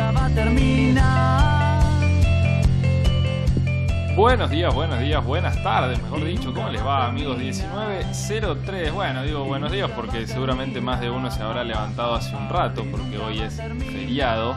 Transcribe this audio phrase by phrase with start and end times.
[0.00, 1.80] nunca va a terminar.
[4.16, 6.52] Buenos días, buenos días, buenas tardes, mejor dicho.
[6.52, 7.38] ¿Cómo les va, amigos?
[7.38, 8.92] 1903.
[8.92, 12.84] Bueno, digo buenos días porque seguramente más de uno se habrá levantado hace un rato
[12.90, 14.56] porque hoy es feriado,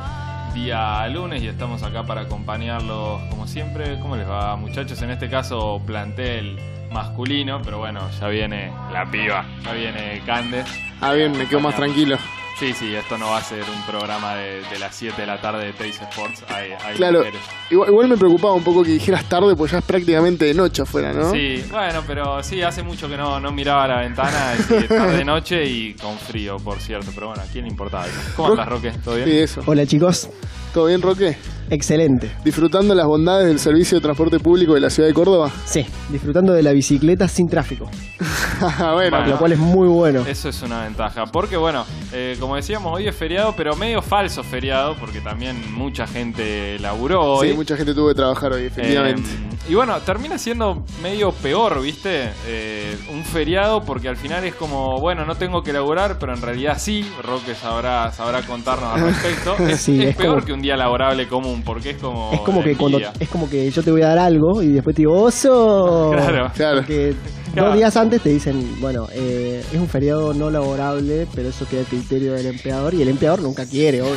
[0.53, 3.99] día lunes y estamos acá para acompañarlos como siempre.
[3.99, 5.01] ¿Cómo les va, muchachos?
[5.01, 6.59] En este caso, plantel
[6.91, 10.65] masculino, pero bueno, ya viene la piba, ya viene Candes.
[10.99, 12.17] Ah, bien, me quedo más tranquilo.
[12.59, 15.41] Sí, sí, esto no va a ser un programa de, de las 7 de la
[15.41, 16.43] tarde de Teis Sports.
[16.47, 17.23] Hay, hay Claro,
[17.69, 20.83] igual, igual me preocupaba un poco que dijeras tarde, pues ya es prácticamente de noche
[20.83, 21.31] afuera, ¿no?
[21.31, 25.65] Sí, bueno, pero sí, hace mucho que no, no miraba la ventana, es tarde noche
[25.65, 27.11] y con frío, por cierto.
[27.13, 28.19] Pero bueno, ¿a quién le importaba eso?
[28.35, 28.91] ¿Cómo andas, Roque?
[29.03, 29.27] ¿Todo bien?
[29.27, 29.63] Sí, eso.
[29.65, 30.29] Hola chicos,
[30.73, 31.35] ¿Todo bien, Roque?
[31.73, 32.31] Excelente.
[32.43, 35.51] ¿Disfrutando las bondades del servicio de transporte público de la ciudad de Córdoba?
[35.65, 37.89] Sí, disfrutando de la bicicleta sin tráfico,
[38.59, 39.25] bueno, Bueno.
[39.27, 40.23] lo cual es muy bueno.
[40.27, 41.25] Eso es una ventaja.
[41.25, 46.07] Porque bueno, eh, como decíamos, hoy es feriado, pero medio falso feriado, porque también mucha
[46.07, 47.49] gente laburó hoy.
[47.49, 49.29] sí, mucha gente tuvo que trabajar hoy, efectivamente.
[49.29, 52.31] Eh, y bueno, termina siendo medio peor, ¿viste?
[52.47, 56.41] Eh, un feriado porque al final es como, bueno, no tengo que laburar, pero en
[56.41, 57.05] realidad sí.
[57.23, 59.55] Roque sabrá, sabrá contarnos al respecto.
[59.59, 62.31] Es, Sí, es es peor como- que un día laborable común porque es como...
[62.33, 64.95] es como que cuando es como que yo te voy a dar algo y después
[64.95, 66.11] te digo oso.
[66.13, 66.51] Claro.
[66.55, 66.77] Claro.
[66.79, 67.15] Porque
[67.53, 67.67] Claro.
[67.69, 71.81] dos días antes te dicen, bueno, eh, es un feriado no laborable, pero eso queda
[71.83, 74.15] a criterio del empleador y el empleador nunca quiere, obvio.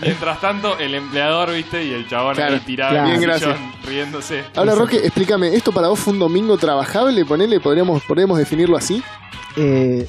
[0.00, 1.84] Mientras tanto, el empleador, ¿viste?
[1.84, 3.08] Y el chabón Claro, ahí tirado claro.
[3.08, 3.86] en el Bien, sillón, gracias.
[3.86, 4.44] riéndose.
[4.54, 7.26] Ahora, Roque, explícame, ¿esto para vos fue un domingo trabajable?
[7.26, 9.02] Ponele, podríamos, podríamos definirlo así.
[9.58, 10.06] Eh,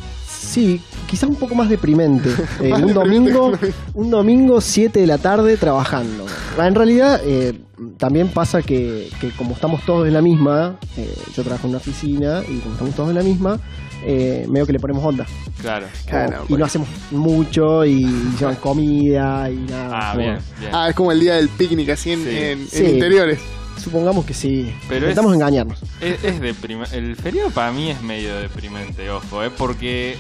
[0.48, 2.30] sí, quizás un poco más deprimente.
[2.62, 3.52] Eh, Más un domingo,
[3.94, 6.26] un domingo 7 de la tarde trabajando.
[6.58, 7.60] En realidad, eh,
[7.98, 11.78] también pasa que, que como estamos todos en la misma, eh, yo trabajo en una
[11.78, 13.60] oficina y como estamos todos en la misma,
[14.04, 15.26] eh, medio que le ponemos onda.
[15.62, 15.86] Claro.
[16.08, 16.60] Claro, y pues.
[16.60, 18.06] no hacemos mucho y
[18.40, 20.12] llevan comida y nada.
[20.12, 20.72] Ah, bien, bien.
[20.74, 22.30] Ah, es como el día del picnic, así en, Sí.
[22.30, 22.84] en- en Sí.
[22.86, 23.40] interiores.
[23.78, 24.74] Supongamos que sí.
[24.90, 25.80] Pero Intentamos es- engañarnos.
[26.02, 26.98] Es, es deprimente.
[26.98, 29.52] El feriado para mí es medio deprimente, ojo, ¿eh?
[29.56, 30.18] Porque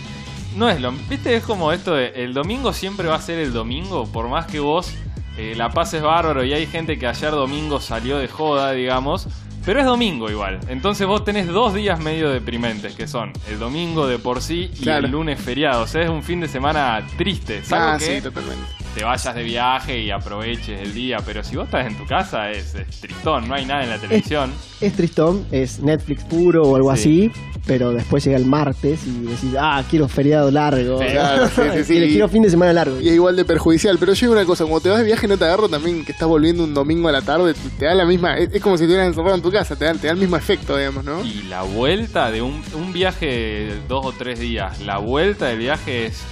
[0.57, 0.91] no es lo.
[0.91, 1.35] ¿Viste?
[1.35, 2.07] Es como esto de.
[2.15, 4.93] El domingo siempre va a ser el domingo, por más que vos
[5.37, 9.27] eh, la pases bárbaro y hay gente que ayer domingo salió de joda, digamos.
[9.65, 10.59] Pero es domingo igual.
[10.69, 14.83] Entonces vos tenés dos días medio deprimentes, que son el domingo de por sí y
[14.83, 15.05] Claro.
[15.05, 15.83] el lunes feriado.
[15.83, 17.63] O sea, es un fin de semana triste.
[17.65, 18.63] Salvo Ah, que sí, totalmente.
[18.97, 21.17] Te vayas de viaje y aproveches el día.
[21.23, 23.99] Pero si vos estás en tu casa, es, es tristón, no hay nada en la
[23.99, 24.51] televisión.
[24.81, 27.29] Es tristón, es Netflix puro o algo Sí.
[27.29, 30.99] así, pero después llega el martes y decís, ah, quiero feriado largo.
[30.99, 31.93] Sí, claro, sí, sí, sí.
[31.95, 32.99] Y le quiero fin de semana largo.
[32.99, 33.97] Y es igual de perjudicial.
[33.99, 36.11] Pero yo digo una cosa, como te vas de viaje no te agarro también que
[36.11, 38.83] estás volviendo un domingo a la tarde, te, da la misma, es, es como si
[38.85, 41.23] estuvieras encerrado en tu casa, te da, te da el mismo efecto, digamos, ¿no?
[41.23, 45.59] Y la vuelta de un, un viaje de dos o tres días, la vuelta del
[45.59, 46.23] viaje es,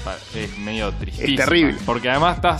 [0.60, 1.34] medio tristísima.
[1.44, 1.78] Es terrible.
[1.86, 2.55] Porque además estás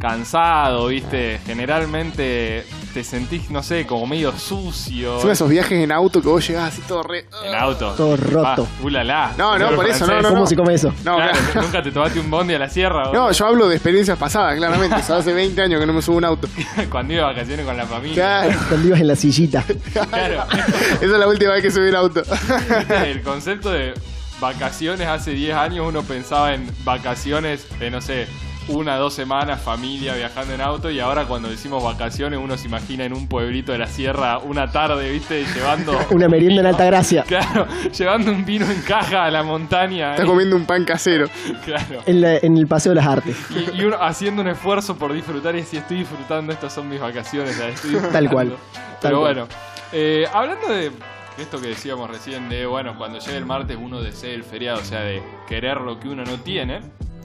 [0.00, 1.40] cansado, ¿viste?
[1.44, 2.64] Generalmente
[2.94, 5.20] te sentís, no sé, como medio sucio.
[5.20, 7.26] Son esos viajes en auto que vos llegás así todo re...
[7.44, 7.92] En auto.
[7.94, 8.68] Todo roto.
[8.70, 9.32] Ah, ulala.
[9.36, 10.46] No, no, por eso, no, no, ¿Cómo no.
[10.46, 10.94] se come eso?
[11.04, 11.62] No, Claro, claro.
[11.62, 13.10] nunca te tomaste un bondi a la sierra.
[13.12, 14.96] No, yo hablo de experiencias pasadas, claramente.
[14.96, 16.48] O sea, hace 20 años que no me subo a un auto.
[16.90, 18.14] Cuando iba de vacaciones con la familia.
[18.14, 18.58] Claro.
[18.68, 19.64] Cuando ibas en la sillita.
[19.92, 20.44] Claro.
[20.52, 22.22] Esa es la última vez que subí el auto.
[23.04, 23.94] El concepto de
[24.40, 28.28] vacaciones hace 10 años uno pensaba en vacaciones de, no sé,
[28.68, 33.04] una, dos semanas, familia viajando en auto y ahora cuando decimos vacaciones uno se imagina
[33.04, 35.44] en un pueblito de la sierra una tarde, ¿viste?
[35.54, 35.98] Llevando...
[36.10, 37.22] Una merienda en alta gracia.
[37.24, 40.10] Claro, llevando un vino en caja a la montaña.
[40.12, 40.28] Estás ¿eh?
[40.28, 41.28] comiendo un pan casero.
[41.64, 42.02] Claro.
[42.06, 43.36] En, la- en el Paseo de las Artes.
[43.50, 47.00] Y, y uno haciendo un esfuerzo por disfrutar y si estoy disfrutando, estas son mis
[47.00, 47.56] vacaciones.
[47.58, 48.12] las estoy disfrutando.
[48.12, 48.58] Tal cual, tal
[49.02, 49.34] Pero cual.
[49.34, 49.48] bueno,
[49.92, 50.92] eh, hablando de
[51.38, 54.84] esto que decíamos recién, de bueno, cuando llegue el martes uno desea el feriado, o
[54.84, 56.80] sea, de querer lo que uno no tiene,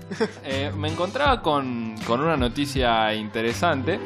[0.43, 3.99] eh, me encontraba con, con una noticia interesante.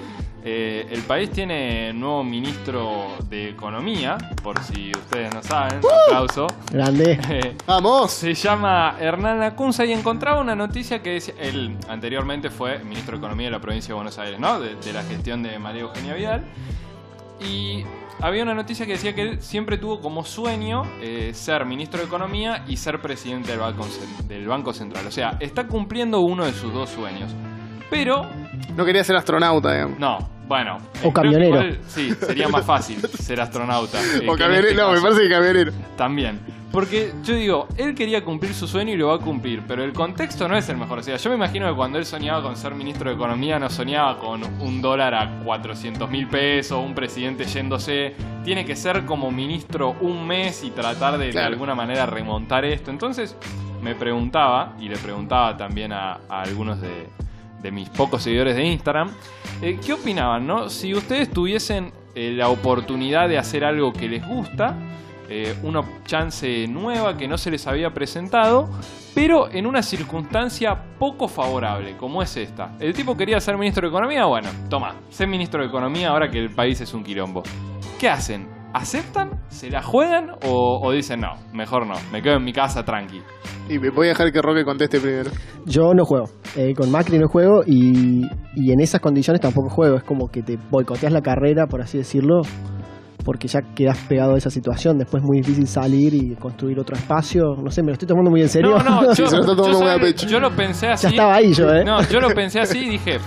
[0.50, 6.47] Eh, el país tiene nuevo ministro de Economía, por si ustedes no saben, aplauso.
[6.72, 7.19] Grande.
[7.30, 8.12] Eh, ¡Vamos!
[8.12, 13.18] se llama Hernán Lacunza y encontraba una noticia que decía, él anteriormente fue ministro de
[13.18, 14.62] Economía de la provincia de Buenos Aires, ¿no?
[14.62, 16.45] De, de la gestión de María Eugenia Vidal.
[17.42, 17.83] Y
[18.22, 22.06] había una noticia que decía que él siempre tuvo como sueño eh, ser ministro de
[22.08, 25.06] Economía y ser presidente del Banco, Cen- del Banco Central.
[25.08, 27.34] O sea, está cumpliendo uno de sus dos sueños.
[27.90, 28.28] Pero,
[28.75, 30.00] No quería ser astronauta, digamos.
[30.00, 30.18] no,
[30.48, 30.77] bueno.
[31.04, 31.48] O camionero.
[31.62, 34.00] igual, sí, sería más fácil ser astronauta.
[34.01, 34.68] eh, O camionero.
[34.69, 35.71] este no, me parece que camionero.
[35.98, 36.39] También.
[36.71, 39.94] Porque yo digo, él quería cumplir su sueño y lo va a cumplir, pero el
[39.94, 41.00] contexto no es el mejor.
[41.00, 43.69] O sea, yo me imagino que cuando él soñaba con ser ministro de Economía, no
[43.69, 48.15] soñaba con un dólar a 400 mil pesos, un presidente yéndose.
[48.44, 52.92] Tiene que ser como ministro un mes y tratar de, de alguna manera remontar esto.
[52.92, 53.36] Entonces
[53.81, 57.07] me preguntaba, y le preguntaba también a, a algunos de,
[57.62, 59.12] de mis pocos seguidores de Instagram,
[59.62, 60.69] eh, ¿qué opinaban, no?
[60.69, 64.75] Si ustedes tuviesen eh, la oportunidad de hacer algo que les gusta,
[65.30, 68.69] eh, una chance nueva que no se les había presentado,
[69.13, 72.75] pero en una circunstancia poco favorable, como es esta.
[72.80, 76.39] El tipo quería ser ministro de Economía, bueno, toma, sé ministro de Economía ahora que
[76.39, 77.44] el país es un quilombo.
[78.00, 78.56] ¿Qué hacen?
[78.77, 79.31] ¿Aceptan?
[79.50, 80.29] ¿Se la juegan?
[80.45, 81.33] ¿O, o dicen no?
[81.51, 83.21] Mejor no, me quedo en mi casa tranqui.
[83.69, 85.31] Y me voy a dejar que Roque conteste primero.
[85.65, 86.25] Yo no juego.
[86.56, 88.21] Eh, con Macri no juego y,
[88.56, 89.97] y en esas condiciones tampoco juego.
[89.97, 92.41] Es como que te boicoteas la carrera, por así decirlo,
[93.25, 95.00] porque ya quedas pegado a esa situación.
[95.00, 97.56] Después es muy difícil salir y construir otro espacio.
[97.62, 98.77] No sé, me lo estoy tomando muy en serio.
[98.77, 100.13] No, no, Sí, yo, se lo está tomando yo, muy a ¿sabes?
[100.13, 100.27] pecho.
[100.27, 101.03] Yo lo pensé así.
[101.03, 101.83] ya estaba ahí yo, ¿eh?
[101.83, 103.18] No, yo lo pensé así y dije,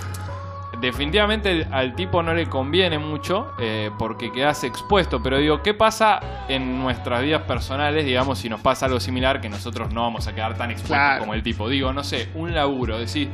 [0.81, 6.19] definitivamente al tipo no le conviene mucho eh, porque quedas expuesto, pero digo, ¿qué pasa
[6.49, 10.33] en nuestras vidas personales, digamos, si nos pasa algo similar que nosotros no vamos a
[10.35, 11.19] quedar tan expuestos Claro.
[11.21, 11.69] como el tipo?
[11.69, 13.29] Digo, no sé, un laburo, decir...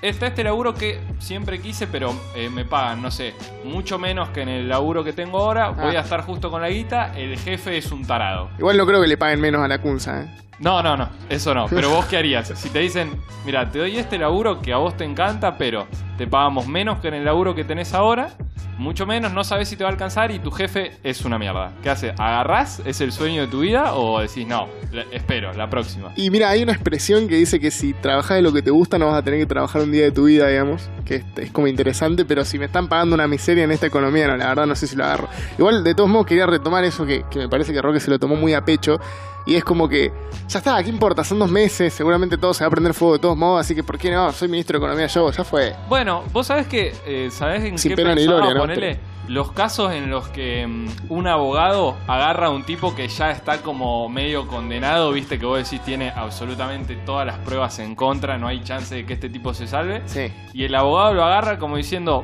[0.00, 3.34] Está este laburo que siempre quise, pero eh, me pagan, no sé,
[3.64, 5.70] mucho menos que en el laburo que tengo ahora.
[5.70, 5.98] Voy Ah.
[5.98, 7.12] a estar justo con la guita.
[7.16, 8.48] El jefe es un tarado.
[8.60, 10.26] Igual no creo que le paguen menos a la Kunza, ¿eh?
[10.60, 11.66] No, no, no, eso no.
[11.68, 12.48] Pero vos qué harías?
[12.54, 13.10] Si te dicen,
[13.46, 17.08] mira, te doy este laburo que a vos te encanta, pero te pagamos menos que
[17.08, 18.30] en el laburo que tenés ahora,
[18.76, 21.72] mucho menos, no sabes si te va a alcanzar y tu jefe es una mierda.
[21.82, 22.12] ¿Qué haces?
[22.18, 22.80] ¿Agarrás?
[22.84, 23.94] ¿Es el sueño de tu vida?
[23.94, 26.12] ¿O decís, no, la- espero, la próxima?
[26.16, 28.96] Y mira, hay una expresión que dice que si trabajas de lo que te gusta
[28.98, 30.88] no vas a tener que trabajar un día de tu vida, digamos.
[31.04, 34.28] Que es, es como interesante, pero si me están pagando una miseria en esta economía,
[34.28, 35.28] no, la verdad no sé si lo agarro.
[35.58, 38.18] Igual, de todos modos, quería retomar eso que, que me parece que Roque se lo
[38.20, 39.00] tomó muy a pecho.
[39.48, 40.12] Y es como que,
[40.46, 41.24] ya está, ¿qué importa?
[41.24, 43.82] Son dos meses, seguramente todo se va a prender fuego de todos modos, así que
[43.82, 44.30] ¿por qué no?
[44.30, 45.74] Soy ministro de Economía yo, ya fue.
[45.88, 48.40] Bueno, vos sabés que, eh, ¿sabés en Sin qué pena ni pensaba?
[48.40, 48.60] gloria, ¿no?
[48.60, 53.30] Ponele los casos en los que mm, un abogado agarra a un tipo que ya
[53.30, 58.36] está como medio condenado, viste que vos decís tiene absolutamente todas las pruebas en contra,
[58.36, 60.02] no hay chance de que este tipo se salve.
[60.04, 60.30] Sí.
[60.52, 62.22] Y el abogado lo agarra como diciendo,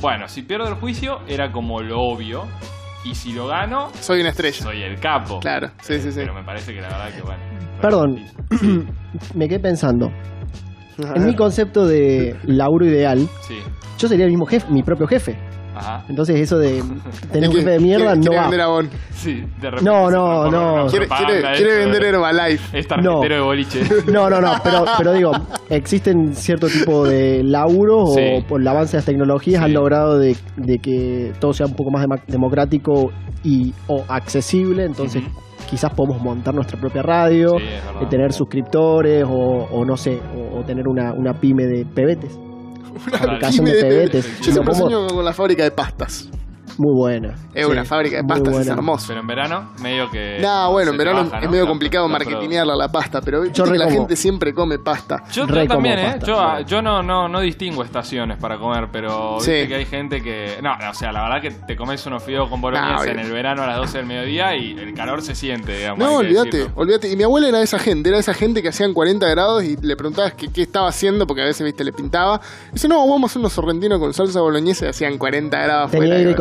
[0.00, 2.46] bueno, si pierdo el juicio era como lo obvio,
[3.04, 4.62] y si lo gano, Soy una estrella.
[4.62, 5.40] soy el capo.
[5.40, 6.20] Claro, sí, sí, sí.
[6.20, 7.42] Pero me parece que la verdad que bueno.
[7.80, 8.16] Perdón,
[9.34, 10.10] me quedé pensando.
[11.14, 13.56] En mi concepto de laburo ideal, Sí,
[13.98, 15.36] yo sería el mismo jefe, mi propio jefe.
[15.74, 16.04] Ajá.
[16.08, 16.82] Entonces eso de
[17.32, 18.76] tener un jefe que- de mierda quiere- no quiere va.
[18.78, 18.98] vender.
[19.12, 19.84] Sí, de repente.
[19.84, 20.86] No, no, no.
[20.88, 22.78] Quiere, propaganda quiere, esto quiere de- vender Herbalife.
[22.78, 23.80] Es tarjetero de boliche.
[24.12, 25.32] No, no, no, pero, pero digo,
[25.70, 28.20] existen cierto tipo de laburos Sí.
[28.34, 29.64] o por el avance de las tecnologías Sí.
[29.64, 33.10] han logrado de, de que todo sea un poco más dema- democrático
[33.44, 35.22] y o accesible, entonces
[35.70, 38.02] quizás podemos montar nuestra propia radio, Sí, es verdad.
[38.02, 39.30] eh, tener suscriptores o,
[39.70, 42.38] o no sé, o, o tener una, una pyme de pebetes.
[43.50, 44.40] Pyme de- pebetes.
[44.40, 46.28] Yo siempre sueño con la fábrica de pastas.
[46.78, 47.34] Muy buena.
[47.54, 49.04] Es Sí, una fábrica de pastas, es hermoso.
[49.08, 50.38] Pero en verano, medio que.
[50.40, 51.50] No, bueno, en verano es ¿no?
[51.50, 55.22] medio complicado la marketinearla la pasta, pero que la gente siempre come pasta.
[55.32, 56.16] Yo, yo Re también, ¿eh?
[56.18, 59.50] pasta, Yo, yo no, no, no distingo estaciones para comer, pero Sí.
[59.52, 60.58] viste que hay gente que.
[60.62, 63.18] No, no, o sea, la verdad que te comes unos fideos con boloñesa No, en
[63.18, 65.98] el verano a las 12 del mediodía y el calor se siente, digamos.
[65.98, 67.10] No, olvídate, olvídate.
[67.10, 69.96] Y mi abuela era esa gente, era esa gente que hacían 40 grados y le
[69.96, 72.40] preguntabas qué, qué estaba haciendo, porque a veces, viste, le pintaba.
[72.72, 76.14] dice, no, vamos a hacer unos sorrentinos con salsa boloñesa y hacían 40 grados ¿Tenía
[76.14, 76.34] aire Y-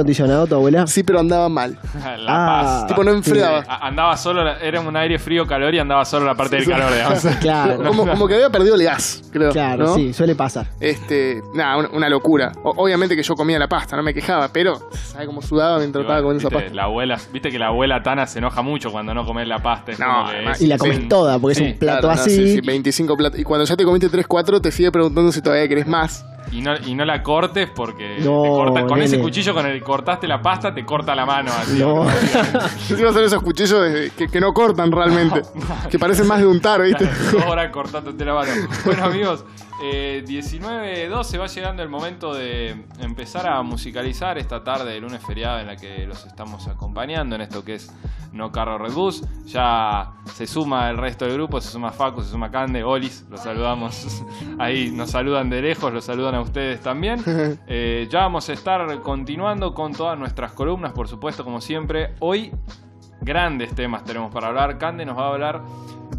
[0.48, 0.88] tu abuela?
[0.88, 1.78] Sí, pero andaba mal.
[2.18, 2.88] La Ah, paz.
[2.88, 3.63] Tipo, no enfriaba.
[3.68, 6.68] A- Andaba solo, la- era un aire frío calor y andaba solo la parte del
[6.68, 7.25] calor, digamos.
[7.42, 9.51] Claro, Como, como que había perdido el gas, creo.
[9.51, 9.95] claro, ¿no?
[9.95, 10.68] sí, suele pasar.
[10.80, 12.51] Este, nada, una, una locura.
[12.63, 16.03] O- obviamente que yo comía la pasta, no me quejaba, pero ¿sabes cómo sudaba mientras
[16.03, 16.75] estaba comiendo esa viste, pasta?
[16.75, 19.91] la abuela, viste que la abuela Tana se enoja mucho cuando no comes la pasta.
[19.91, 21.08] es No, como que además- es- Y la comes sí.
[21.08, 21.63] toda, porque Sí.
[21.65, 22.29] es un plato Claro, no, así.
[22.36, 23.39] sí, sí, 25 platos.
[23.39, 26.25] Y cuando ya te comiste 3, 4, te sigue preguntando si todavía querés más.
[26.51, 29.05] Y no, y no la cortes porque No, te corta- con nene.
[29.05, 31.50] ese cuchillo con el que cortaste la pasta te corta la mano.
[31.58, 32.05] Así, No.
[32.89, 35.41] Encima son esos cuchillos de- que, que no cortan realmente.
[35.89, 37.05] Que parecen más de untar, ¿viste?
[37.31, 38.51] Dos horas cortándote la mano.
[38.86, 39.46] Bueno, amigos,
[39.82, 45.60] eh, 19.12 va llegando el momento de empezar a musicalizar esta tarde de lunes feriado
[45.60, 47.92] en la que los estamos acompañando en esto que es
[48.32, 49.24] No Carro Red Bus.
[49.46, 53.42] Ya se suma el resto del grupo, se suma Facu, se suma Cande, Olis, los
[53.42, 54.24] saludamos.
[54.60, 57.22] Ahí nos saludan de lejos, los saludan a ustedes también.
[57.74, 62.16] Eh, ya vamos a estar continuando con todas nuestras columnas, por supuesto, como siempre.
[62.20, 62.52] Hoy
[63.22, 64.78] grandes temas tenemos para hablar.
[64.78, 65.62] Cande nos va a hablar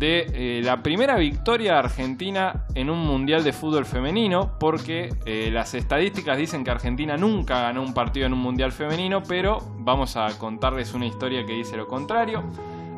[0.03, 5.75] de eh, la primera victoria argentina en un mundial de fútbol femenino, porque eh, las
[5.75, 10.37] estadísticas dicen que Argentina nunca ganó un partido en un mundial femenino, pero vamos a
[10.39, 12.43] contarles una historia que dice lo contrario.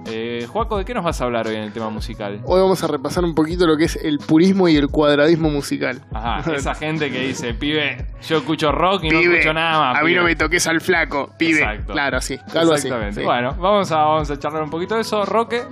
[0.06, 2.40] Eh, Juaco, ¿de qué nos vas a hablar hoy en el tema musical?
[2.44, 6.00] Hoy vamos a repasar un poquito lo que es el purismo y el cuadradismo musical.
[6.12, 10.00] Ajá, esa gente que dice, pibe, yo escucho rock y no escucho nada más.
[10.00, 10.24] a mí no pibe".
[10.24, 11.60] me toques al flaco, pibe.
[11.60, 11.92] Exacto.
[11.92, 12.38] Claro, sí.
[12.54, 12.88] Algo así.
[12.88, 13.20] Exactamente.
[13.20, 13.26] sí.
[13.26, 15.24] Bueno, vamos a, vamos a charlar un poquito de eso.
[15.24, 15.62] Roque,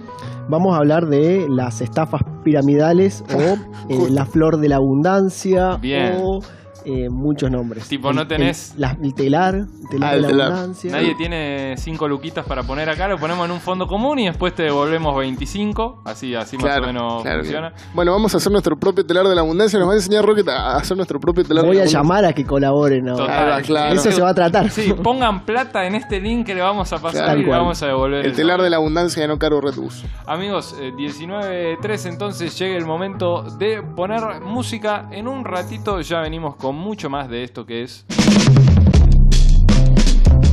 [0.49, 3.41] Vamos a hablar de las estafas piramidales o
[3.89, 6.17] eh, la flor de la abundancia Bien.
[6.21, 6.41] o
[6.85, 7.89] eh, muchos nombres.
[7.89, 10.53] Tipo, no tenés- El, la- el telar, el telar Ah, de la telar.
[10.53, 10.93] abundancia.
[10.93, 14.55] Nadie tiene 5 luquitas para poner acá, lo ponemos en un fondo común y después
[14.55, 16.03] te devolvemos 25.
[16.05, 17.73] Así, así más o menos claro, funciona.
[17.95, 19.79] Bueno, vamos a hacer nuestro propio telar de la abundancia.
[19.79, 21.99] Nos va a enseñar Rocket a hacer nuestro propio telar Voy de la a abundancia.
[22.01, 23.25] llamar a que colaboren ahora.
[23.25, 23.53] Total.
[23.53, 23.95] Ah, claro.
[23.95, 24.71] Eso se va a tratar.
[24.71, 27.61] Sí, pongan plata en este link que le vamos a pasar y le cual.
[27.61, 28.25] vamos a devolver.
[28.27, 30.05] El telar de la abundancia de no caro Red Bus.
[30.27, 35.09] Amigos, eh, 19.3 entonces llega el momento de poner música.
[35.11, 38.07] En un ratito ya venimos con mucho más de esto que es...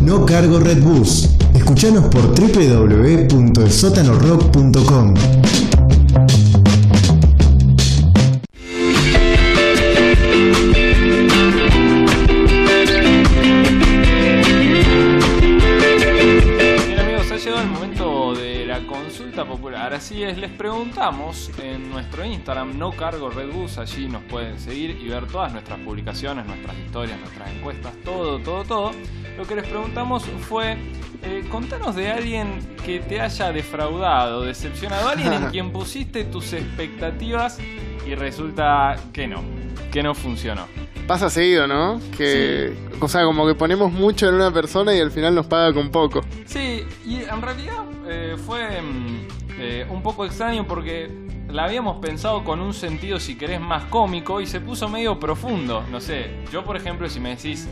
[0.01, 1.29] No cargo Red Bus.
[1.53, 5.13] Escuchanos por www.elsotanorock.com.
[19.49, 19.93] popular.
[19.93, 24.91] Así es, les preguntamos en nuestro Instagram, no cargo Red Bus, allí nos pueden seguir
[25.01, 28.91] y ver todas nuestras publicaciones, nuestras historias, nuestras encuestas, todo, todo, todo.
[29.37, 30.77] Lo que les preguntamos fue,
[31.23, 37.59] eh, contanos de alguien que te haya defraudado, decepcionado, alguien en quien pusiste tus expectativas
[38.05, 39.43] y resulta que no,
[39.91, 40.67] que no funcionó.
[41.09, 41.99] Pasa seguido, ¿no?
[42.15, 45.73] Que, o sea, como que ponemos mucho en una persona y al final nos paga
[45.73, 46.21] con poco.
[46.45, 51.09] Sí, y en realidad eh, fue mm, eh, un poco extraño porque
[51.47, 55.83] la habíamos pensado con un sentido, si querés, más cómico y se puso medio profundo.
[55.89, 57.67] No sé, yo por ejemplo, si me decís,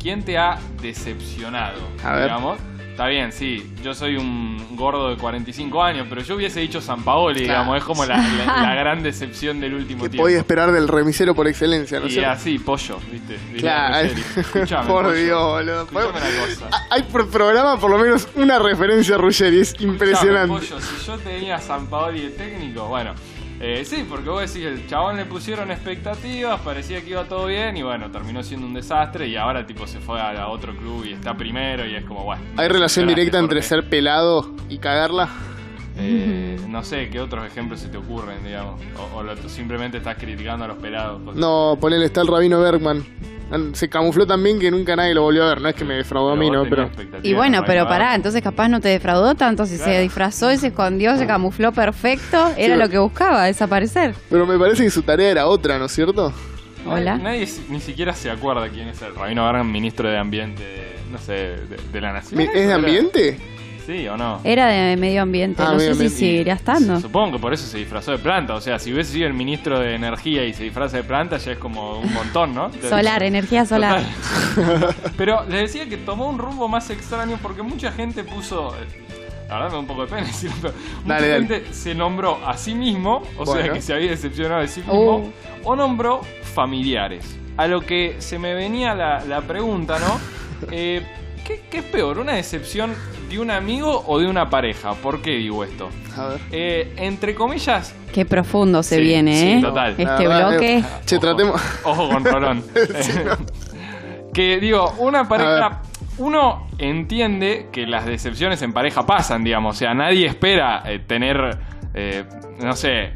[0.00, 1.78] ¿quién te ha decepcionado?
[2.02, 2.24] A ver.
[2.24, 2.58] Digamos,
[2.92, 7.02] está bien, sí, yo soy un gordo de 45 años, pero yo hubiese dicho San
[7.02, 10.24] Paoli, digamos, es como la, la- la gran decepción del último Que tiempo.
[10.24, 12.24] podía esperar del remisero por excelencia, ¿no y sé?
[12.24, 13.38] así, pollo, ¿viste?
[13.48, 14.08] Diría Claro.
[14.08, 14.22] Ruggeri.
[14.40, 15.16] Escuchame, por pollo.
[15.16, 15.82] Dios, boludo.
[15.82, 16.68] Escuchame una cosa.
[16.70, 20.54] Ah, Hay por programa por lo menos una referencia a Ruggeri, es impresionante.
[20.64, 23.14] Escuchame, pollo, si yo tenía a San Paoli de técnico, bueno,
[23.64, 27.76] eh, sí, porque vos decís, el chabón le pusieron expectativas, parecía que iba todo bien
[27.76, 31.04] y bueno, terminó siendo un desastre y ahora tipo se fue a, a otro club
[31.06, 32.42] y está primero y es como, bueno.
[32.56, 35.28] ¿Hay relación directa entre porque, ser pelado y cagarla?
[35.96, 38.80] eh, no sé, ¿qué otros ejemplos se te ocurren, digamos?
[38.98, 41.20] O, o lo- simplemente estás criticando a los pelados.
[41.36, 43.04] No, ponele, está el Rabino Bergman.
[43.74, 45.60] Se camufló tan bien que nunca nadie lo volvió a ver.
[45.60, 46.64] No es que me defraudó a mí, ¿no?
[46.64, 46.90] Pero
[47.22, 49.92] Y bueno, pero pará, entonces capaz no te defraudó tanto si Claro.
[49.92, 52.80] se disfrazó y se escondió, se camufló perfecto, era Sí.
[52.80, 54.14] lo que buscaba, desaparecer.
[54.30, 56.32] pero me parece que su tarea era otra, ¿no es cierto?
[56.86, 57.16] Hola.
[57.18, 61.18] Nadie, ni siquiera se acuerda quién es el Rabino Bergman, ministro de Ambiente, de- no
[61.18, 62.40] sé, de, de la Nación.
[62.40, 63.38] ¿Es de Era- ambiente?
[63.86, 64.40] Sí o no.
[64.44, 66.16] Era de medio ambiente, Ah, no medio sé si ambiente.
[66.18, 67.00] seguiría estando.
[67.00, 68.54] Supongo que por eso se disfrazó de planta.
[68.54, 71.52] O sea, si hubiese sido el ministro de Energía y se disfraza de planta, ya
[71.52, 72.70] es como un montón, ¿no?
[72.88, 74.02] Solar, energía solar.
[74.54, 74.94] Total.
[75.16, 78.74] Pero les decía que tomó un rumbo más extraño porque mucha gente puso.
[79.48, 81.46] La verdad me da un poco de pena decirlo, pero mucha Dale, dale.
[81.48, 83.74] gente se nombró a sí mismo, o sea Bueno.
[83.74, 85.32] que se había decepcionado de sí mismo, Uh.
[85.64, 86.22] o nombró
[86.54, 87.36] familiares.
[87.58, 90.18] A lo que se me venía la, la pregunta, ¿no?
[90.70, 91.02] Eh,
[91.44, 92.94] ¿qué, qué es peor, una decepción
[93.32, 94.92] de un amigo o de una pareja?
[94.94, 95.88] ¿Por qué digo esto?
[96.16, 96.40] A ver.
[96.52, 99.60] Eh, entre comillas, Qué profundo se Sí, viene, sí, ¿eh?
[99.62, 99.90] total.
[99.92, 100.76] Este verdad, bloque.
[100.78, 101.26] eh, Che, Ojo.
[101.26, 101.62] tratemos.
[101.84, 102.62] Ojo con Rolón.
[104.34, 105.82] que digo, una pareja.
[106.18, 109.76] Uno entiende que las decepciones en pareja pasan, digamos.
[109.76, 111.58] O sea, nadie espera eh, tener,
[111.94, 112.24] eh,
[112.62, 113.14] no sé,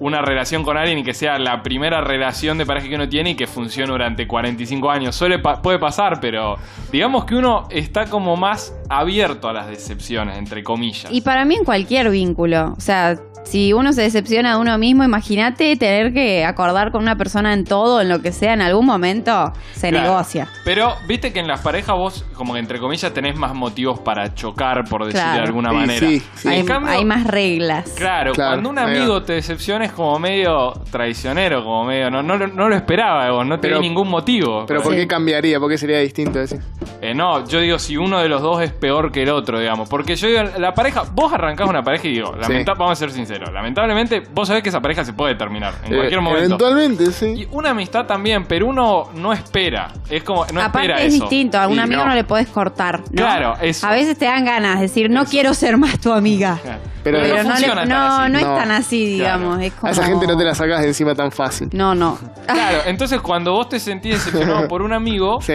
[0.00, 3.30] una relación con alguien y que sea la primera relación de pareja que uno tiene
[3.30, 5.14] y que funcione durante 45 años.
[5.14, 6.56] Suele puede pasar, pero
[6.92, 11.08] digamos que uno está como más abierto a las decepciones, entre comillas.
[11.10, 12.74] Y para mí en cualquier vínculo.
[12.76, 17.16] O sea, si uno se decepciona de uno mismo, imagínate tener que acordar con una
[17.16, 20.04] persona en todo, en lo que sea, en algún momento se Claro.
[20.10, 20.48] negocia.
[20.64, 24.34] Pero viste que en las parejas vos, como que entre comillas, tenés más motivos para
[24.34, 25.44] chocar, por decir de Claro.
[25.44, 26.06] alguna Sí, manera.
[26.08, 26.48] sí, sí.
[26.48, 27.94] Hay, cambio- hay más reglas.
[27.96, 32.10] Claro, Claro, cuando un amigo te decepciona es como medio traicionero, como medio.
[32.10, 34.64] No, no, lo- no lo esperaba de vos, no Pero- tenía ningún motivo.
[34.66, 34.98] Pero ¿por Sí.
[34.98, 35.60] qué cambiaría?
[35.60, 36.60] ¿Por qué sería distinto decir?
[37.00, 39.88] Eh, no, yo digo si uno de los dos es peor que el otro, digamos.
[39.88, 43.10] Porque yo digo, la pareja, vos arrancás una pareja y digo, lamenta- vamos a ser
[43.12, 46.44] sinceros, lamentablemente vos sabés que esa pareja se puede terminar en Eh, cualquier momento.
[46.46, 47.26] Eventualmente, sí.
[47.42, 49.88] Y una amistad también, pero uno no espera.
[50.08, 51.24] Es como, no Aparte espera es eso.
[51.24, 52.08] distinto, a un amigo no.
[52.08, 52.14] no.
[52.14, 53.00] le podés cortar.
[53.00, 53.06] ¿no?
[53.22, 53.86] Claro, eso.
[53.86, 55.30] A veces te dan ganas de decir, no Eso.
[55.30, 56.58] quiero ser más tu amiga.
[56.62, 56.80] Claro.
[57.04, 59.56] Pero- Pero, no, no, le- no, es tan así, digamos.
[59.56, 59.60] Claro.
[59.62, 59.88] Es como...
[59.88, 61.68] A esa gente no te la sacas de encima tan fácil.
[61.72, 62.18] No, no.
[62.46, 65.54] Claro, entonces cuando vos te sentís decepcionado por un amigo, Sí.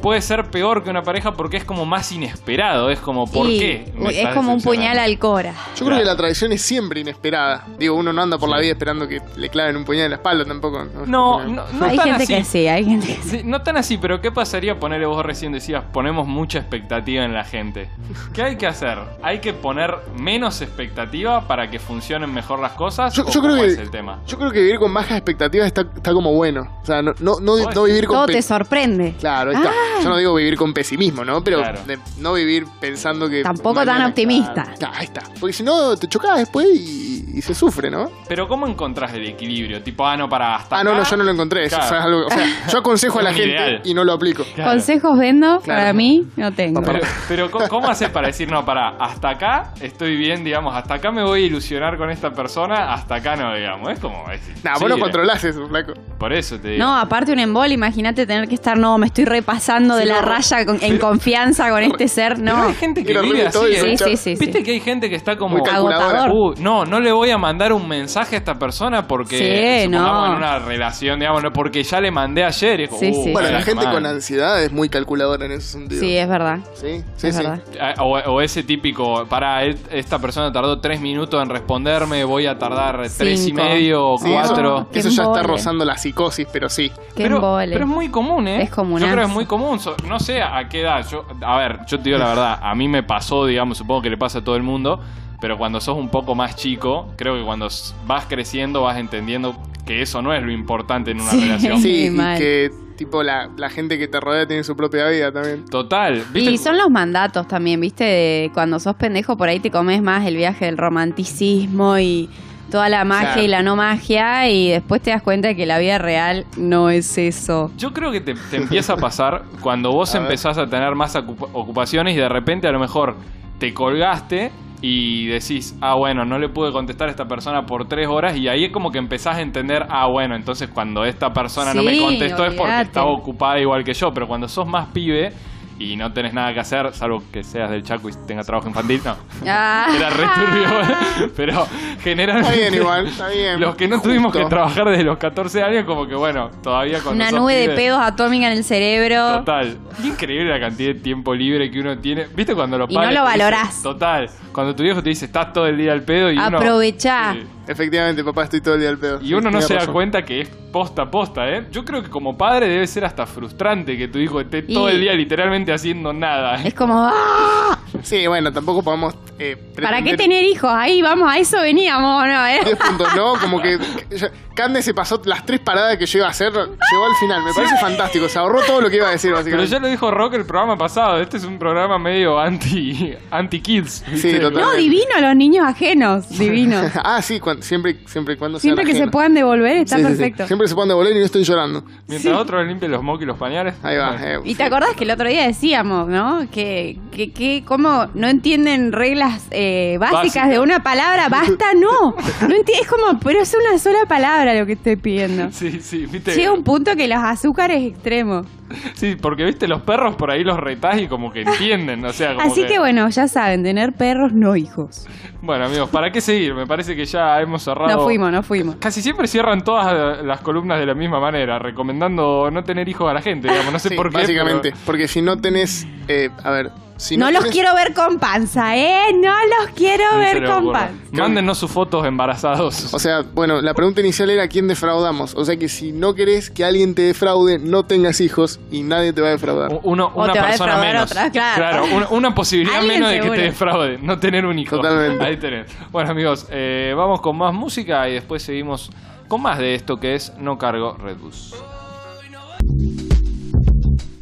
[0.00, 2.90] Puede ser peor que una pareja porque es como más inesperado.
[2.90, 3.92] Es como, ¿por qué?
[4.10, 5.54] Es como un puñal al cora.
[5.76, 7.66] Yo creo que la traición es siempre inesperada.
[7.78, 10.16] Digo, uno no anda por la vida esperando que le claven un puñal en la
[10.16, 10.84] espalda tampoco.
[11.06, 12.34] No, no, no hay tan gente así.
[12.34, 13.40] que sí, hay gente que sí.
[13.44, 17.44] No tan así, pero ¿qué pasaría ponerle vos recién decías, ponemos mucha expectativa en la
[17.44, 17.88] gente?
[18.32, 18.98] ¿Qué hay que hacer?
[19.22, 23.14] ¿Hay que poner menos expectativa para que funcionen mejor las cosas?
[23.14, 24.20] Yo, ¿O yo creo que, es el tema?
[24.26, 26.68] yo creo que vivir con bajas expectativas está, está como bueno.
[26.82, 29.14] O sea, no, no, no, no vivir con Todo te sorprende.
[29.18, 29.70] Claro, ahí está.
[29.70, 29.85] Ah.
[30.02, 31.42] Yo no digo vivir con pesimismo, ¿no?
[31.42, 31.80] Pero Claro.
[31.86, 33.42] de- no vivir pensando que.
[33.42, 34.74] Tampoco tan optimista.
[34.78, 35.22] Claro, ahí está.
[35.40, 38.06] Porque si no, te chocás después y, y se sufre, ¿no?
[38.28, 39.82] Pero ¿cómo encontrás el equilibrio?
[39.82, 40.98] Tipo, ah, no, para hasta Ah, no, acá.
[41.02, 41.64] no, yo no lo encontré.
[41.66, 43.80] Eso es algo, o sea, yo aconsejo a la gente ideal.
[43.84, 44.44] y no lo aplico.
[44.54, 44.70] Claro.
[44.72, 45.80] Consejos vendo, Claro.
[45.80, 46.80] para mí no tengo.
[46.82, 50.94] Pero, pero ¿cómo, cómo haces para decir, no, para, hasta acá estoy bien, digamos, hasta
[50.94, 53.90] acá me voy a ilusionar con esta persona, hasta acá no, digamos?
[53.92, 54.24] Es como...
[54.30, 55.92] Es, Nah, sí, vos no eh, controlás eso, flaco.
[56.18, 56.84] Por eso te digo.
[56.84, 60.28] No, aparte un embol, imagínate tener que estar, no, me estoy repasando de la no,
[60.28, 62.62] raya con- en confianza con este ser, Pero no.
[62.68, 63.96] hay gente que vive así, ¿eh?
[63.98, 65.56] Sí, sí, sí, Viste que hay gente que está como...
[65.58, 66.24] Muy calculadora.
[66.24, 66.30] Agotador.
[66.58, 70.26] Uh, no, no le voy a mandar un mensaje a esta persona porque Sí, no.
[70.26, 72.88] en una relación, digamos, no, porque ya le mandé ayer.
[72.98, 73.32] Sí, uh, sí.
[73.32, 73.94] Bueno, la gente mal.
[73.94, 76.00] con ansiedad es muy calculadora en ese sentido.
[76.00, 76.58] Sí, es verdad.
[76.74, 77.42] Sí, sí, es sí.
[77.42, 77.60] verdad.
[77.80, 82.58] Ah, O, o ese típico, para esta persona tardó tres minutos en responderme, voy a
[82.58, 84.88] tardar tres y medio o Sí, cuatro.
[84.92, 86.90] Eso, ya está rozando la psicosis, pero sí.
[87.14, 88.62] Qué pero, pero es muy común, ¿eh?
[88.62, 89.06] Es comunazo.
[89.06, 89.78] Yo creo que es muy común.
[89.80, 91.06] So- No sé a qué edad.
[91.10, 92.58] Yo, a ver, yo te digo la verdad.
[92.62, 95.00] A mí me pasó, digamos, supongo que le pasa a todo el mundo.
[95.40, 97.68] Pero cuando sos un poco más chico, creo que cuando
[98.06, 101.40] vas creciendo vas entendiendo que eso no es lo importante en una Sí.
[101.40, 101.78] relación.
[101.82, 105.66] Sí, y que tipo la, la gente que te rodea tiene su propia vida también.
[105.66, 106.24] Total.
[106.32, 106.50] ¿viste?
[106.50, 108.04] Y son los mandatos también, ¿viste?
[108.04, 112.30] De cuando sos pendejo, por ahí te comes más el viaje del romanticismo y
[112.70, 113.42] toda la magia Claro.
[113.42, 116.90] y la no magia, y después te das cuenta de que la vida real no
[116.90, 117.70] es eso.
[117.76, 120.26] Yo creo que te, te empieza a pasar cuando vos A ver.
[120.28, 123.16] empezás a tener más ocupa- ocupaciones y de repente a lo mejor
[123.58, 124.50] te colgaste
[124.82, 128.48] y decís, ah, bueno, no le pude contestar a esta persona por tres horas y
[128.48, 131.98] ahí es como que empezás a entender, ah, bueno, entonces cuando esta persona no me
[131.98, 135.32] contestó es porque estaba ocupada igual que yo, pero cuando sos más pibe
[135.78, 139.00] y no tenés nada que hacer, salvo que seas del Chaco y tengas trabajo infantil,
[139.04, 139.16] no.
[139.46, 139.88] Ah.
[139.94, 141.66] Era re turbio, pero
[142.02, 143.60] generalmente Está bien igual, está bien.
[143.60, 147.22] los que no tuvimos que trabajar desde los 14 años, como que bueno, todavía cuando
[147.22, 149.38] Una nube de pedos atómica en el cerebro.
[149.38, 149.76] Total.
[150.02, 152.26] Increíble la cantidad de tiempo libre que uno tiene.
[152.34, 153.82] ¿Viste cuando los Y no lo valorás.
[153.82, 154.28] total.
[154.52, 156.56] Cuando tu viejo te dice, estás todo el día al pedo y uno...
[156.58, 157.34] Aprovechá.
[157.34, 157.46] Sí.
[157.68, 159.20] Efectivamente, papá, estoy todo el día al pedo.
[159.20, 161.66] Y uno no se da cuenta que es posta posta, ¿eh?
[161.70, 165.00] Yo creo que como padre debe ser hasta frustrante que tu hijo esté todo el
[165.00, 166.62] día literalmente haciendo nada.
[166.62, 167.78] Es como, ¡ah!
[168.02, 169.14] Sí, bueno, tampoco podemos.
[169.38, 170.70] Eh, ¿Para qué tener hijos?
[170.72, 172.46] Ahí vamos, a eso veníamos, ¿no?
[172.46, 172.60] ¿Eh?
[172.64, 173.34] 10 puntos, ¿no?
[173.40, 173.78] Como que.
[174.10, 177.14] que ya- Cande se pasó las tres paradas que yo iba a hacer, llegó al
[177.20, 177.44] final.
[177.44, 178.28] Me parece fantástico.
[178.28, 179.70] Se ahorró todo lo que iba a decir, Pero básicamente.
[179.70, 181.20] ya lo dijo Rock el programa pasado.
[181.20, 184.02] Este es un programa medio anti anti kids.
[184.16, 184.38] Sí.
[184.38, 186.80] No, divino los niños ajenos, divino.
[187.04, 190.16] ah, sí, siempre, siempre y cuando Siempre que se puedan devolver está Sí, sí, sí.
[190.16, 190.46] perfecto.
[190.46, 191.84] Siempre se pueden devolver y no estoy llorando.
[192.08, 193.74] Mientras otros limpian los mocos y los pañales.
[193.82, 194.16] Ahí va.
[194.18, 196.48] Eh, Y te acordás que el otro día decíamos, ¿no?
[196.50, 200.48] Que, que, que cómo no entienden reglas eh, básicas Básicas.
[200.48, 202.14] de una palabra, basta, no.
[202.16, 205.48] No enti- es como, pero es una sola palabra lo que estoy pidiendo.
[205.56, 206.34] Sí, sí, viste.
[206.34, 208.46] Llega un punto que los azúcares extremos.
[208.94, 212.04] Sí, porque viste, los perros por ahí los retás y como que entienden.
[212.04, 215.06] O sea, como Así que bueno, ya saben, tener perros, no hijos.
[215.40, 216.52] Bueno, amigos, ¿para qué seguir?
[216.54, 217.88] Me parece que ya hemos cerrado.
[217.96, 218.76] No fuimos, no fuimos.
[218.76, 223.14] Casi siempre cierran todas las columnas de la misma manera, recomendando no tener hijos a
[223.14, 223.72] la gente, digamos.
[223.72, 224.18] No sé sí, por qué.
[224.18, 224.70] Básicamente.
[224.72, 225.86] pero- Porque si no tenés.
[226.08, 226.70] eh, a ver.
[226.98, 229.12] Si no no, los tenés- quiero ver con panza, ¿eh?
[229.14, 230.94] No los quiero ver con panza.
[231.12, 232.94] Mándennos sus fotos embarazados.
[232.94, 235.34] O sea, bueno, la pregunta inicial era quién defraudamos.
[235.34, 239.12] O sea que si no querés que alguien te defraude, no tengas hijos y nadie
[239.12, 239.72] te va a defraudar.
[239.74, 241.10] O una te va a persona defraudar menos.
[241.10, 241.84] otra, claro.
[241.94, 244.76] una, una posibilidad menos de que te defraude, no tener un hijo.
[244.76, 245.22] Totalmente.
[245.24, 245.66] Ahí tenés.
[245.90, 248.90] Bueno, amigos, eh, vamos con más música y después seguimos
[249.28, 251.54] con más de esto que es No Cargo Red Bus.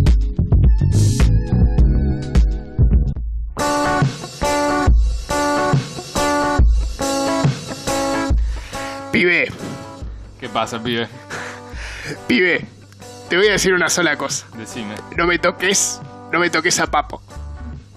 [9.12, 9.52] Pibe,
[10.40, 11.08] ¿Qué pasa, pibe?
[12.28, 12.66] pibe,
[13.30, 14.46] te voy a decir una sola cosa.
[14.58, 14.96] Decime.
[15.18, 16.00] No me toques,
[16.32, 17.22] no me toques a Papo.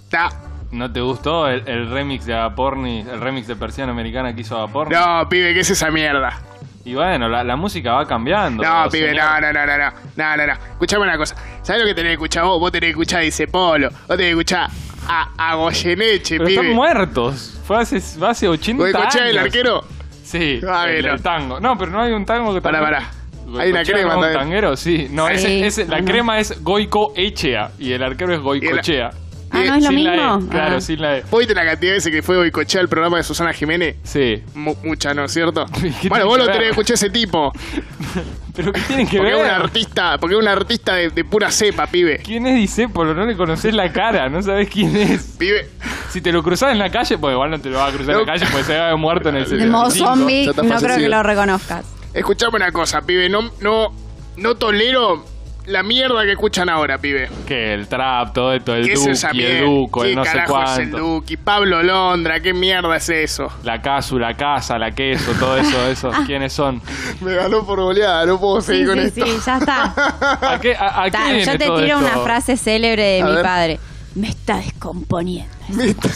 [0.09, 0.31] Ta.
[0.73, 4.57] ¿No te gustó el, el remix de Agaporni, el remix de Persiana Americana que hizo
[4.57, 4.95] Agaporni?
[4.95, 6.41] No, pibe, ¿qué es esa mierda?
[6.85, 8.63] Y bueno, la, la música va cambiando.
[8.63, 10.53] No, pibe, no, no, no, no, no, no, no, no.
[10.53, 11.35] Escuchame una cosa.
[11.63, 12.59] ¿Sabes lo que tenés que escuchar vos?
[12.61, 13.91] Vos tenés que escuchar a Dice Polo.
[13.91, 14.71] Vos tenés que escuchar
[15.09, 16.61] a, a Goyeneche, Pero pibe.
[16.61, 17.61] están muertos.
[17.65, 19.07] Fue hace, fue hace 80 ¿Vos años.
[19.09, 19.85] escuchás el arquero?
[20.23, 21.61] Sí, Ah, el, el tango.
[21.61, 23.61] No, pero no hay un tango que Pará, también- pará.
[23.63, 25.09] Hay una crema no, un tanguero, sí.
[25.11, 25.35] No, Sí.
[25.35, 26.05] ese- ese- la no.
[26.07, 29.11] crema es Goico Echea y el arquero es Goicochea.
[29.53, 30.47] Ah, ¿no es lo Sin la mismo?
[30.47, 30.81] E, claro, Ah.
[30.81, 31.25] sin la E.
[31.31, 33.97] ¿Vos viste la cantidad de veces que fue boicochea el programa de Susana Jiménez?
[34.05, 34.43] Sí.
[34.55, 35.67] Mu- mucha, ¿no es cierto?
[36.01, 36.53] ¿Qué Bueno, vos que lo ver?
[36.55, 37.53] tenés que escuchar a ese tipo.
[38.55, 41.51] ¿Pero qué tienen que Porque es un artista, porque es un artista de, de pura
[41.51, 42.19] cepa, pibe.
[42.19, 43.15] ¿Quién es Disépolo?
[43.15, 45.37] No le conocés la cara, no sabés quién es.
[45.39, 45.69] Pibe.
[46.11, 48.15] Si te lo cruzás en la calle, pues igual no te lo vas a cruzar
[48.17, 50.07] en la calle porque se va muerto en el De modo 75.
[50.17, 51.87] zombie, ya está no creo que lo reconozcas.
[52.13, 53.29] Escuchame una cosa, pibe.
[53.29, 53.93] No, no,
[54.37, 55.25] no tolero
[55.67, 57.29] la mierda que escuchan ahora, pibe.
[57.47, 59.67] Que el trap, todo esto, el ¿Qué es esa Duki, el mierda?
[59.67, 60.99] Duco, el ¿Qué no sé carajo es el cuánto.
[61.09, 61.37] Duki?
[61.37, 63.49] Pablo Londra, ¿qué mierda es eso?
[63.63, 66.11] La casu, la casa, la queso, todo eso, eso.
[66.27, 66.81] ¿Quiénes son?
[67.21, 68.61] Me ganó por goleada, no puedo Ah.
[68.63, 69.27] Sí, seguir con sí, esto.
[69.27, 69.95] sí, ya está.
[70.55, 72.15] ¿A qué, a, a Ta, viene yo te todo tiro esto?
[72.15, 73.43] una frase célebre de A mi ver.
[73.43, 73.81] padre.
[74.15, 75.51] Me está descomponiendo.
[75.69, 76.11] Me está-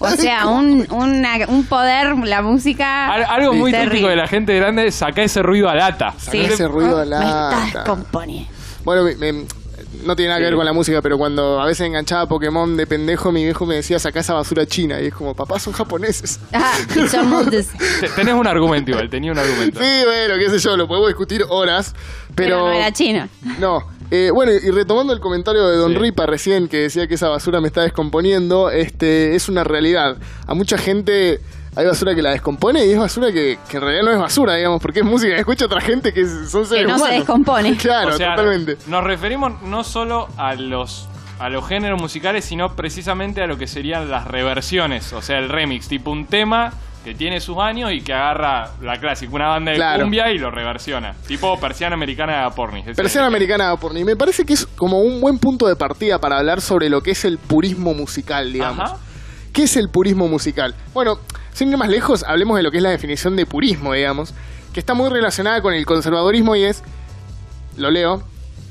[0.00, 3.12] O sea, un, una- un poder, la música.
[3.12, 3.90] Al- Algo muy terrible.
[3.94, 6.14] típico de la gente grande es sacar ese ruido a lata.
[6.18, 6.38] Sí.
[6.40, 7.66] ese ruido a Me está lata.
[7.74, 8.50] descomponiendo.
[8.84, 9.44] Bueno, me- me-
[10.04, 12.86] no tiene nada que ver con la música, pero cuando a veces enganchaba Pokémon de
[12.86, 15.00] pendejo, mi viejo me decía, saca esa basura china.
[15.00, 16.38] Y es como, papá, son japoneses.
[16.52, 16.74] Ah,
[17.10, 17.50] son
[18.16, 19.80] Tenés un argumento igual, tenía un argumento.
[19.80, 21.94] Sí, bueno, qué sé yo, lo podemos discutir horas,
[22.36, 22.68] Pero, pero...
[22.68, 23.28] no era chino.
[23.58, 23.82] No.
[24.10, 25.98] Eh, bueno, y retomando el comentario de Don Sí.
[25.98, 30.16] Ripa recién, que decía que esa basura me está descomponiendo, este es una realidad.
[30.46, 31.40] A mucha gente
[31.76, 34.54] hay basura que la descompone y es basura que, que en realidad no es basura,
[34.56, 37.76] digamos, porque es música que escucha otra gente que son seres no se descompone.
[37.80, 38.78] Claro, O sea, totalmente.
[38.86, 43.68] Nos referimos no solo a los a los géneros musicales, sino precisamente a lo que
[43.68, 46.72] serían las reversiones, o sea, el remix, tipo un tema
[47.08, 50.02] que tiene sus años y que agarra la clásica, una banda de Claro.
[50.02, 52.84] cumbia y lo reversiona, tipo persiana americana de Pornis.
[52.94, 56.36] Persiana americana por y me parece que es como un buen punto de partida para
[56.36, 58.90] hablar sobre lo que es el purismo musical, digamos.
[58.90, 58.98] Ajá.
[59.54, 60.74] ¿Qué es el purismo musical?
[60.92, 61.18] Bueno,
[61.54, 64.34] sin ir más lejos, hablemos de lo que es la definición de purismo, digamos,
[64.74, 66.84] que está muy relacionada con el conservadorismo y es,
[67.78, 68.22] lo leo,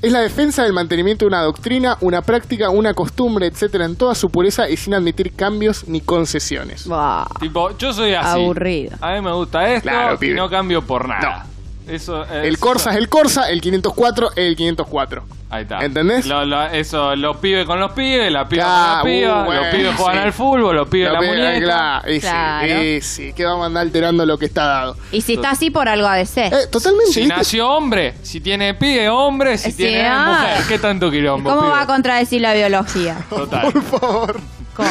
[0.08, 4.15] es la defensa del mantenimiento de una doctrina, una práctica, una costumbre, etcétera, en toda
[4.15, 6.88] su pureza y sin admitir cambios ni concesiones.
[6.88, 7.26] Buah.
[7.39, 8.39] Tipo, yo soy así.
[8.41, 8.98] Aburrido.
[9.02, 11.46] A mí me gusta esto Claro, y no cambio por nada.
[11.88, 15.24] Eso es- El Corsa es el Corsa, el 504 es el 504.
[15.50, 15.80] Ahí está.
[15.80, 16.26] ¿Entendés?
[16.26, 19.46] Lo- lo- eso, los pibes con los pibes, la piba Claro, con la piba, uh,
[19.46, 20.20] bueno, los pibes juegan sí.
[20.26, 21.60] al fútbol, los pibes la muñeca.
[21.66, 22.84] claro, y sí, Claro.
[22.84, 24.98] y sí, que vamos a andar alterando lo que está dado.
[25.14, 26.54] Y si está así por algo ha de ser.
[26.54, 27.14] Eh, totalmente.
[27.14, 27.36] Si ¿viste?
[27.36, 30.26] nació hombre, si tiene pibe, hombre, si Sí, tiene ah.
[30.42, 31.50] mujer, ¿qué tanto quilombo?
[31.50, 31.72] ¿Cómo pibe?
[31.72, 33.16] va a contradecir la biología?
[33.30, 33.72] Total.
[33.72, 34.40] Por favor.
[34.76, 34.90] ¿Cómo?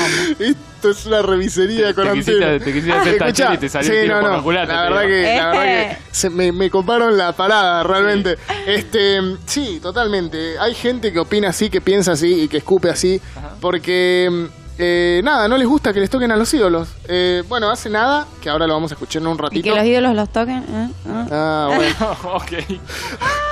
[0.90, 2.58] Esto es una remisería con Te quisiste- antena.
[2.64, 4.82] te quisiste hacer Escuchá, y te salió el sí, no, por no, la culata, La
[4.82, 8.36] verdad que, la verdad que se me, me coparon la parada, realmente.
[8.66, 10.58] Este, sí, totalmente.
[10.58, 13.20] Hay gente que opina así, que piensa así y que escupe así,
[13.60, 16.88] porque eh, nada, no les gusta que les toquen a los ídolos.
[17.08, 19.62] Eh, bueno, hace nada, que ahora lo vamos a escuchar en un ¿Y ratito.
[19.64, 20.58] que los ídolos los toquen?
[20.58, 20.90] ¿Eh?
[21.06, 21.26] ¿Eh?
[21.30, 22.16] Ah, bueno.
[22.34, 22.52] ok.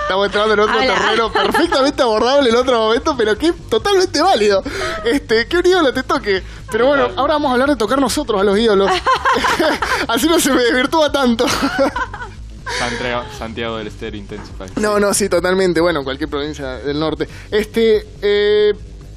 [0.02, 0.94] Estamos entrando en otro Habla.
[0.94, 4.62] terreno perfectamente abordable en otro momento, pero que totalmente válido.
[5.04, 6.42] Este, que un ídolo te toque.
[6.70, 8.90] Pero bueno, ahora vamos a hablar de tocar nosotros a los ídolos.
[10.08, 11.46] Así no se me desvirtúa tanto.
[12.78, 14.68] Santiago, Santiago del Estero Intensify.
[14.76, 15.80] no, no, sí, totalmente.
[15.80, 17.28] Bueno, en cualquier provincia del norte.
[17.50, 18.74] Este, eh,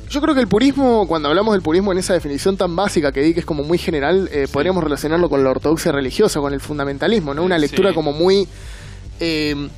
[0.09, 3.21] yo creo que el purismo, cuando hablamos del purismo en esa definición tan básica que
[3.21, 6.61] di, que es como muy general, eh, podríamos relacionarlo con la ortodoxia religiosa, con el
[6.61, 7.43] fundamentalismo, ¿no?
[7.43, 7.95] Una lectura Sí.
[7.95, 8.47] como muy...
[9.19, 9.69] eh,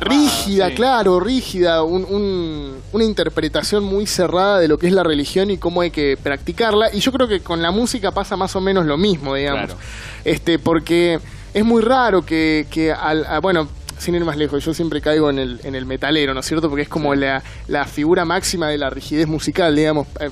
[0.00, 0.74] rígida, sí.
[0.74, 5.56] claro, rígida, un- un- una interpretación muy cerrada de lo que es la religión y
[5.56, 6.90] cómo hay que practicarla.
[6.94, 9.66] Y yo creo que con la música pasa más o menos lo mismo, digamos.
[9.66, 9.80] Claro.
[10.26, 11.20] Este, porque
[11.54, 13.66] es muy raro que, que al, a- bueno,
[13.98, 16.68] sin ir más lejos, yo siempre caigo en el, en el metalero, ¿no es cierto?
[16.68, 20.06] Porque es como la, la figura máxima de la rigidez musical, digamos.
[20.20, 20.30] Eh,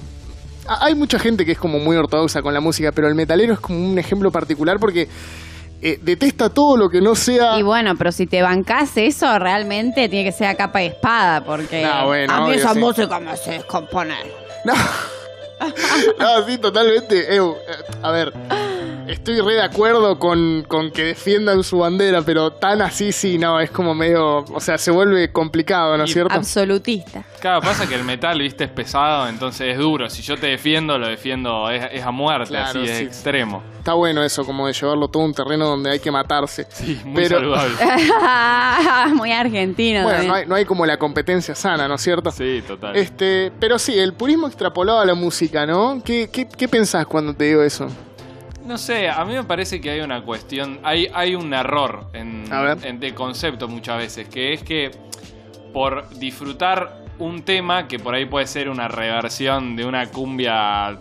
[0.68, 3.60] hay mucha gente que es como muy ortodoxa con la música, pero el metalero es
[3.60, 5.08] como un ejemplo particular porque
[5.82, 7.58] eh, detesta todo lo que no sea...
[7.58, 11.44] Y bueno, pero si te bancás eso, realmente tiene que ser a capa y espada,
[11.44, 12.78] porque No, bueno, a mí obvio, esa sí.
[12.78, 14.26] música me hace descomponer.
[14.64, 14.74] No.
[16.18, 17.34] no, sí, totalmente.
[17.34, 18.32] Eu, eh, a ver,
[19.08, 23.60] estoy re de acuerdo con, con que defiendan su bandera, pero tan así sí, no,
[23.60, 24.38] es como medio.
[24.52, 26.34] O sea, se vuelve complicado, ¿no es cierto?
[26.34, 27.24] Absolutista.
[27.40, 30.08] Claro, pasa que el metal, viste, es pesado, entonces es duro.
[30.10, 33.04] Si yo te defiendo, lo defiendo, es, es a muerte, Claro, así, es sí.
[33.04, 33.62] extremo.
[33.78, 36.66] Está bueno eso, como de llevarlo todo a un terreno donde hay que matarse.
[36.70, 37.74] Sí, muy Pero- saludable.
[39.14, 40.02] Muy argentino.
[40.02, 42.30] Bueno, no hay, no hay como la competencia sana, ¿no es cierto?
[42.30, 42.96] Sí, total.
[42.96, 46.02] Este, pero sí, el purismo extrapolado a la música, ¿no?
[46.04, 47.88] ¿Qué, qué, qué pensás cuando te digo eso?
[48.66, 52.50] No sé, a mí me parece que hay una cuestión, hay, hay un error en,
[52.98, 54.90] de concepto muchas veces, que es que
[55.72, 60.98] por disfrutar un tema que por ahí puede ser una reversión de una cumbia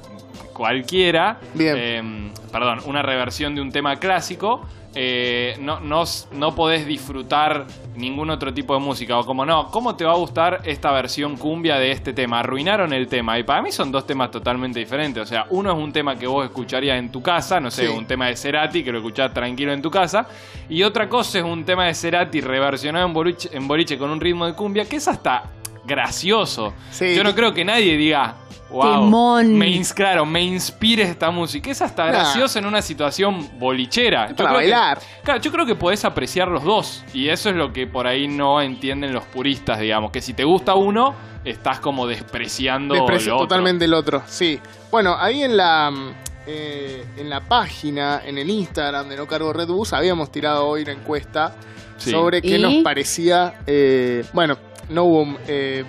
[0.55, 1.75] cualquiera, Bien.
[1.77, 4.65] eh, perdón, una reversión de un tema clásico,
[4.97, 7.65] eh, no, no, no podés disfrutar
[7.97, 9.19] ningún otro tipo de música.
[9.19, 12.39] O como no, ¿cómo te va a gustar esta versión cumbia de este tema?
[12.39, 13.37] Arruinaron el tema.
[13.37, 15.21] Y para mí son dos temas totalmente diferentes.
[15.21, 17.93] O sea, uno es un tema que vos escucharías en tu casa, no sé, Sí.
[17.93, 20.27] un tema de Cerati que lo escuchás tranquilo en tu casa.
[20.69, 24.21] Y otra cosa es un tema de Cerati reversionado en boliche, en boliche con un
[24.21, 25.43] ritmo de cumbia que es hasta
[25.85, 26.73] gracioso.
[26.91, 27.15] Sí.
[27.15, 28.35] Yo no creo que nadie diga,
[28.69, 29.57] wow, Temón.
[29.57, 31.69] me, ins- claro, me inspire esta música.
[31.71, 32.11] Es hasta Nah.
[32.11, 34.29] gracioso en una situación bolichera.
[34.29, 34.99] Yo Para creo que- bailar.
[35.23, 37.03] claro, yo creo que podés apreciar los dos.
[37.13, 40.11] Y eso es lo que por ahí no entienden los puristas, digamos.
[40.11, 43.47] Que si te gusta uno, estás como despreciando Desprecio lo otro.
[43.47, 44.59] totalmente el otro, sí.
[44.91, 46.13] Bueno, ahí en la mm,
[46.47, 50.83] eh, en la página, en el Instagram de No Cargo Red Bus, habíamos tirado hoy
[50.83, 51.55] una encuesta
[51.97, 52.11] Sí.
[52.11, 52.61] sobre qué ¿Y?
[52.61, 53.55] nos parecía.
[53.65, 54.57] eh, bueno,
[54.89, 55.83] no hubo eh,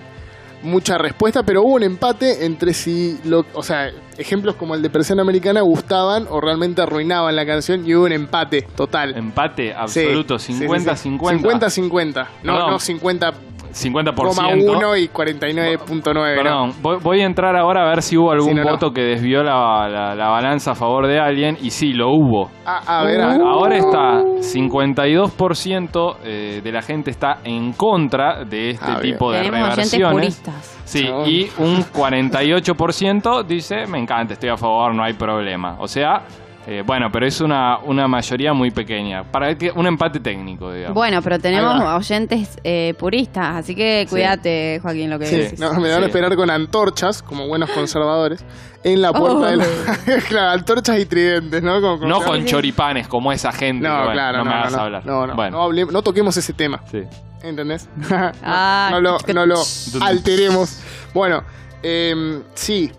[0.63, 4.89] mucha respuesta, pero hubo un empate entre si, lo, o sea, ejemplos como el de
[4.89, 9.15] Persiana Americana gustaban o realmente arruinaban la canción y hubo un empate total.
[9.15, 10.65] Empate absoluto, sí, sí, sí.
[10.65, 11.19] 50-50.
[11.19, 12.27] 50-50.
[12.43, 12.69] No, Perdón.
[12.71, 13.33] no 50,1
[13.71, 14.97] 50%.
[14.99, 16.13] y 49.9.
[16.13, 16.21] ¿no?
[16.43, 18.71] Perdón, voy, voy a entrar ahora a ver si hubo algún Sí, no, no.
[18.71, 21.57] voto que desvió la, la- la balanza a favor de alguien.
[21.61, 22.49] Y sí, lo hubo.
[22.65, 23.41] A, a ver, ver.
[23.41, 29.13] Ahora está 52% eh, de la gente está en contra de este Ah, bien.
[29.15, 30.41] tipo de Tenemos reversiones.
[30.85, 31.29] Sí, Chabón.
[31.29, 35.75] y un 48% dice, me encanta, estoy a favor, no hay problema.
[35.79, 36.21] O sea,
[36.69, 39.23] eh, bueno, pero es una, una mayoría muy pequeña.
[39.31, 40.93] Para un empate técnico, digamos.
[40.95, 45.89] Bueno, pero tenemos oyentes eh, puristas, así que cuídate, Joaquín, lo que Sí, no, me
[45.89, 48.43] van a esperar con antorchas, como buenos conservadores,
[48.83, 49.45] en la puerta Oh.
[49.45, 49.65] de la...
[50.27, 51.79] claro, antorchas y tridentes, ¿no?
[51.79, 53.87] Como- como no con choripanes como esa gente.
[53.87, 55.05] No, bueno, claro, no, no, me no, hablar.
[55.05, 56.99] no, no, bueno, no, no toquemos ese tema, sí.
[57.43, 57.89] ¿entendés?
[58.43, 59.55] Ah, no, lo, no lo
[60.01, 60.81] alteremos.
[61.13, 61.43] Bueno,
[61.81, 62.91] em, sí,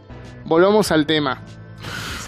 [0.47, 1.43] volvamos al tema.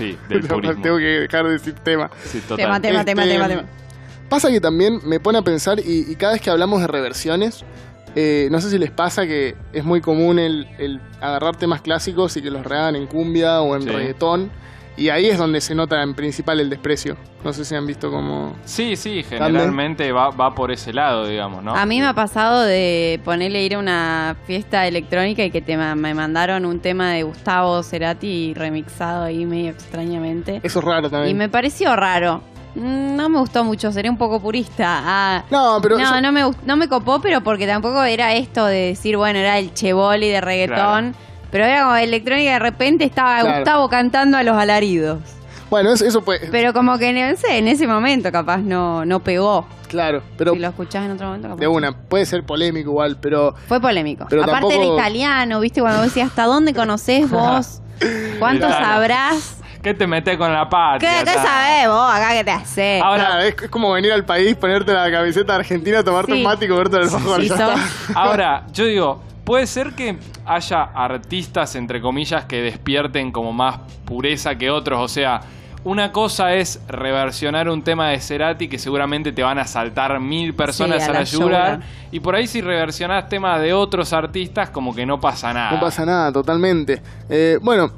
[0.00, 0.82] Sí, del purismo.
[0.82, 2.10] Tengo que dejar de decir tema.
[2.24, 2.56] Sí, total.
[2.56, 3.64] Tema, tema, tema, Este, tema, tema.
[4.28, 7.64] Pasa que también me pone a pensar, y, y cada vez que hablamos de reversiones,
[8.16, 12.36] eh, no sé si les pasa que es muy común el, el agarrar temas clásicos
[12.36, 13.88] y que los rehagan en cumbia o en Sí.
[13.88, 14.50] reggaetón.
[14.96, 17.16] Y ahí es donde se nota en principal el desprecio.
[17.42, 18.54] No sé si han visto como...
[18.66, 21.74] Sí, sí, generalmente va, va por ese lado, digamos, ¿no?
[21.74, 25.76] A mí me ha pasado de ponerle ir a una fiesta electrónica y que te
[25.76, 30.60] me mandaron un tema de Gustavo Cerati remixado ahí medio extrañamente.
[30.62, 31.36] Eso es raro Y también.
[31.38, 32.42] me pareció raro.
[32.74, 34.86] Mm, No me gustó mucho, seré un poco purista.
[35.02, 35.96] Ah, No, pero...
[35.96, 39.38] no, eso- no me, no me copó, pero porque tampoco era esto de decir, bueno,
[39.38, 41.14] era el cheboli de reggaetón.
[41.50, 43.56] Pero era como electrónica, de repente estaba Claro.
[43.58, 45.18] Gustavo cantando a los alaridos.
[45.68, 46.48] Bueno, eso, eso puede...
[46.50, 49.66] Pero como que no sé, en ese momento capaz no, no pegó.
[49.88, 51.72] Claro, pero si lo escuchás en otro momento, capaz de sí.
[51.72, 51.92] una.
[51.92, 53.54] Puede ser polémico igual, pero...
[53.68, 54.26] Fue polémico.
[54.28, 55.80] Pero Aparte tampoco- era italiano, ¿viste?
[55.80, 57.82] Cuando vos decías, ¿hasta dónde conocés vos?
[58.38, 58.84] ¿Cuánto Claro.
[58.84, 59.56] sabrás?
[59.82, 61.18] ¿Qué te metes con la ¿Qué, patria?
[61.20, 61.34] qué tal?
[61.46, 63.02] sabés vos acá que te haces?
[63.02, 66.38] Ahora, es, es como venir al país, ponerte la camiseta argentina, tomarte Sí.
[66.38, 67.08] un mate y comerte el.
[67.08, 67.74] Sí, está.
[68.14, 74.54] Ahora, yo digo, puede ser que haya artistas, entre comillas, que despierten como más pureza
[74.54, 75.00] que otros.
[75.00, 75.40] O sea,
[75.82, 80.54] una cosa es reversionar un tema de Cerati que seguramente te van a saltar mil
[80.54, 81.80] personas Sí, a a la.
[82.12, 85.72] Y por ahí si reversionás temas de otros artistas, como que no pasa nada.
[85.72, 87.02] No pasa nada, totalmente.
[87.28, 87.90] Eh, bueno,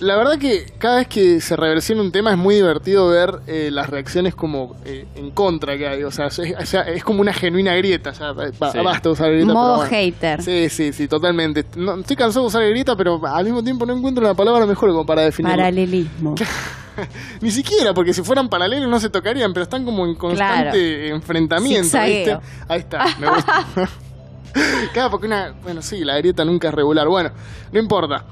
[0.00, 3.70] la verdad que cada vez que se reversiona un tema es muy divertido ver eh,
[3.72, 6.02] las reacciones como eh, en contra que hay.
[6.04, 8.12] O sea, es, o sea, es como una genuina grieta.
[8.12, 8.78] Ya, ba- Sí.
[8.82, 9.52] Basta usar grieta.
[9.52, 9.90] Modo bueno.
[9.90, 10.42] hater.
[10.42, 11.64] Sí, sí, sí, totalmente.
[11.76, 14.90] No, estoy cansado de usar grieta, pero al mismo tiempo no encuentro una palabra mejor
[14.90, 15.56] como para definirlo.
[15.56, 16.34] Paralelismo.
[17.40, 21.96] Ni siquiera, porque si fueran paralelos no se tocarían, pero están como en constante enfrentamiento.
[22.04, 22.38] ¿viste?
[22.68, 23.66] Ahí está, me gusta.
[24.92, 25.54] claro, porque una.
[25.62, 27.06] Bueno, sí, la grieta nunca es regular.
[27.08, 27.30] Bueno,
[27.72, 28.24] no importa.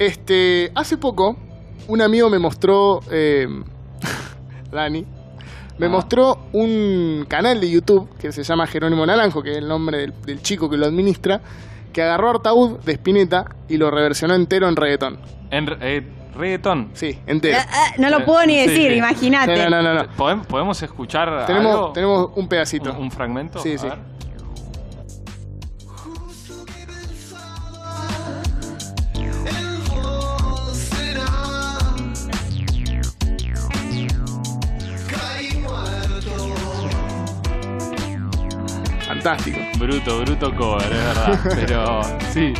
[0.00, 0.72] Este.
[0.74, 1.36] Hace poco,
[1.86, 3.00] un amigo me mostró.
[3.10, 3.46] eh,
[4.72, 5.06] Dani.
[5.78, 5.88] Me Ah.
[5.88, 10.14] mostró un canal de YouTube que se llama Jerónimo Naranjo, que es el nombre del,
[10.26, 11.40] del chico que lo administra,
[11.92, 15.18] que agarró Artaud de Spinetta y lo reversionó entero en reggaetón.
[15.50, 16.90] En eh, reggaetón.
[16.92, 17.56] Sí, entero.
[17.60, 18.96] Ah, ah, no lo puedo ni decir, sí.
[18.98, 19.56] imagínate.
[19.56, 20.02] No, no, no, no.
[20.16, 21.92] ¿Podem- ¿Podemos escuchar Tenemos, algo?
[21.92, 22.90] tenemos un pedacito.
[22.92, 23.58] ¿Un, un fragmento?
[23.60, 23.88] Sí, A sí.
[23.88, 23.98] ver.
[39.20, 39.58] Fantástico.
[39.78, 41.40] Bruto, bruto cover, es verdad.
[41.66, 42.54] Pero sí,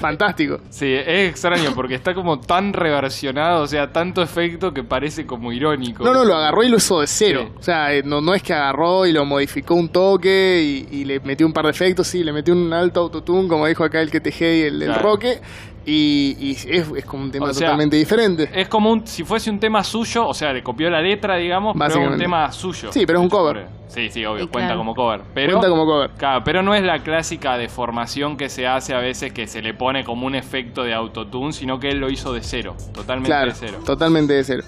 [0.00, 0.60] Fantástico.
[0.68, 5.52] sí, es extraño porque está como tan reversionado, o sea, tanto efecto que parece como
[5.52, 6.04] irónico.
[6.04, 7.46] No, no, lo agarró y lo hizo de cero.
[7.52, 7.56] Sí.
[7.58, 11.04] O sea, eh, no, no es que agarró y lo modificó un toque y, y
[11.04, 14.02] le metió un par de efectos, sí, le metió un alto autotune, como dijo acá
[14.02, 15.40] el que teje y el, el roque.
[15.86, 18.48] Y, y es, es como un tema O sea, totalmente diferente.
[18.54, 21.76] Es como un, si fuese un tema suyo, o sea, le copió la letra, digamos,
[21.78, 22.90] pero es un tema suyo.
[22.90, 23.66] Sí, pero es un cover.
[23.88, 24.78] Sí, sí, obvio, cuenta claro.
[24.80, 25.20] como cover.
[25.34, 26.10] Pero, Cuenta como cover.
[26.16, 29.74] Claro, pero no es la clásica deformación que se hace a veces que se le
[29.74, 33.52] pone como un efecto de autotune, sino que él lo hizo de cero, totalmente Claro,
[33.52, 33.78] de cero.
[33.84, 34.64] totalmente de cero.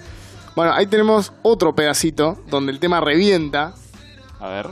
[0.55, 3.75] Bueno, ahí tenemos otro pedacito donde el tema revienta.
[4.39, 4.69] A ver.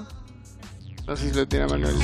[1.06, 1.94] No sé si lo tiene Manuel.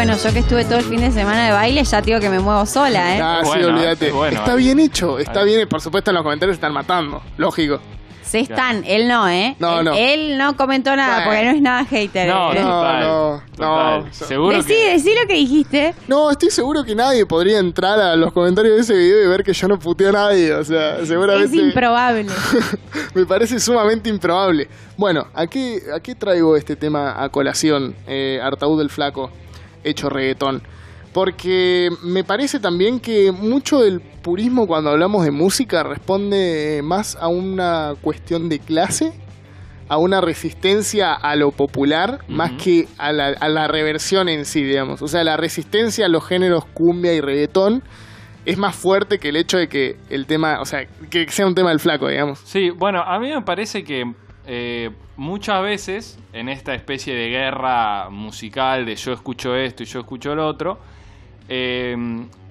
[0.00, 2.40] Bueno, yo que estuve todo el fin de semana de baile, ya digo que me
[2.40, 3.20] muevo sola, ¿eh?
[3.22, 4.10] Ah, sí, Bueno, olvídate.
[4.12, 4.58] bueno, está ahí.
[4.64, 5.68] bien hecho, está bien.
[5.68, 7.20] Por supuesto, en los comentarios se están matando.
[7.36, 7.78] Lógico.
[8.22, 9.56] Se están, él no, ¿eh?
[9.58, 9.92] No, él, no.
[9.94, 11.30] él no comentó nada Bueno.
[11.30, 12.28] porque no es nada hater.
[12.30, 12.60] No, ¿eh?
[12.62, 14.14] no, total, no, total.
[14.14, 14.90] Seguro decí, que...
[14.92, 15.94] decí lo que dijiste.
[16.08, 19.44] No, estoy seguro que nadie podría entrar a los comentarios de ese video y ver
[19.44, 20.54] que yo no puteo a nadie.
[20.54, 21.58] O sea, Es seguramente.
[21.58, 22.24] improbable.
[23.14, 24.66] Me parece sumamente improbable.
[24.96, 29.30] Bueno, ¿a qué, a qué traigo este tema a colación, eh, Artaud del Flaco,
[29.84, 30.62] hecho reggaetón?
[31.12, 37.28] Porque me parece también que mucho del purismo cuando hablamos de música responde más a
[37.28, 39.12] una cuestión de clase,
[39.88, 44.62] a una resistencia a lo popular, más que a la, a la reversión en sí,
[44.62, 45.02] digamos.
[45.02, 47.82] O sea, la resistencia a los géneros cumbia y reggaetón
[48.46, 51.54] es más fuerte que el hecho de que el tema, o sea, que sea un
[51.54, 52.38] tema del flaco, digamos.
[52.44, 54.14] Sí, bueno, a mí me parece que
[54.52, 60.00] eh, muchas veces en esta especie de guerra musical de yo escucho esto y yo
[60.00, 60.80] escucho lo otro,
[61.48, 61.96] eh,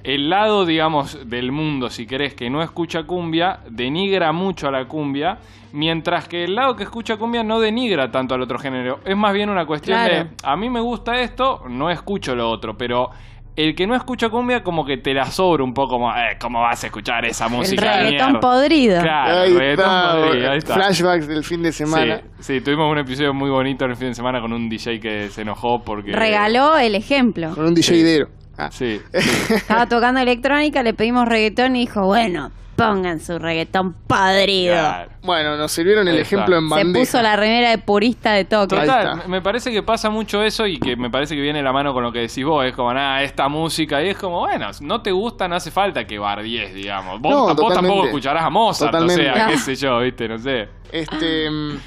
[0.05, 4.85] el lado, digamos, del mundo, si querés, que no escucha cumbia, denigra mucho a la
[4.87, 5.39] cumbia,
[5.73, 9.01] mientras que el lado que escucha cumbia no denigra tanto al otro género.
[9.03, 10.15] Es más bien una cuestión Claro.
[10.15, 13.11] de, a mí me gusta esto, no escucho lo otro, pero...
[13.55, 16.61] El que no escucha cumbia como que te la sobra un poco como, eh, ¿cómo
[16.61, 17.81] vas a escuchar esa El música?
[17.97, 19.01] de reggaetón mierda?" podrido.
[19.01, 20.73] Claro, ahí, reggaetón está, podrido, ahí está.
[20.75, 22.21] Flashbacks del fin de semana.
[22.39, 24.99] Sí, sí, tuvimos un episodio muy bonito en el fin de semana con un DJ
[24.99, 26.13] que se enojó porque...
[26.13, 27.53] Regaló el ejemplo.
[27.53, 28.03] Con un DJ Sí.
[28.03, 28.27] Dero.
[28.57, 28.69] Ah.
[28.71, 29.53] Sí, sí.
[29.53, 34.73] Estaba tocando electrónica, le pedimos reggaetón y dijo, bueno, pongan su reggaetón podrido.
[34.73, 35.11] claro.
[35.21, 36.35] Bueno, nos sirvieron el Ahí está.
[36.35, 37.05] ejemplo en Se bandeja.
[37.05, 38.75] puso la remera de purista de toque.
[38.75, 41.93] Total, me parece que pasa mucho eso y que me parece que viene la mano
[41.93, 42.65] con lo que decís vos.
[42.65, 44.01] Es como, nada, esta música.
[44.03, 47.19] Y es como, bueno, no te gusta, no hace falta que bardies, digamos.
[47.19, 49.29] Vos, No, vos tampoco escucharás a Mozart, Totalmente.
[49.29, 50.69] o sea, qué sé yo, viste, no sé.
[50.91, 51.77] Este, mm,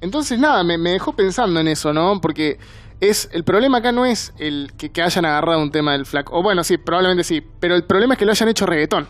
[0.00, 2.20] entonces, nada, me, me dejó pensando en eso, ¿no?
[2.20, 2.58] Porque
[3.00, 6.38] es el problema acá no es el que, que hayan agarrado un tema del flaco.
[6.38, 7.42] O bueno, sí, probablemente sí.
[7.60, 9.06] Pero el problema es que lo hayan hecho reggaetón.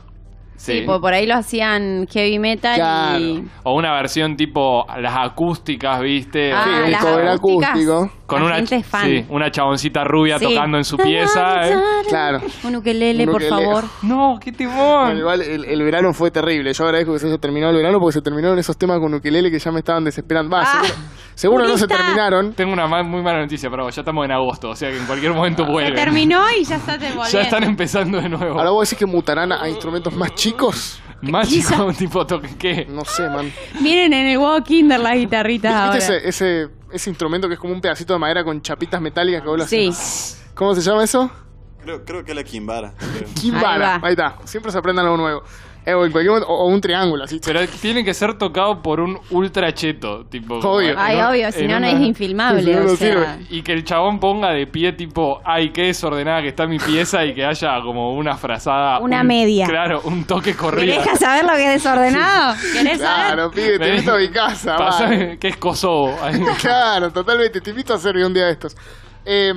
[0.62, 0.80] Sí, Sí.
[0.86, 3.18] por, por ahí lo hacían heavy metal Claro.
[3.18, 3.44] y...
[3.64, 6.52] O una versión tipo las acústicas, viste.
[6.52, 8.10] Ah, Sí, un las cover acústico.
[8.34, 9.06] Con la una, gente es fan.
[9.06, 10.44] sí, una chaboncita rubia Sí.
[10.46, 11.68] tocando en su pieza.
[11.68, 11.76] ¿eh?
[12.08, 12.40] Claro.
[12.64, 13.64] Un ukelele, Un por ukelele.
[13.66, 13.84] favor.
[14.02, 15.18] No, qué Bueno, timón.
[15.18, 16.72] igual el, el verano fue terrible.
[16.72, 19.50] Yo agradezco que se haya terminado el verano porque se terminaron esos temas con ukelele
[19.50, 20.54] que ya me estaban desesperando.
[20.56, 20.94] Va, Ah, seguro,
[21.34, 21.96] seguro no se purista.
[21.96, 22.52] terminaron.
[22.54, 23.94] Tengo una ma- muy mala noticia para vos.
[23.94, 25.94] Ya estamos en agosto, o sea que en cualquier momento Se vuelven.
[25.94, 28.58] terminó y ya está te Ya están empezando de nuevo.
[28.58, 31.00] Ahora vos decís que mutarán a, instrumentos más chicos.
[31.22, 32.84] Más chico, tipo toque qué.
[32.88, 33.50] No sé, man.
[33.80, 35.94] Miren en el huevo Kinder las guitarritas ahora.
[35.94, 39.42] ¿Viste ese, ese, ese instrumento que es como un pedacito de madera con chapitas metálicas
[39.42, 39.88] que vos lo Sí.
[39.88, 40.42] haces?
[40.54, 41.30] ¿Cómo se llama eso?
[41.82, 42.92] Creo, creo que la Kimbara.
[42.96, 43.28] creo.
[43.34, 43.94] Kimbara.
[43.96, 44.00] Ahí.
[44.04, 44.36] Ahí, está.
[44.44, 45.42] Siempre se aprende algo nuevo.
[45.84, 47.40] Eh, o, en cualquier momento- o- o un triángulo, así.
[47.44, 50.58] Pero tiene que ser tocado por un ultra cheto, tipo.
[50.58, 50.94] Obvio.
[50.96, 52.78] Ay, obvio, si no, no es infilmable.
[52.78, 53.40] O no sea.
[53.50, 57.24] Y que el chabón ponga de pie, tipo, ay, qué desordenada que está mi pieza
[57.24, 59.00] y que haya como una frazada.
[59.00, 59.66] Una un- media.
[59.66, 61.02] Claro, un toque corrido.
[61.02, 62.54] ¿Querés saber lo que es desordenado?
[62.72, 63.26] ¿Querés saber?
[63.34, 64.76] Claro, pibe, te a mi casa.
[64.76, 65.38] Vale.
[65.38, 66.16] que es Kosovo.
[66.60, 67.60] Claro, totalmente.
[67.60, 68.76] Te invito a hacer un día de estos.
[69.24, 69.52] Eh,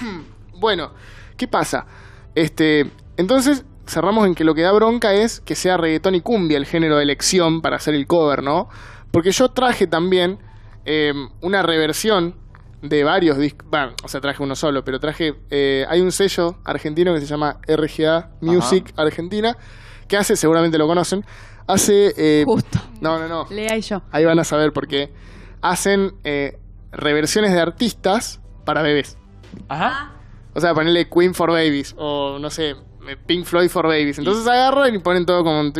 [0.54, 0.92] bueno,
[1.36, 1.86] ¿qué pasa?
[2.34, 6.56] Este, entonces cerramos en que lo que da bronca es que sea reggaetón y cumbia
[6.58, 8.68] el género de elección para hacer el cover, ¿no?
[9.10, 10.38] Porque yo traje también
[10.84, 12.36] eh, una reversión
[12.82, 13.68] de varios discos.
[13.70, 15.34] Bueno, o sea, traje uno solo, pero traje.
[15.50, 19.56] eh, hay un sello argentino que se llama RGA Music Argentina,
[20.08, 21.24] que hace, seguramente lo conocen,
[21.66, 22.12] hace.
[22.16, 22.78] eh, Justo.
[23.00, 23.46] No, no, no.
[23.50, 24.02] Lea y yo.
[24.10, 25.12] Ahí van a saber por qué.
[25.62, 26.58] Hacen eh,
[26.92, 29.16] reversiones de artistas para bebés.
[29.68, 30.12] Ajá.
[30.54, 32.76] O sea, ponerle Queen for Babies o no sé,
[33.26, 34.18] Pink Floyd for Babies.
[34.18, 35.72] Entonces agarran y ponen todo como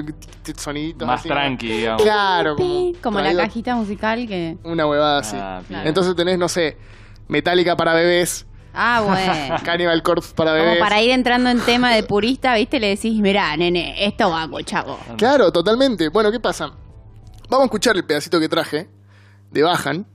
[0.56, 1.34] soniditos Más así, ¿no?
[1.34, 2.02] tranqui, digamos.
[2.02, 4.56] Claro, como, Como la cajita musical que...
[4.64, 5.36] Una huevada así.
[5.38, 5.62] Ah.
[5.84, 6.76] Entonces tenés, no sé,
[7.28, 9.56] Metallica para bebés, Ah, bueno.
[9.64, 10.78] Cannibal Corpse para Como bebés.
[10.80, 12.80] para ir entrando en tema de purista, ¿viste?
[12.80, 14.98] Le decís, mirá, nene, esto va, chavo.
[15.16, 16.08] Claro, totalmente.
[16.08, 16.72] Bueno, ¿qué pasa?
[17.48, 18.88] Vamos a escuchar el pedacito que traje
[19.50, 20.06] de Bajan.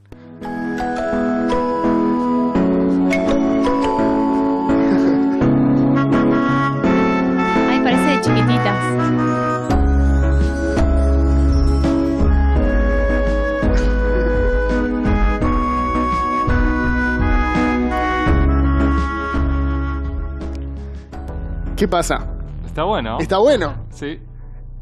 [21.80, 22.28] ¿Qué pasa?
[22.66, 23.18] Está bueno.
[23.22, 24.20] Está bueno, Sí.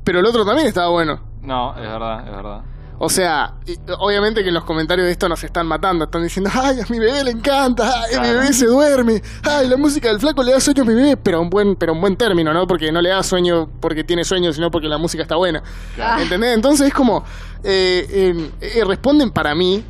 [0.03, 1.19] pero el otro también estaba bueno.
[1.43, 2.61] No, es verdad, es verdad.
[2.97, 6.05] O sea, y- obviamente que en los comentarios de esto nos están matando.
[6.05, 8.39] Están diciendo, ay, a mi bebé le encanta, ay, a mi Claro.
[8.39, 11.39] bebé se duerme, ay, la música del flaco le da sueño a mi bebé, pero
[11.39, 12.65] un buen, pero un buen término, ¿no?
[12.65, 15.61] Porque no le da sueño porque tiene sueño, sino porque la música está buena.
[15.93, 16.23] Claro.
[16.23, 16.55] ¿Entendés?
[16.55, 17.23] Entonces es como,
[17.63, 19.85] eh, eh, eh, responden para mí,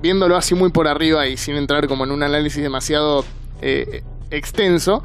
[0.00, 3.26] viéndolo así muy por arriba y sin entrar como en un análisis demasiado
[3.60, 5.02] eh, extenso,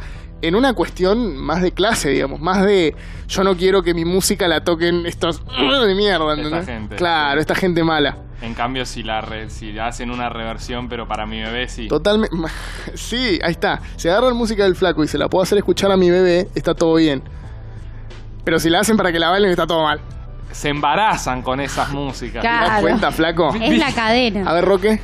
[0.48, 2.96] en una cuestión más de clase, digamos, más de
[3.28, 5.42] yo no quiero que mi música la toquen estos
[5.88, 7.40] de mierda, Esta gente, claro, sí.
[7.42, 8.18] esta gente mala.
[8.42, 11.88] En cambio, si la re- si hacen una reversión, pero para mi bebé sí.
[11.88, 12.36] Totalmente.
[12.94, 13.82] Sí, ahí está.
[13.96, 16.74] Si agarran música del flaco y se la puedo hacer escuchar a mi bebé, está
[16.76, 17.24] todo bien.
[18.44, 20.02] Pero si la hacen para que la bailen, está todo mal.
[20.52, 22.42] Se embarazan con esas músicas.
[22.42, 22.82] ¿Te das Claro.
[22.82, 23.56] cuenta, flaco?
[23.60, 24.48] Es la cadena.
[24.50, 25.00] A ver, Roque.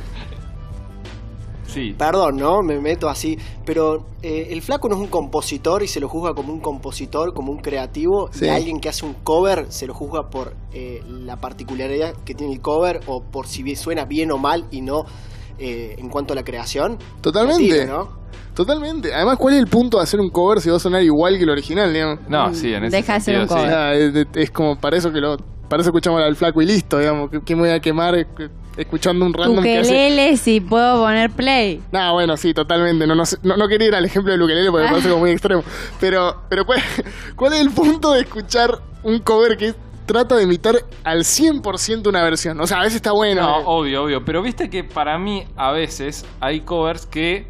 [1.72, 1.94] Sí.
[1.96, 2.62] Perdón, ¿no?
[2.62, 3.38] Me meto así.
[3.64, 7.32] Pero eh, el flaco no es un compositor y se lo juzga como un compositor,
[7.32, 8.28] como un creativo.
[8.32, 8.46] Sí.
[8.46, 12.52] Y alguien que hace un cover se lo juzga por eh, la particularidad que tiene
[12.54, 15.04] el cover o por si bien- suena bien o mal y no
[15.58, 16.98] eh, en cuanto a la creación.
[17.20, 17.88] Totalmente.
[18.54, 19.14] Totalmente.
[19.14, 21.44] Además, ¿cuál es el punto de hacer un cover si va a sonar igual que
[21.44, 22.18] el original, digamos?
[22.28, 23.54] No, sí, en ese Deja de ser sentido, un sí.
[23.54, 23.78] cover.
[23.78, 25.36] Ah, es, es como para eso que lo.
[25.68, 27.30] Para eso escuchamos al flaco y listo, digamos.
[27.30, 28.26] ¿Qué, qué me voy a quemar
[28.82, 29.90] escuchando un random que hace?
[29.90, 31.82] Ukelele, si puedo poner play.
[31.92, 33.06] No, bueno, sí, totalmente.
[33.06, 35.30] No, no, no, no quería ir al ejemplo del ukelele porque me parece como muy
[35.30, 35.62] extremo.
[36.00, 36.80] Pero, pero ¿cuál,
[37.36, 39.74] ¿cuál es el punto de escuchar un cover que
[40.06, 42.60] trata de imitar al 100% una versión?
[42.60, 43.42] O sea, a veces está bueno.
[43.42, 43.62] No, eh.
[43.66, 44.24] obvio, obvio.
[44.24, 47.46] Pero viste que para mí, a veces, hay covers que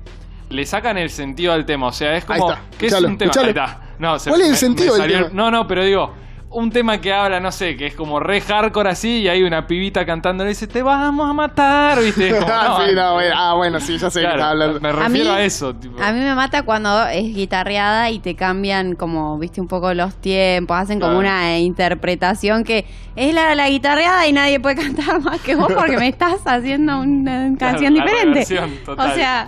[0.49, 1.87] le sacan el sentido al tema.
[1.89, 2.49] O sea, es como.
[2.49, 3.31] Ahí está, ¿Qué es un tema?
[3.31, 3.45] escuchalo.
[3.47, 3.81] Ahí está.
[3.99, 5.31] No, se- ¿Cuál es el me- sentido me del tema?
[5.33, 6.12] No, no, pero digo.
[6.53, 9.68] Un tema que habla, no sé, que es como re hardcore así y hay una
[9.68, 12.30] pibita cantando y dice, te vamos a matar, ¿viste?
[12.34, 14.80] Como, ah, sí, no, no, bueno, ah, bueno, sí, ya sé claro, que hablando.
[14.80, 15.72] Me refiero a, eso.
[15.74, 16.03] Tipo.
[16.03, 20.16] A mí me mata cuando es guitarreada y te cambian como, viste, un poco los
[20.16, 21.20] tiempos, hacen como Claro.
[21.20, 22.84] una interpretación que
[23.14, 26.98] es la, la guitarreada y nadie puede cantar más que vos porque me estás haciendo
[27.01, 28.40] una canción la diferente.
[28.86, 29.46] O sea,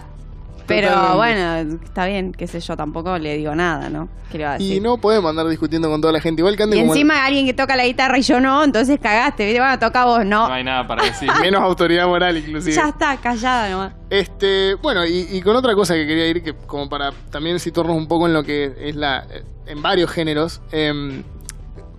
[0.66, 1.16] pero Totalmente.
[1.16, 4.08] bueno, está bien, qué sé yo, tampoco le digo nada, ¿no?
[4.30, 6.40] ¿Qué le va a Y no podemos andar discutiendo con toda la gente.
[6.40, 8.98] Igual que anden Y como encima alguien que toca la guitarra y yo no, entonces
[9.00, 9.60] cagaste, ¿viste?
[9.60, 10.48] Bueno, toca vos, no.
[10.48, 11.28] No hay nada para decir.
[11.40, 12.74] menos autoridad moral, inclusive.
[12.74, 13.92] ya está, callada nomás.
[14.10, 17.96] Este, bueno, y, y con otra cosa que quería ir, que como para también situarnos
[17.96, 19.26] un poco en lo que es la.
[19.66, 20.60] en varios géneros.
[20.72, 21.22] em,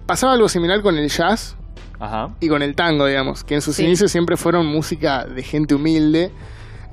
[0.05, 1.55] pasaba algo similar con el jazz
[1.99, 2.29] Ajá.
[2.41, 3.83] y con el tango, digamos, que en sus Sí.
[3.85, 6.29] inicios siempre fueron música de gente humilde,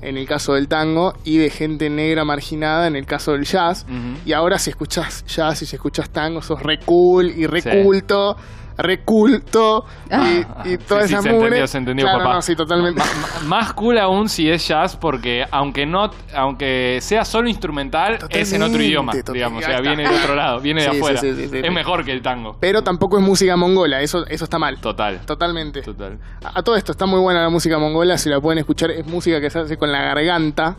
[0.01, 3.85] en el caso del tango, y de gente negra marginada, en el caso del jazz.
[4.25, 7.69] Y ahora si escuchás jazz y si escuchás tango, sos re cool y re Sí.
[7.83, 8.35] culto,
[8.77, 11.45] re culto, y, y toda Sí, sí, esa se mugre.
[11.47, 12.33] entendió, se entendió, Claro, papá.
[12.35, 12.99] no, sí, totalmente.
[13.01, 18.53] Ma- más cool aún si es jazz, porque aunque no, aunque sea solo instrumental, es
[18.53, 19.63] en otro Totalmente, idioma, digamos.
[19.63, 21.19] O sea, viene de otro lado, viene de Sí, sí, afuera.
[21.19, 21.69] sí, sí, sí, es sí.
[21.69, 22.57] mejor que el tango.
[22.59, 24.79] Pero tampoco es música mongola, eso, eso está mal.
[24.79, 25.21] Total.
[25.25, 25.81] Totalmente.
[25.81, 26.17] Total.
[26.43, 29.05] A, a todo esto, está muy buena la música mongola, si la pueden escuchar, es
[29.05, 30.75] música que se hace con la garganta.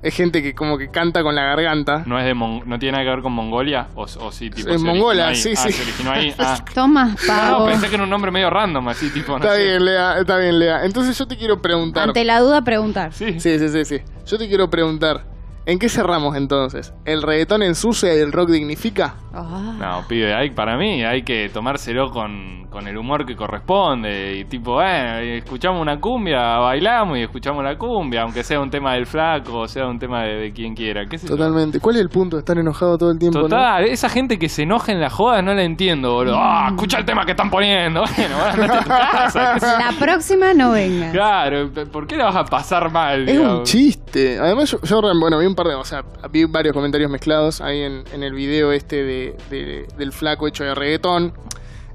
[0.00, 2.04] Es gente que como que canta con la garganta.
[2.06, 3.88] ¿No, es de Mon- ¿No tiene nada que ver con Mongolia?
[3.96, 5.34] ¿O, o sí, tipo, Es mongola, originó ahí?
[5.36, 5.72] sí, Ah, sí.
[5.72, 6.34] se originó ahí.
[6.38, 6.64] Ah.
[6.74, 7.58] Toma, No, pavo.
[7.60, 9.64] no, pensé que era un nombre medio random, así, tipo, no está sé.
[9.64, 10.84] bien, Lea, está bien, Lea.
[10.84, 12.04] Entonces yo te quiero preguntar.
[12.08, 13.12] Ante la duda, preguntar.
[13.12, 13.40] Sí.
[13.40, 13.98] Sí, sí, sí, sí.
[14.24, 15.24] Yo te quiero preguntar.
[15.66, 16.94] ¿En qué cerramos entonces?
[17.04, 19.16] ¿El reggaetón ensucia y el rock dignifica?
[19.40, 19.74] Ah.
[19.78, 24.38] No, pibe, hay, para mí hay que tomárselo con, con el humor que corresponde.
[24.38, 28.70] Y tipo, bueno, y escuchamos una cumbia, bailamos y escuchamos la cumbia, aunque sea un
[28.70, 31.06] tema del flaco o sea un tema de, de quien quiera.
[31.06, 31.36] ¿Qué sé yo?
[31.36, 31.80] Totalmente.
[31.80, 33.38] ¿Cuál es el punto de estar enojado todo el tiempo?
[33.38, 33.44] no?
[33.48, 36.36] Total, esa gente que se enoja en la joda no la entiendo, boludo.
[36.36, 38.04] Ah, escucha el tema que están poniendo.
[38.18, 39.58] Bueno, a tu casa.
[39.78, 41.10] La próxima no venga.
[41.12, 43.28] Claro, ¿por qué la vas a pasar mal?
[43.28, 44.38] Es un chiste.
[44.38, 45.74] Además, yo, yo, bueno, vi un par de.
[45.74, 50.12] O sea, vi varios comentarios mezclados ahí en, en el video este de, de- del
[50.12, 51.32] flaco hecho de reggaetón.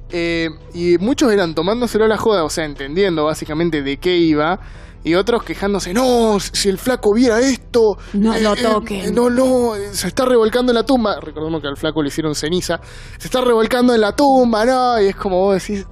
[0.10, 4.60] Eh, y muchos eran tomándoselo a la joda, o sea, entendiendo básicamente de qué iba.
[5.06, 7.98] Y otros quejándose, no, si el flaco viera esto.
[8.14, 9.14] No lo toquen".
[9.14, 11.20] no, no, se está revolcando en la tumba.
[11.20, 12.80] Recordemos que al flaco le hicieron ceniza.
[13.18, 15.02] Se está revolcando en la tumba, ¿no?
[15.02, 15.86] Y es como vos decís.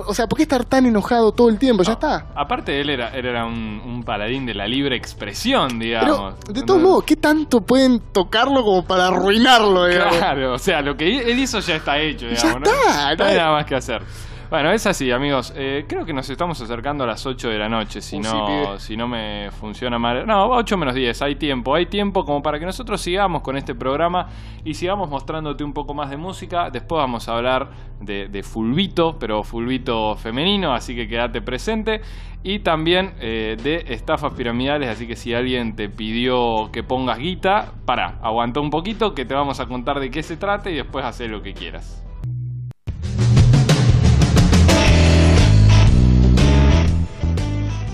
[0.00, 1.82] Mm, ¿por qué- o sea, ¿por qué estar tan enojado todo el tiempo?
[1.82, 2.26] Ya está.
[2.34, 6.34] Aparte, él era, él era un, un paladín de la libre expresión, Pero, digamos.
[6.52, 10.16] de todos modos, ¿qué tanto pueden tocarlo como para arruinarlo, digamos?
[10.16, 12.60] Claro, o sea, lo que él hizo ya está hecho, Ya digamos.
[12.60, 12.66] ¿no?
[12.70, 14.02] está, No no hay- nada más que hacer.
[14.50, 15.52] Bueno, es así, amigos.
[15.56, 18.78] Eh, creo que nos estamos acercando a las 8 de la noche, si Uh, no,
[18.80, 20.26] si no me funciona mal.
[20.26, 21.72] No, 8 menos 10, hay tiempo.
[21.72, 24.26] Hay tiempo como para que nosotros sigamos con este programa
[24.64, 26.68] y sigamos mostrándote un poco más de música.
[26.68, 27.70] Después vamos a hablar
[28.00, 32.00] de, de fulbito, pero fulbito femenino, así que quédate presente.
[32.42, 37.74] Y también eh, de estafas piramidales, así que si alguien te pidió que pongas guita,
[37.86, 41.04] para, aguanta un poquito que te vamos a contar de qué se trata y después
[41.04, 42.04] hacer lo que quieras.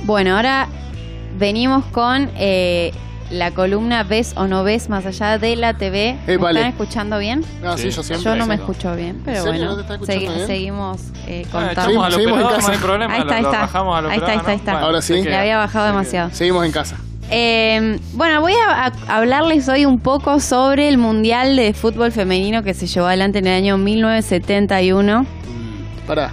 [0.06, 0.68] Bueno, ahora
[1.38, 2.92] venimos con eh,
[3.30, 6.16] la columna ¿Ves o no ves más allá de la TV?
[6.26, 6.60] ¿Me Eh, vale.
[6.60, 7.44] están escuchando bien?
[7.60, 7.96] No, sí, Sí.
[7.96, 8.24] yo siempre.
[8.24, 9.76] Yo no me escucho bien, pero bueno,
[10.46, 11.80] seguimos eh, Ah, contando.
[11.82, 12.68] echamos al Seguimos en operador, casa.
[12.68, 13.48] no hay problema, Ahí está, está.
[14.10, 14.80] Ahí está, está, está.
[14.80, 15.22] Ahora sí.
[15.24, 16.30] Le había bajado demasiado.
[16.30, 16.96] Seguimos en casa.
[17.28, 22.62] Eh, bueno, voy a, a hablarles hoy un poco sobre el Mundial de Fútbol Femenino
[22.62, 25.26] que se llevó adelante en el año 1971,
[26.06, 26.30] Pará.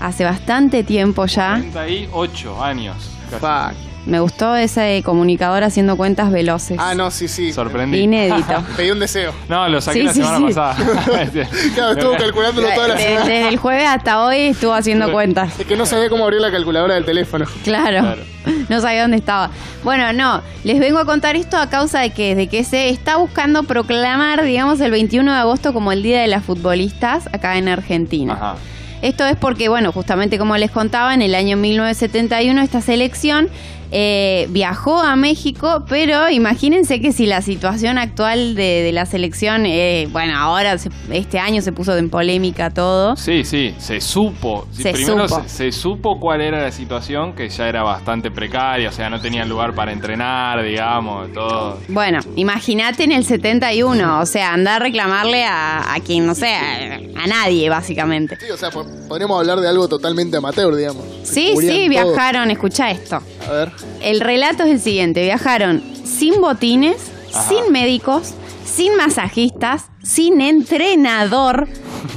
[0.00, 1.54] Hace bastante tiempo ya.
[1.60, 2.96] 38 años.
[3.30, 3.40] casi.
[3.74, 3.88] Fuck.
[4.06, 6.78] Me gustó ese comunicador haciendo cuentas veloces.
[6.80, 7.52] Ah, no, sí, sí.
[7.52, 7.98] Sorprendí.
[7.98, 8.64] Inédito.
[8.76, 9.34] Pedí un deseo.
[9.50, 10.44] No, lo saqué Sí, la sí, semana sí.
[10.54, 10.76] pasada.
[11.74, 13.20] Claro, estuvo calculándolo toda la De- semana.
[13.26, 15.60] desde el jueves hasta hoy estuvo haciendo cuentas.
[15.60, 17.44] Es que no sabía cómo abrir la calculadora del teléfono.
[17.64, 18.00] Claro.
[18.00, 18.22] Claro.
[18.70, 19.50] No sabía dónde estaba.
[19.84, 23.16] Bueno, no, les vengo a contar esto a causa de que, de que se está
[23.16, 27.68] buscando proclamar, digamos, el 21 de agosto como el Día de las Futbolistas acá en
[27.68, 28.32] Argentina.
[28.32, 28.54] Ajá.
[29.00, 33.48] Esto es porque, bueno, justamente como les contaba, en el año 1971 esta selección
[33.90, 39.64] eh, viajó a México, pero imagínense que si la situación actual de, de la selección,
[39.66, 43.16] eh, bueno, ahora se- este año se puso en polémica todo.
[43.16, 44.66] Sí, sí, se supo.
[44.72, 45.42] Se primero supo.
[45.46, 49.20] Se, se supo cuál era la situación, que ya era bastante precaria, o sea, no
[49.20, 51.78] tenían lugar para entrenar, digamos, todo.
[51.88, 56.52] Bueno, imagínate en el 71, o sea, andar a reclamarle a, a quien, no sé,
[56.54, 58.36] a, a nadie, básicamente.
[58.40, 61.04] Sí, o sea, po- podríamos hablar de algo totalmente amateur, digamos.
[61.22, 61.88] Sí, sí, todo.
[61.88, 63.20] viajaron, escucha esto.
[63.48, 63.72] A ver.
[64.00, 67.48] El relato es el siguiente, viajaron sin botines, Ajá.
[67.48, 71.68] sin médicos, sin masajistas, sin entrenador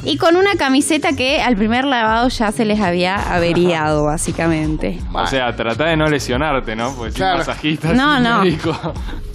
[0.04, 5.00] y con una camiseta que al primer lavado ya se les había averiado, básicamente.
[5.14, 6.94] O sea, tratá de no lesionarte, ¿no?
[6.96, 7.40] Porque Claro.
[7.44, 8.42] sin masajista, No, sin no.
[8.44, 8.94] médico.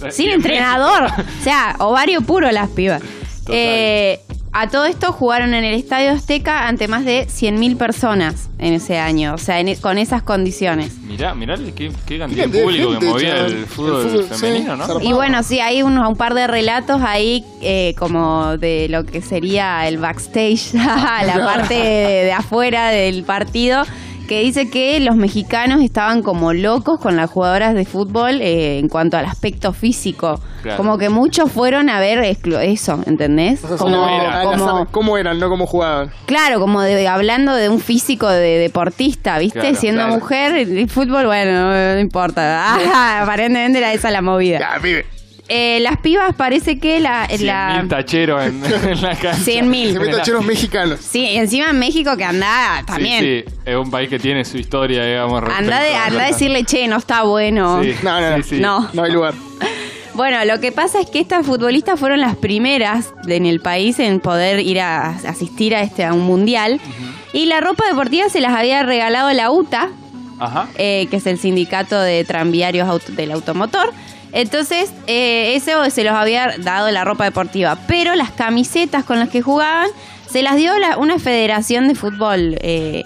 [0.09, 1.05] Sin entrenador.
[1.05, 3.01] O sea, ovario puro las pibas.
[3.01, 3.55] Total.
[3.55, 4.19] Eh,
[4.53, 8.97] a todo esto jugaron en el Estadio Azteca ante más de 100.000 personas en ese
[8.97, 9.33] año.
[9.35, 10.97] O sea, en- e, con esas condiciones.
[10.99, 13.51] Mirá, mirá qué, qué cantidad de público gente, que movía chaval.
[13.51, 14.85] el fútbol, El fútbol, sí, femenino, ¿no?
[14.85, 15.09] zarpado.
[15.09, 19.21] Y bueno, sí, hay un, un par de relatos ahí eh, como de lo que
[19.21, 23.83] sería el backstage, la parte de, de afuera del partido,
[24.27, 28.89] que dice que los mexicanos estaban como locos con las jugadoras de fútbol eh, en
[28.89, 30.39] cuanto al aspecto físico.
[30.61, 30.77] Claro.
[30.77, 33.63] Como que muchos fueron a ver eso, ¿entendés?
[33.63, 36.11] O sea, Como, ¿Cómo eran, no cómo jugaban?
[36.25, 39.59] claro, como de, hablando de un físico de deportista, ¿viste?
[39.59, 40.15] Claro, Siendo claro.
[40.19, 42.75] mujer, el fútbol, bueno, no importa.
[42.75, 44.59] Ah, aparentemente era esa la movida.
[44.59, 45.05] Ya, pibe.
[45.49, 47.27] Eh, las pibas parece que la...
[47.39, 49.31] la 100.000 tacheros en, en la cancha.
[49.51, 49.93] 100.000.
[49.93, 50.99] Se meten tacheros mexicanos.
[51.01, 53.23] sí, encima en México que anda también.
[53.23, 55.41] Sí, sí, es un país que tiene su historia, digamos.
[55.55, 57.81] Anda, de, anda a decirle, che, no está bueno.
[57.83, 58.43] Sí, No, no, no.
[58.43, 58.59] sí, sí.
[58.59, 58.89] No.
[58.93, 59.33] No hay lugar.
[60.13, 64.19] Bueno, lo que pasa es que estas futbolistas fueron las primeras en el país en
[64.19, 66.79] poder ir a, asistir a este a un mundial.
[67.33, 69.89] Y la ropa deportiva se las había regalado la UTA,
[70.39, 70.69] Ajá.
[70.79, 73.93] eh, que es el sindicato de tranviarios auto- del automotor.
[74.33, 77.77] Entonces, eh, eso se los había dado la ropa deportiva.
[77.87, 79.87] Pero las camisetas con las que jugaban
[80.29, 83.05] se las dio la- una federación de fútbol eh,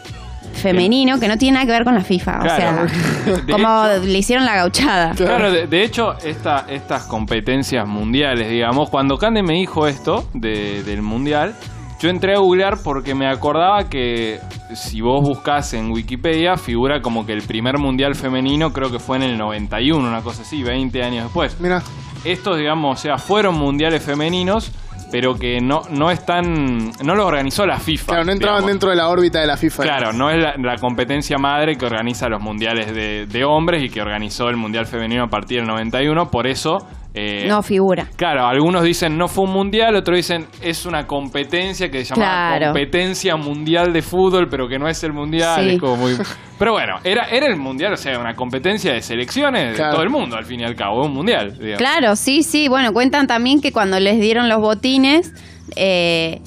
[0.53, 2.39] femenino que no tiene nada que ver con la FIFA.
[2.39, 2.83] Claro.
[2.83, 5.13] O sea, como hecho- le hicieron la gauchada.
[5.15, 10.83] Claro, de, de hecho, esta, estas competencias mundiales, digamos, cuando Cande me dijo esto de-
[10.83, 11.55] del mundial,
[12.01, 14.39] yo entré a googlear porque me acordaba que
[14.73, 19.17] si vos buscas en Wikipedia, figura como que el primer mundial femenino creo que fue
[19.17, 21.59] en el 91, una cosa así, 20 años después.
[21.61, 21.83] Mira,
[22.25, 24.71] Estos, digamos, o sea, fueron mundiales femeninos,
[25.11, 28.05] pero que no, no están, no los organizó la FIFA.
[28.05, 28.71] claro, no entraban digamos.
[28.71, 29.83] dentro de la órbita de la FIFA.
[29.83, 33.89] Claro, no es la, la competencia madre que organiza los mundiales de, de hombres y
[33.89, 36.79] que organizó el mundial femenino a partir del 91, por eso...
[37.13, 38.07] eh, No figura.
[38.15, 42.21] Claro, algunos dicen no fue un mundial, otros dicen es una competencia que se llama
[42.25, 42.65] Claro.
[42.67, 45.61] competencia mundial de fútbol, pero que no es el mundial.
[45.63, 45.69] Sí.
[45.75, 46.13] Es como muy...
[46.59, 49.89] Pero bueno, era, era el mundial, o sea, una competencia de selecciones Claro.
[49.89, 51.53] de todo el mundo, al fin y al cabo, un mundial.
[51.57, 51.77] digamos.
[51.79, 52.67] Claro, sí, sí.
[52.67, 55.33] Bueno, cuentan también que cuando les dieron los botines,
[55.75, 56.39] eh,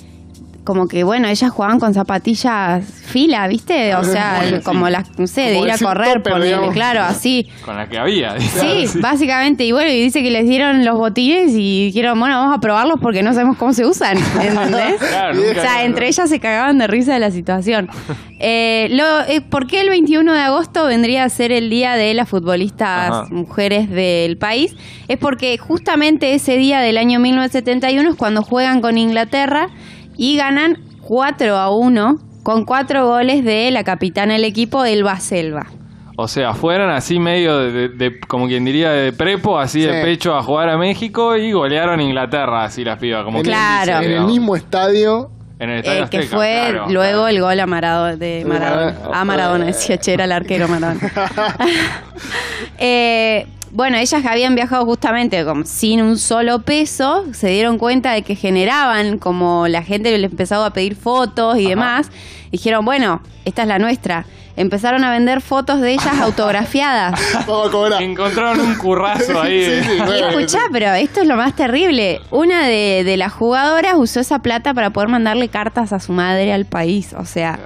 [0.64, 3.94] como que, bueno, ellas jugaban con zapatillas fila, ¿viste?
[3.94, 4.62] O sea, Bueno, sí.
[4.64, 7.48] como las, no sé, de ir a correr, topper, claro, así.
[7.64, 8.38] Con la que había.
[8.40, 9.64] Sí, básicamente.
[9.64, 12.98] Y bueno, y dice que les dieron los botines y dijeron, bueno, vamos a probarlos
[13.00, 14.16] porque no sabemos cómo se usan.
[14.42, 14.96] ¿Entendés?
[14.98, 17.88] Claro, o sea, entre ellas se cagaban de risa de la situación.
[18.46, 22.12] Eh, lo, eh, ¿Por qué el 21 de agosto vendría a ser el día de
[22.12, 23.26] las futbolistas Ajá.
[23.30, 24.74] mujeres del país?
[25.08, 29.68] Es porque justamente ese día del año 1971 es cuando juegan con Inglaterra
[30.16, 35.66] y ganan 4 a 1 con cuatro goles de la capitana del equipo, Elba Selva.
[36.16, 40.00] O sea, fueron así medio de, de- de- como quien diría, de prepo, así de
[40.02, 43.24] pecho a jugar a México y golearon a Inglaterra, así las pibas.
[43.24, 43.98] Como quien Claro.
[44.00, 45.30] dice, En el mismo estadio.
[45.58, 47.28] En el Estadio Eh, que Azteca, fue claro, luego claro.
[47.28, 48.44] el gol a Maradona, de.
[48.46, 48.94] Maradona.
[49.12, 51.00] A Maradona, decía Che, era el arquero Maradona.
[52.78, 58.12] Eh, bueno, ellas que habían viajado justamente como sin un solo peso, se dieron cuenta
[58.12, 62.08] de que generaban, como la gente les empezaba a pedir fotos y demás,
[62.52, 64.26] dijeron, bueno, esta es la nuestra.
[64.56, 67.20] Empezaron a vender fotos de ellas autografiadas.
[67.48, 68.00] Vamos a cobrar.
[68.00, 69.64] Encontraron un currazo ahí.
[69.82, 72.20] Sí, bueno, escuchá, pero esto es lo más terrible.
[72.30, 76.52] Una de, de las jugadoras usó esa plata para poder mandarle cartas a su madre
[76.52, 77.12] al país.
[77.18, 77.58] O sea,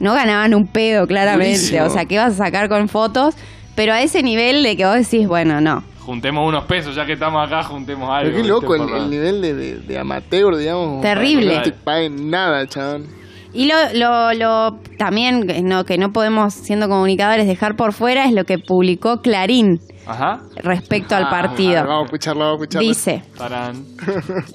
[0.00, 1.80] no ganaban un pedo, claramente.
[1.82, 3.36] O sea, ¿qué vas a sacar con fotos?
[3.74, 5.82] Pero a ese nivel de que vos decís, bueno, no.
[6.00, 8.30] Juntemos unos pesos, ya que estamos acá, juntemos algo.
[8.32, 11.00] Pero qué loco el, nivel de, de, de amateur, digamos.
[11.00, 11.56] Terrible.
[11.56, 13.06] No te paguen nada, chabón.
[13.54, 18.24] Y lo, lo, lo también que no, que no podemos, siendo comunicadores, dejar por fuera
[18.24, 20.40] es lo que publicó Clarín Ajá.
[20.56, 21.78] respecto al Ah, partido.
[21.78, 22.88] a ver, vamos a escucharlo, vamos a escucharlo.
[22.88, 23.84] Dice, Tarán.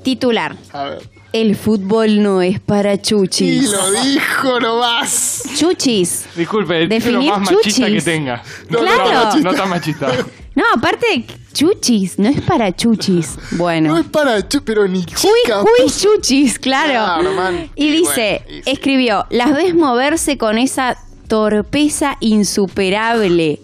[0.04, 1.00] titular, A ver.
[1.42, 3.72] El fútbol no es para Y chuchis.
[3.72, 5.44] lo dijo nomás.
[5.58, 6.26] Chuchis.
[6.36, 8.04] Disculpe, el título Definir más machista chuchis.
[8.04, 8.44] que tenga.
[8.70, 9.36] No, Claro.
[9.38, 10.12] No, no tan machista.
[10.56, 13.38] No, aparte, chuchis, no es para chuchis.
[13.52, 13.98] No Bueno.
[13.98, 15.62] es para chu- pero ni Uy, chica.
[15.62, 16.94] uy, chuchis, claro.
[17.22, 17.70] Claro, man.
[17.76, 18.70] Y Y dice, bueno, y sí.
[18.72, 23.60] escribió, las ves moverse con esa torpeza insuperable.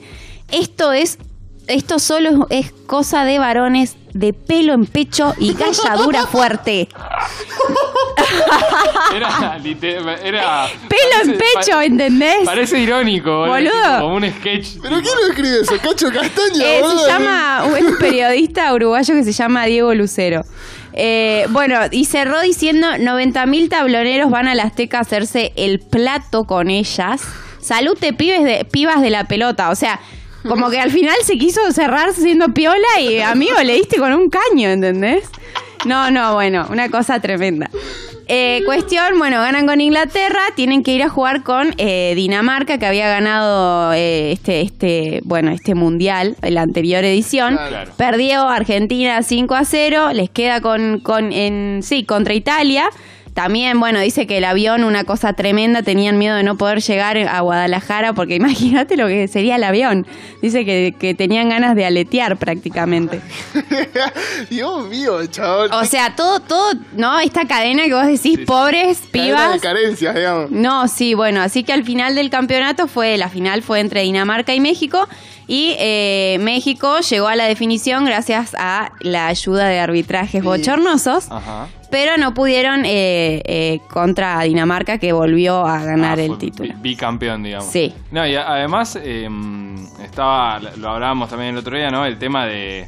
[0.52, 1.18] Esto es,
[1.68, 6.88] esto solo es, es cosa de varones de pelo en pecho y galladura fuerte.
[9.16, 9.58] Era,
[10.24, 12.46] era Pelo en pecho, pa- ¿entendés?
[12.46, 14.00] Parece irónico, boludo.
[14.00, 14.78] Como un sketch.
[14.82, 15.76] ¿Pero quién lo escribe eso?
[15.82, 16.64] ¿Cacho Castaña?
[16.66, 20.44] Eh, se llama un periodista uruguayo que se llama Diego Lucero.
[20.94, 26.46] Eh, bueno, y cerró diciendo 90.000 tabloneros van a la Azteca a hacerse el plato
[26.46, 27.22] con ellas.
[27.62, 29.70] Salute pibes de, pibas de la pelota.
[29.70, 30.00] O sea,
[30.48, 34.30] como que al final se quiso cerrar siendo piola y amigo le diste con un
[34.30, 35.30] caño, ¿entendés?
[35.86, 37.70] No, no, bueno, una cosa tremenda.
[38.28, 42.86] Eh, cuestión, bueno, ganan con Inglaterra, tienen que ir a jugar con eh, Dinamarca, que
[42.86, 47.56] había ganado eh, este, este, bueno, este mundial, en la anterior edición.
[47.56, 47.92] Claro.
[47.98, 52.90] Perdió Argentina 5 a 0, les queda con, con en, sí, contra Italia.
[53.34, 57.18] También, bueno, dice que el avión, una cosa tremenda, tenían miedo de no poder llegar
[57.18, 60.06] a Guadalajara, porque imagínate lo que sería el avión.
[60.42, 63.22] Dice que, que tenían ganas de aletear prácticamente.
[64.50, 65.72] Dios mío, chabón.
[65.74, 67.20] O sea, todo, todo, ¿no?
[67.20, 69.62] Esta cadena que vos decís, pobres Cadena de pibas.
[69.62, 70.52] carencias, digamos.
[70.52, 74.54] No, sí, bueno, así que al final del campeonato fue, la final fue entre Dinamarca
[74.54, 75.08] y México
[75.48, 81.68] y eh, México llegó a la definición gracias a la ayuda de arbitrajes bochornosos, Ajá.
[81.94, 86.74] Pero no pudieron eh, eh, contra Dinamarca que volvió a ganar Ah, el título.
[86.74, 87.68] bi- Bicampeón, digamos.
[87.72, 87.94] Sí.
[88.10, 89.30] No, y además, eh,
[90.04, 92.04] estaba, lo hablábamos también el otro día, ¿no?
[92.06, 92.88] El tema de,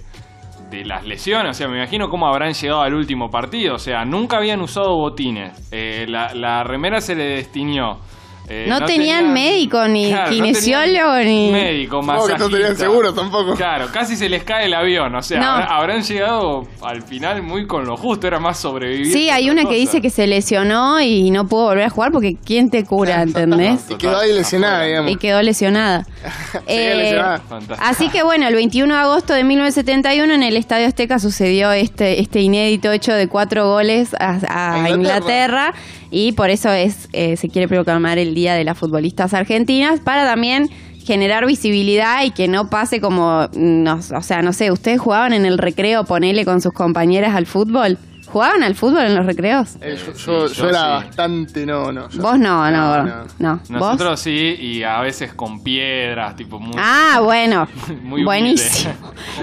[0.71, 1.51] de las lesiones.
[1.51, 3.75] O sea, me imagino cómo habrán llegado al último partido.
[3.75, 5.51] O sea, nunca habían usado botines.
[5.71, 7.99] Eh, la, la remera se le destiñó.
[8.47, 12.49] Eh, No tenían médico, ni no kinesiólogo, ni- Médico, que no masajista.
[12.49, 13.55] tenían seguro tampoco.
[13.55, 15.15] Claro, casi se les cae el avión.
[15.15, 15.47] O sea, No.
[15.51, 18.27] habrá- habrán llegado al final muy con lo justo.
[18.27, 19.11] Era más sobrevivir.
[19.11, 22.35] Sí, hay una que dice que se lesionó y no pudo volver a jugar porque
[22.45, 23.85] ¿quién te cura, entendés?
[23.89, 25.11] Y quedó ahí lesionada, digamos.
[25.11, 26.05] y quedó lesionada.
[26.67, 27.41] Eh, lesionada.
[27.79, 32.19] Así que bueno, el 21 de agosto de 1971 en el Estadio Azteca sucedió este,
[32.21, 34.89] este inédito hecho de cuatro goles A Inglaterra.
[34.89, 35.73] Inglaterra.
[36.11, 40.25] y por eso es eh, se quiere proclamar el Día de las Futbolistas Argentinas para
[40.25, 40.69] también
[41.03, 45.45] generar visibilidad y que no pase como, no, o sea, no sé, ustedes jugaban en
[45.45, 47.97] el recreo, ponele con sus compañeras al fútbol.
[48.27, 49.75] ¿Jugaban al fútbol en los recreos?
[49.81, 51.05] Eh, yo, Sí, yo- yo yo era sí.
[51.05, 52.09] bastante, no, no.
[52.09, 53.23] yo- Vos no, no, No, no.
[53.39, 53.53] no.
[53.55, 53.69] ¿Vos?
[53.69, 56.75] Nosotros sí, y a veces con piedras, tipo muy.
[56.77, 57.67] Ah, bueno.
[58.01, 58.93] Muy Buenísimo.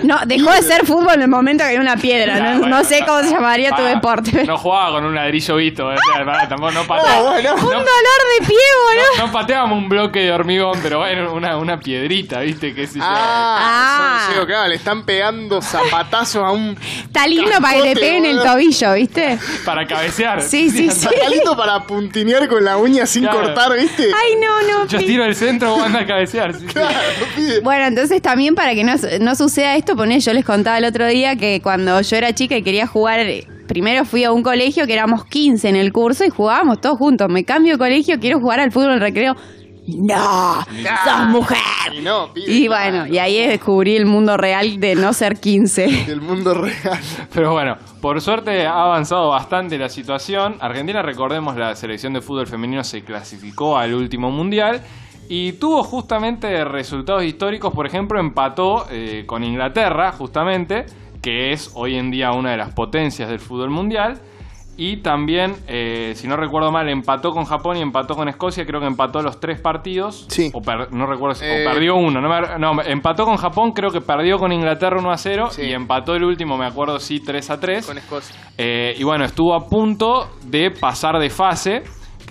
[0.03, 2.37] No, dejó de ser fútbol en el momento que hay una piedra.
[2.37, 4.45] Ah, No, bueno, no sé cómo se llamaría tu deporte.
[4.53, 7.21] No jugaba con un ladrillo visto, o sea, pa, tampoco no pateaba.
[7.21, 7.55] Oh, bueno.
[7.55, 7.83] Un dolor
[8.41, 8.57] de pie,
[8.87, 9.05] boludo.
[9.19, 12.75] no- no pateábamos un bloque de hormigón, pero bueno, una, una piedrita, ¿viste?
[12.75, 13.05] ¿Qué sé yo?
[13.07, 14.45] Ah, Ah.
[14.47, 16.77] claro, le están pegando zapatazos a un.
[17.05, 19.39] Está lindo para que Cascote, peguen el tobillo, ¿viste?
[19.65, 20.43] Para cabecear.
[20.43, 21.07] Sí, sí, sí.
[21.23, 23.43] Palito para puntinear con la uña sin Claro.
[23.43, 24.05] cortar, ¿viste?
[24.05, 24.87] Ay, no, no.
[24.87, 26.55] Yo pi- tiro el centro, vos anda a cabecear.
[26.55, 26.67] sí, sí.
[26.75, 26.99] Claro,
[27.37, 27.61] pibe.
[27.61, 31.07] Bueno, entonces también para que no, no suceda esto, poné, yo les contaba el otro
[31.07, 34.87] día que cuando yo era chica y quería jugar, eh, primero fui a un colegio
[34.87, 37.29] que éramos 15 en el curso y jugábamos todos juntos.
[37.31, 39.35] Me cambio de colegio, quiero jugar al fútbol en recreo.
[39.99, 41.59] No, sos mujer.
[41.95, 42.53] Y no, pibe.
[42.53, 46.05] Y bueno, y ahí descubrí el mundo real de no ser 15.
[46.13, 47.01] El mundo real.
[47.33, 50.57] Pero bueno, por suerte ha avanzado bastante la situación.
[50.61, 54.83] Argentina, recordemos, la selección de fútbol femenino se clasificó al último mundial
[55.29, 57.73] y tuvo justamente resultados históricos.
[57.73, 60.87] Por ejemplo, empató eh, con Inglaterra, justamente,
[61.23, 64.21] que es hoy en día una de las potencias del fútbol mundial.
[64.77, 68.65] Y también, eh, si no recuerdo mal, empató con Japón y empató con Escocia.
[68.65, 70.27] Creo que empató los tres partidos.
[70.29, 70.51] Sí.
[70.55, 70.61] O
[70.91, 72.21] no recuerdo si Eh, o perdió uno.
[72.21, 75.49] No, me- no, empató con Japón, creo que perdió con Inglaterra 1 a 0.
[75.51, 75.63] Sí.
[75.63, 77.87] Y empató el último, me acuerdo, sí, 3 a 3.
[77.87, 78.35] Con Escocia.
[78.57, 81.83] Eh, y bueno, estuvo a punto de pasar de fase,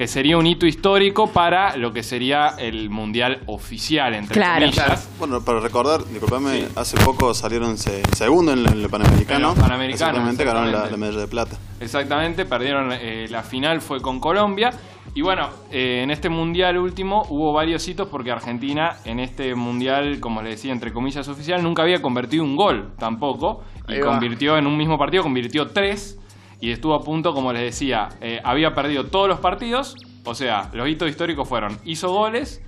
[0.01, 4.61] que sería un hito histórico para lo que sería el mundial oficial, entre Claro.
[4.65, 5.07] comillas.
[5.19, 9.51] Bueno, para recordar, disculpame, hace poco salieron se- segundo en el, en el Panamericano.
[9.87, 11.55] Exactamente, ganaron la, medalla de plata.
[11.79, 14.71] Exactamente, perdieron eh, la final, fue con Colombia.
[15.13, 20.19] Y bueno, eh, en este mundial último hubo varios hitos porque Argentina en este mundial,
[20.19, 23.63] como les decía, entre comillas oficial, nunca había convertido un gol tampoco.
[23.87, 24.07] Y va.
[24.07, 26.17] convirtió en un mismo partido, convirtió tres.
[26.61, 29.95] Y estuvo a punto, como les decía, eh, había perdido todos los partidos.
[30.23, 32.61] O sea, los hitos históricos fueron, hizo goles,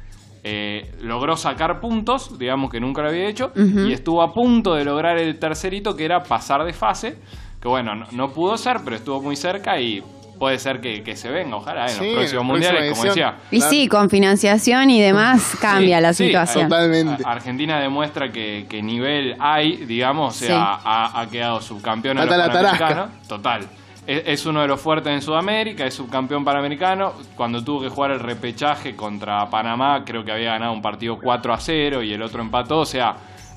[0.44, 4.84] eh, logró sacar puntos, digamos que nunca lo había hecho, y estuvo a punto de
[4.84, 7.18] lograr el tercer hito, que era pasar de fase,
[7.62, 10.04] que bueno, no, no pudo ser, pero estuvo muy cerca y
[10.40, 13.36] puede ser que, que se venga, ojalá, en Sí, los próximos mundiales, como decía.
[13.52, 16.68] Y sí, con financiación y demás cambia Sí, la sí, situación.
[16.70, 17.24] Totalmente.
[17.24, 20.82] Argentina demuestra que, que nivel hay, digamos, o sea, Sí.
[20.84, 23.10] ha, ha quedado subcampeón en Hasta los la.
[23.28, 23.70] Total.
[24.06, 27.14] Es, uno de los fuertes en Sudamérica, es subcampeón panamericano.
[27.36, 31.54] Cuando tuvo que jugar el repechaje contra Panamá, creo que había ganado un partido 4
[31.54, 32.80] a 0 y el otro empató.
[32.80, 33.16] O sea,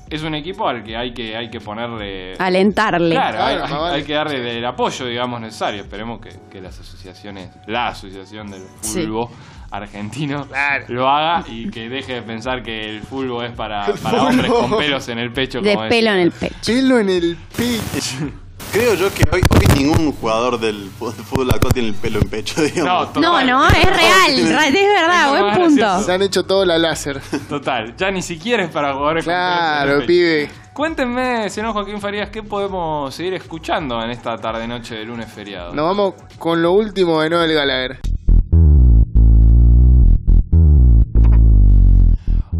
[0.09, 2.35] es un equipo al que hay que, hay que ponerle.
[2.39, 3.13] Alentarle.
[3.13, 3.95] Claro, hay, Claro, hay- más vale.
[3.97, 5.81] hay que darle el apoyo, digamos, necesario.
[5.81, 9.01] Esperemos que, que las asociaciones, la asociación del Sí.
[9.05, 9.27] fútbol
[9.69, 10.85] argentino Claro.
[10.87, 14.77] lo haga y que deje de pensar que el fútbol es para, para hombres con
[14.77, 15.59] pelos en el pecho.
[15.59, 16.13] De como pelo decía.
[16.13, 16.55] en el pecho.
[16.65, 18.31] Pelo en el pecho.
[18.71, 22.55] Creo yo que hoy, hoy ningún jugador del fútbol actual tiene el pelo en pecho,
[22.61, 23.13] No, digamos.
[23.13, 23.21] total.
[23.21, 25.75] No, no, es real, es verdad, buen punto.
[25.81, 26.03] gracioso.
[26.05, 27.19] Se han hecho todo la láser.
[27.49, 30.07] Total, ya ni siquiera es para jugadores con Claro, el pecho.
[30.07, 30.51] pibe.
[30.73, 35.73] Cuéntenme, señor Joaquín Farías, ¿qué podemos seguir escuchando en esta tarde-noche de lunes feriado?
[35.73, 37.99] Nos vamos con lo último de Noel Gallagher.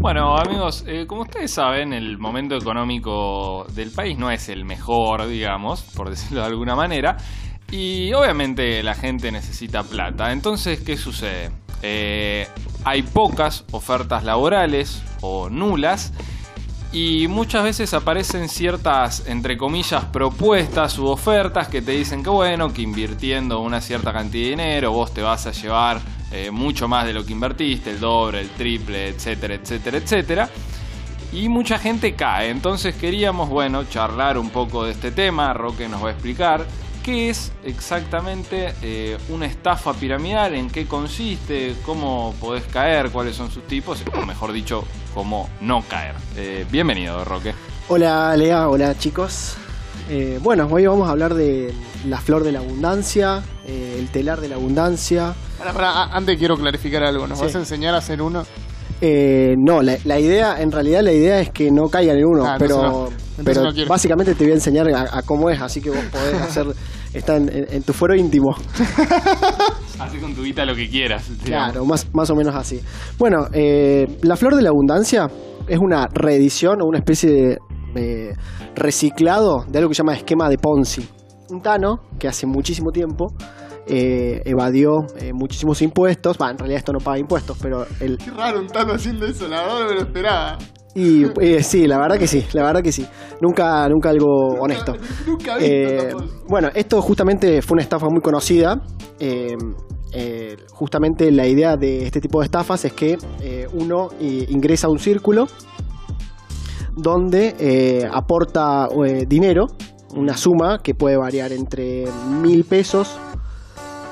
[0.08, 5.28] Bueno, amigos, eh, como ustedes saben, el momento económico del país no es el mejor,
[5.28, 7.18] digamos, por decirlo de alguna manera.
[7.70, 10.32] Y obviamente la gente necesita plata.
[10.32, 11.50] Entonces, ¿qué sucede?
[11.82, 12.48] Eh,
[12.84, 16.14] hay pocas ofertas laborales o nulas.
[16.90, 22.72] Y muchas veces aparecen ciertas, entre comillas, propuestas u ofertas que te dicen que bueno,
[22.72, 26.00] que invirtiendo una cierta cantidad de dinero vos te vas a llevar
[26.30, 30.50] eh, mucho más de lo que invertiste, el doble, el triple, etcétera, etcétera, etcétera.
[31.32, 32.50] Y mucha gente cae.
[32.50, 35.52] Entonces queríamos, bueno, charlar un poco de este tema.
[35.54, 36.66] Roque nos va a explicar
[37.02, 43.50] qué es exactamente eh, una estafa piramidal, en qué consiste, cómo podés caer, cuáles son
[43.50, 46.14] sus tipos, o mejor dicho, cómo no caer.
[46.36, 47.54] Eh, bienvenido, Roque.
[47.88, 49.56] Hola Lea, hola chicos.
[50.40, 51.74] Bueno, hoy vamos a hablar de
[52.06, 55.34] la flor de la abundancia, eh, el telar de la abundancia.
[56.12, 57.26] Antes quiero clarificar algo.
[57.26, 57.44] ¿Nos Sí.
[57.44, 58.42] vas a enseñar a hacer uno?
[59.00, 62.54] Eh, no, la, la idea, en realidad la idea es que no caiga ninguno, Ah,
[62.54, 63.08] entonces pero, no.
[63.44, 66.34] Pero no básicamente te voy a enseñar a, a cómo es, así que vos podés
[66.42, 66.66] hacer,
[67.14, 68.56] está en, en- en tu fuero íntimo.
[70.00, 71.24] Haz con tu guita lo que quieras.
[71.28, 71.44] digamos.
[71.44, 72.80] Claro, más, más o menos así.
[73.18, 75.28] Bueno, eh, la flor de la abundancia
[75.68, 77.58] es una reedición o una especie de
[77.94, 78.32] eh,
[78.74, 81.08] reciclado de algo que se llama esquema de Ponzi.
[81.50, 83.32] Un Tano que hace muchísimo tiempo
[83.90, 86.36] eh, evadió eh, muchísimos impuestos.
[86.40, 89.48] Va, en realidad esto no paga impuestos, pero el, Qué raro un tano haciendo eso,
[89.48, 90.58] la verdad no me lo esperaba.
[90.94, 93.06] y eh, sí, la verdad que sí, la verdad que sí.
[93.40, 94.26] Nunca, nunca algo
[94.60, 94.94] honesto.
[95.26, 96.18] Nunca visto
[96.48, 98.82] bueno, esto justamente fue una estafa muy conocida.
[100.72, 103.16] Justamente la idea de este tipo de estafas es que
[103.72, 105.46] uno ingresa a un círculo
[106.94, 108.88] donde eh, aporta
[109.26, 109.66] dinero,
[110.14, 112.04] una suma que puede variar entre
[112.42, 113.18] mil pesos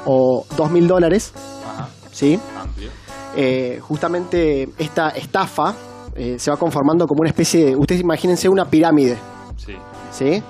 [0.05, 1.33] o dos mil dólares,
[1.67, 2.39] Ajá, ¿sí?
[2.59, 2.91] amplio.
[3.37, 5.75] Eh, justamente esta estafa
[6.15, 9.19] eh, se va conformando como una especie de, ustedes imagínense una pirámide,
[9.57, 9.75] Sí.
[10.11, 10.43] ¿sí?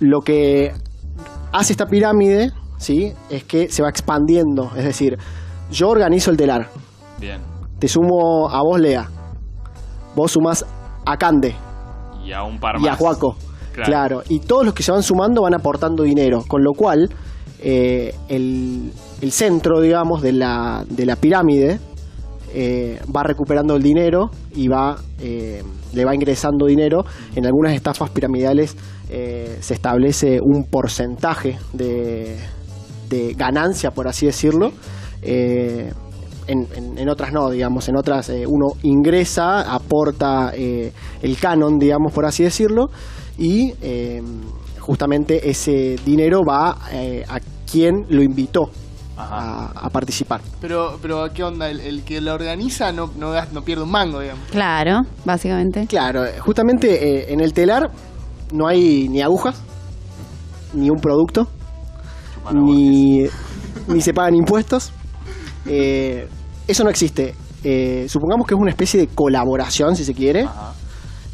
[0.00, 0.72] Lo que
[1.52, 3.12] hace esta pirámide, ¿sí?
[3.30, 4.70] Es que se va expandiendo.
[4.76, 5.18] Es decir,
[5.70, 6.68] yo organizo el telar.
[7.18, 7.40] Bien.
[7.80, 9.08] Te sumo a vos, Lea.
[10.14, 10.64] Vos sumás
[11.04, 11.54] a Cande
[12.24, 12.98] Y a un par y a más.
[12.98, 13.36] Juaco.
[13.84, 14.22] Claro.
[14.28, 16.44] Y todos los que se van sumando van aportando dinero.
[16.46, 17.08] Con lo cual,
[17.60, 18.92] eh, el,
[19.30, 21.78] centro, digamos, de la, de la pirámide
[22.54, 25.62] eh, va recuperando el dinero y va eh,
[25.92, 27.04] le va ingresando dinero.
[27.34, 28.76] En algunas estafas piramidales
[29.10, 32.36] eh, se establece un porcentaje de,
[33.08, 34.72] de ganancia, por así decirlo.
[35.22, 35.92] Eh,
[36.46, 42.12] en, en- en otras no, digamos, en otras uno ingresa, aporta eh, el canon, digamos,
[42.12, 42.88] por así decirlo,
[43.38, 44.20] y eh,
[44.80, 47.38] justamente ese dinero va eh, a
[47.70, 48.70] quien lo invitó
[49.16, 50.40] a, a participar.
[50.60, 51.68] Pero, pero ¿qué onda?
[51.70, 54.44] El, el que lo organiza no, no pierde un mango, digamos.
[54.50, 55.86] Claro, básicamente.
[55.86, 56.88] Claro, eh, justamente
[57.20, 57.90] eh, en el telar
[58.52, 59.60] no hay ni agujas,
[60.74, 61.48] ni un producto,
[62.52, 63.24] ni,
[63.88, 64.92] ni se pagan impuestos.
[65.66, 66.28] Eh,
[66.66, 67.34] eso no existe.
[67.64, 70.48] Eh, supongamos que es una especie de colaboración, si se quiere.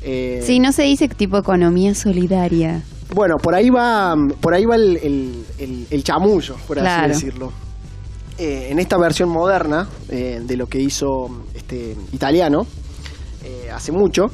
[0.04, 2.82] Eh, Sí, no se dice tipo economía solidaria.
[3.14, 7.12] Bueno, por ahí va, por ahí va el, el- el- el chamullo, por Claro.
[7.12, 7.52] así decirlo.
[8.38, 12.66] Eh, en esta versión moderna eh, de lo que hizo este italiano
[13.44, 14.26] eh, hace mucho,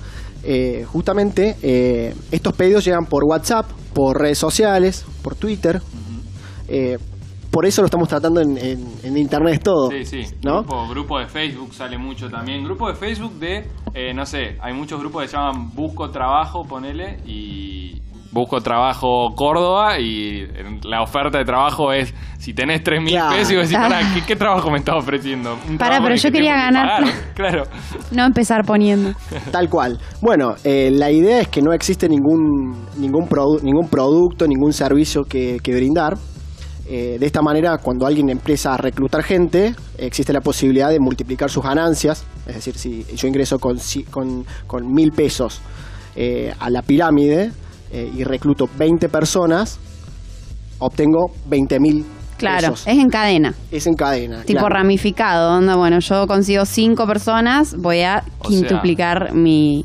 [0.43, 5.83] eh, justamente eh, estos pedidos llegan por WhatsApp, por redes sociales, por Twitter.
[6.68, 6.97] Eh,
[7.51, 9.90] por eso lo estamos tratando en, en- en internet todo.
[9.90, 10.22] Sí, sí.
[10.44, 10.62] ¿no?
[10.62, 12.64] Grupo, grupo de Facebook sale mucho también.
[12.64, 16.64] Grupo de Facebook de, eh, no sé, hay muchos grupos que se llaman Busco Trabajo,
[16.64, 18.01] ponele, y
[18.32, 23.34] Busco Trabajo Córdoba, y en la oferta de trabajo es, si tenés 3 mil Claro.
[23.34, 23.76] pesos, y vos decís.
[23.82, 25.59] "Pará, ¿qué, qué trabajo me estás ofreciendo?
[25.68, 27.14] Un trabajo pero yo que quería que ganar pagar".
[27.34, 27.64] Claro.
[28.12, 29.14] No empezar poniendo.
[29.51, 29.98] Tal cual.
[30.22, 35.24] Bueno, eh, la idea es que no existe ningún, ningún, produ- ningún producto, ningún servicio
[35.24, 36.16] que, que brindar.
[36.87, 41.51] Eh, de esta manera, cuando alguien empieza a reclutar gente, existe la posibilidad de multiplicar
[41.51, 42.24] sus ganancias.
[42.47, 43.78] Es decir, si yo ingreso con,
[44.11, 45.61] con, con mil pesos
[46.16, 47.53] eh, a la pirámide
[47.93, 49.78] eh, y recluto 20 personas,
[50.78, 52.05] obtengo 20 mil
[52.39, 52.87] Claro, pesos.
[52.87, 53.55] es en cadena.
[53.70, 54.43] Es en cadena.
[54.45, 54.74] Tipo claro.
[54.74, 59.85] ramificado, onda, bueno, yo consigo cinco personas, voy a O quintuplicar mi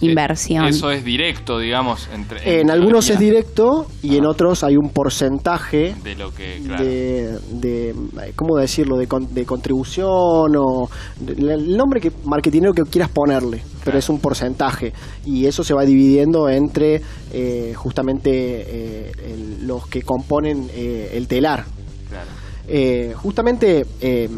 [0.00, 0.64] inversión.
[0.66, 2.60] Eh, Eso es directo, digamos, entre...
[2.60, 6.84] En algunos es directo y en otros hay un porcentaje De lo que, claro.
[6.84, 7.94] de, de,
[8.34, 8.96] ¿cómo decirlo?
[8.98, 10.88] De, con- de contribución o
[11.20, 14.92] de- el nombre que marketinero que quieras ponerle, pero es un porcentaje
[15.24, 17.00] y eso se va dividiendo entre
[17.32, 21.64] eh, justamente eh, el- los que componen eh, el telar.
[22.10, 22.30] claro.
[22.68, 24.28] Eh, justamente eh,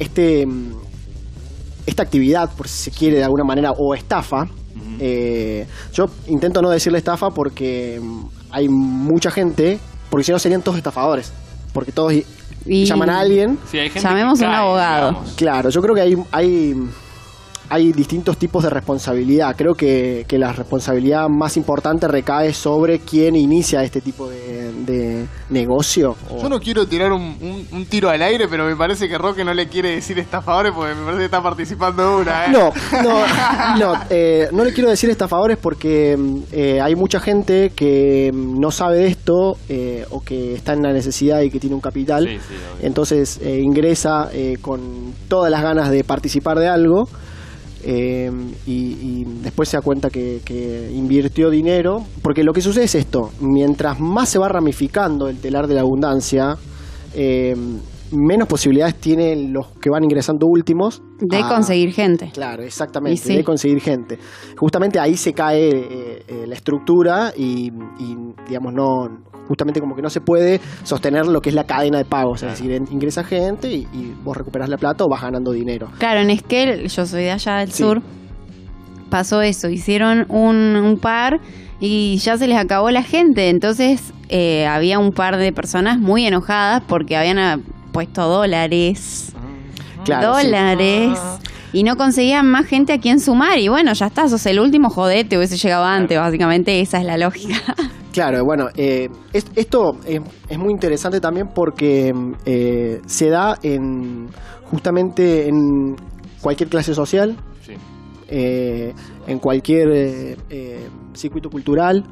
[0.00, 0.72] este mm,
[1.86, 4.48] esta actividad, por si se quiere de alguna manera, o estafa,
[4.98, 8.00] eh, yo intento no decirle estafa porque
[8.50, 9.78] hay mucha gente,
[10.10, 11.32] porque si no serían todos estafadores,
[11.72, 12.12] porque todos
[12.64, 13.58] Y- llaman a alguien.
[13.70, 15.08] Sí, hay gente Llamemos a un abogado.
[15.10, 15.32] digamos.
[15.34, 16.74] Claro, yo creo que hay, hay,
[17.68, 19.54] hay distintos tipos de responsabilidad.
[19.56, 25.26] Creo que, que la responsabilidad más importante recae sobre quien inicia este tipo de, de
[25.50, 26.16] negocio.
[26.30, 29.18] o- Yo no quiero tirar un, un- un tiro al aire, pero me parece que
[29.18, 32.48] Roque no le quiere decir estafadores porque me parece que está participando una, ¿eh?
[32.50, 33.20] No, no,
[33.78, 38.60] no, eh, no le quiero decir estafadores porque mm, eh, hay mucha gente que mm,
[38.60, 41.80] no sabe de esto eh, o que está en la necesidad y que tiene un
[41.80, 42.24] capital.
[42.26, 42.86] Sí, sí, obvio.
[42.86, 47.08] Entonces eh, ingresa eh, con todas las ganas de participar de algo
[47.88, 48.30] eh,
[48.66, 52.04] y, y después se da cuenta que, que invirtió dinero.
[52.22, 55.82] Porque lo que sucede es esto, mientras más se va ramificando el telar de la
[55.82, 56.56] abundancia,
[57.14, 57.54] eh,
[58.12, 62.30] menos posibilidades tienen los que van ingresando últimos de a- conseguir gente.
[62.32, 63.36] Claro, exactamente, sí.
[63.36, 64.18] de conseguir gente.
[64.56, 67.68] Justamente ahí se cae eh, eh, la estructura y,
[67.98, 68.16] y,
[68.48, 69.08] digamos, no
[69.48, 72.42] justamente como que no se puede sostener lo que es la cadena de pagos.
[72.42, 75.88] Es decir, ingresa gente y, y vos recuperás la plata o vas ganando dinero.
[75.98, 77.82] Claro, en Esquel, yo soy de allá del Sí.
[77.82, 78.02] sur,
[79.10, 81.40] pasó eso, hicieron un, un par
[81.80, 86.26] y ya se les acabó la gente, entonces eh, había un par de personas muy
[86.26, 89.32] enojadas porque habían puesto dólares,
[90.04, 90.44] Claro, sí.
[90.46, 91.18] dólares.
[91.72, 93.58] Y no conseguían más gente a quien sumar.
[93.58, 96.16] Y bueno, ya está, sos el último jodete, hubiese llegado antes.
[96.18, 97.56] Básicamente, esa es la lógica.
[98.16, 102.14] Claro, bueno, eh, es- esto es, es muy interesante también porque
[102.46, 104.28] eh, se da en
[104.70, 105.96] justamente en
[106.40, 107.74] cualquier clase social, Sí.
[108.28, 108.94] eh,
[109.26, 109.88] en cualquier
[110.48, 112.04] eh, circuito cultural.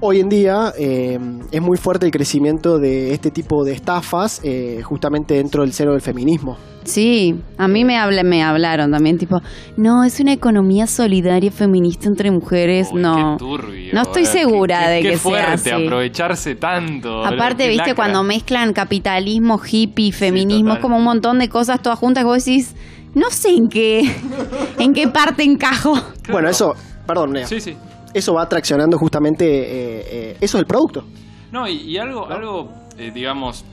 [0.00, 5.36] Hoy en día es muy fuerte el crecimiento de este tipo de estafas eh, justamente
[5.36, 6.58] dentro del seno del feminismo.
[6.84, 9.40] Sí, a mí me, habla, me hablaron también, tipo,
[9.76, 12.90] no, es una economía solidaria feminista entre mujeres.
[12.92, 14.26] Uy, no, qué turbio, no estoy eh.
[14.26, 15.84] segura Qué- de qué que fuerte sea así.
[15.86, 17.24] aprovecharse tanto.
[17.24, 17.94] Aparte, viste, lacra.
[17.94, 22.44] cuando mezclan capitalismo, hippie, feminismo, es como un montón de cosas todas juntas que vos
[22.44, 22.74] decís,
[23.14, 24.00] no sé en qué,
[24.78, 25.94] en qué parte encajo.
[26.30, 26.74] Bueno, eso,
[27.06, 27.46] perdón, Nea.
[27.46, 27.74] Sí, sí.
[28.12, 31.04] Eso va traccionando justamente, eh, eh, eso es el producto.
[31.50, 32.68] No, y, y algo, algo
[32.98, 33.64] eh, digamos,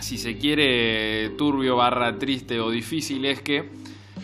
[0.00, 3.70] si se quiere turbio barra triste o difícil, es que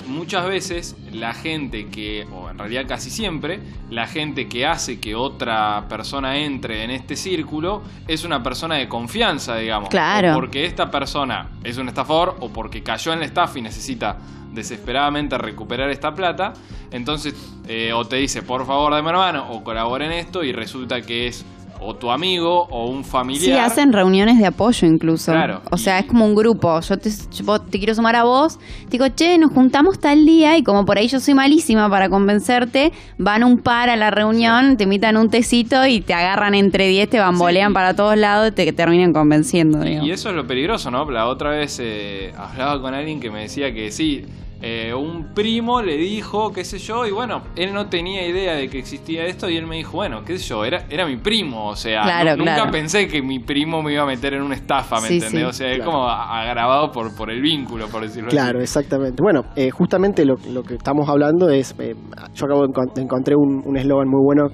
[0.07, 3.61] muchas veces la gente que, o en realidad casi siempre,
[3.91, 8.89] la gente que hace que otra persona entre en este círculo es una persona de
[8.89, 9.89] confianza, digamos.
[9.89, 10.33] Claro.
[10.33, 14.19] O porque esta persona es un estafador o porque cayó en la estafa y necesita
[14.53, 16.53] desesperadamente recuperar esta plata,
[16.93, 17.35] entonces
[17.67, 21.27] eh, o te dice por favor una mano o colabora en esto y resulta que
[21.27, 21.45] es
[21.81, 23.45] o tu amigo o un familiar.
[23.45, 25.33] Sí, hacen reuniones de apoyo incluso.
[25.33, 25.63] Claro.
[25.71, 26.81] O sea, es como un grupo.
[26.81, 28.59] Yo te, yo te quiero sumar a vos.
[28.85, 32.09] Te digo, che, nos juntamos tal día y como por ahí yo soy malísima para
[32.09, 36.89] convencerte, van un par a la reunión, te invitan un tecito y te agarran entre
[36.89, 37.75] 10, te bambolean Sí.
[37.75, 39.85] para todos lados y te terminan convenciendo.
[39.85, 40.05] Y- digo.
[40.07, 41.11] Y eso es lo peligroso, ¿no?
[41.11, 44.25] La otra vez eh, hablaba con alguien que me decía que sí,
[44.67, 48.69] eh, un primo le dijo, qué sé yo, y bueno, él no tenía idea de
[48.71, 51.69] que existía esto y él me dijo, bueno, qué sé yo, era, era mi primo,
[51.69, 52.71] o sea, Claro, nu- nunca claro.
[52.71, 55.41] pensé que mi primo me iba a meter en una estafa, ¿me Sí, entendés?
[55.41, 55.45] sí.
[55.45, 55.91] O sea, es Claro.
[55.91, 58.63] como agravado por, por el vínculo, por decirlo Claro, así.
[58.65, 59.23] exactamente.
[59.23, 61.95] Bueno, eh, justamente lo, lo que estamos hablando es, eh,
[62.35, 64.45] yo acabo de encon- encontré un un eslogan muy bueno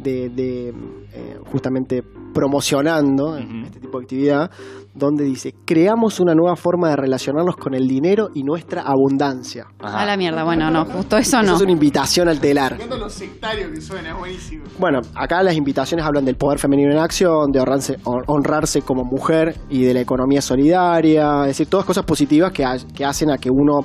[0.00, 2.02] de, de, eh, justamente
[2.34, 4.50] promocionando este tipo de actividad,
[4.96, 9.66] donde dice, creamos una nueva forma de relacionarnos con el dinero y nuestra abundancia.
[9.78, 10.00] Ajá.
[10.00, 11.56] A la mierda, bueno, no, justo eso Eso no.
[11.56, 12.78] es una invitación al telar.
[12.88, 14.64] Lo sectario que suena, es buenísimo.
[14.78, 19.04] Bueno, acá las invitaciones hablan del poder femenino en acción, de honrarse, hon- honrarse como
[19.04, 23.50] mujer y de la economía solidaria, es decir, todas cosas positivas que hacen a que
[23.50, 23.80] uno...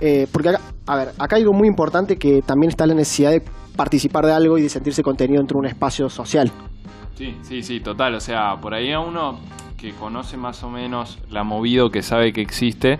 [0.00, 3.30] eh, porque acá, a ver, acá hay algo muy importante que también está la necesidad
[3.30, 3.42] de
[3.76, 6.50] participar de algo y de sentirse contenido dentro de un espacio social.
[7.16, 8.14] Sí, sí, sí, total.
[8.14, 9.38] O sea, por ahí a uno
[9.78, 12.98] que conoce más o menos la movido, que sabe que existe,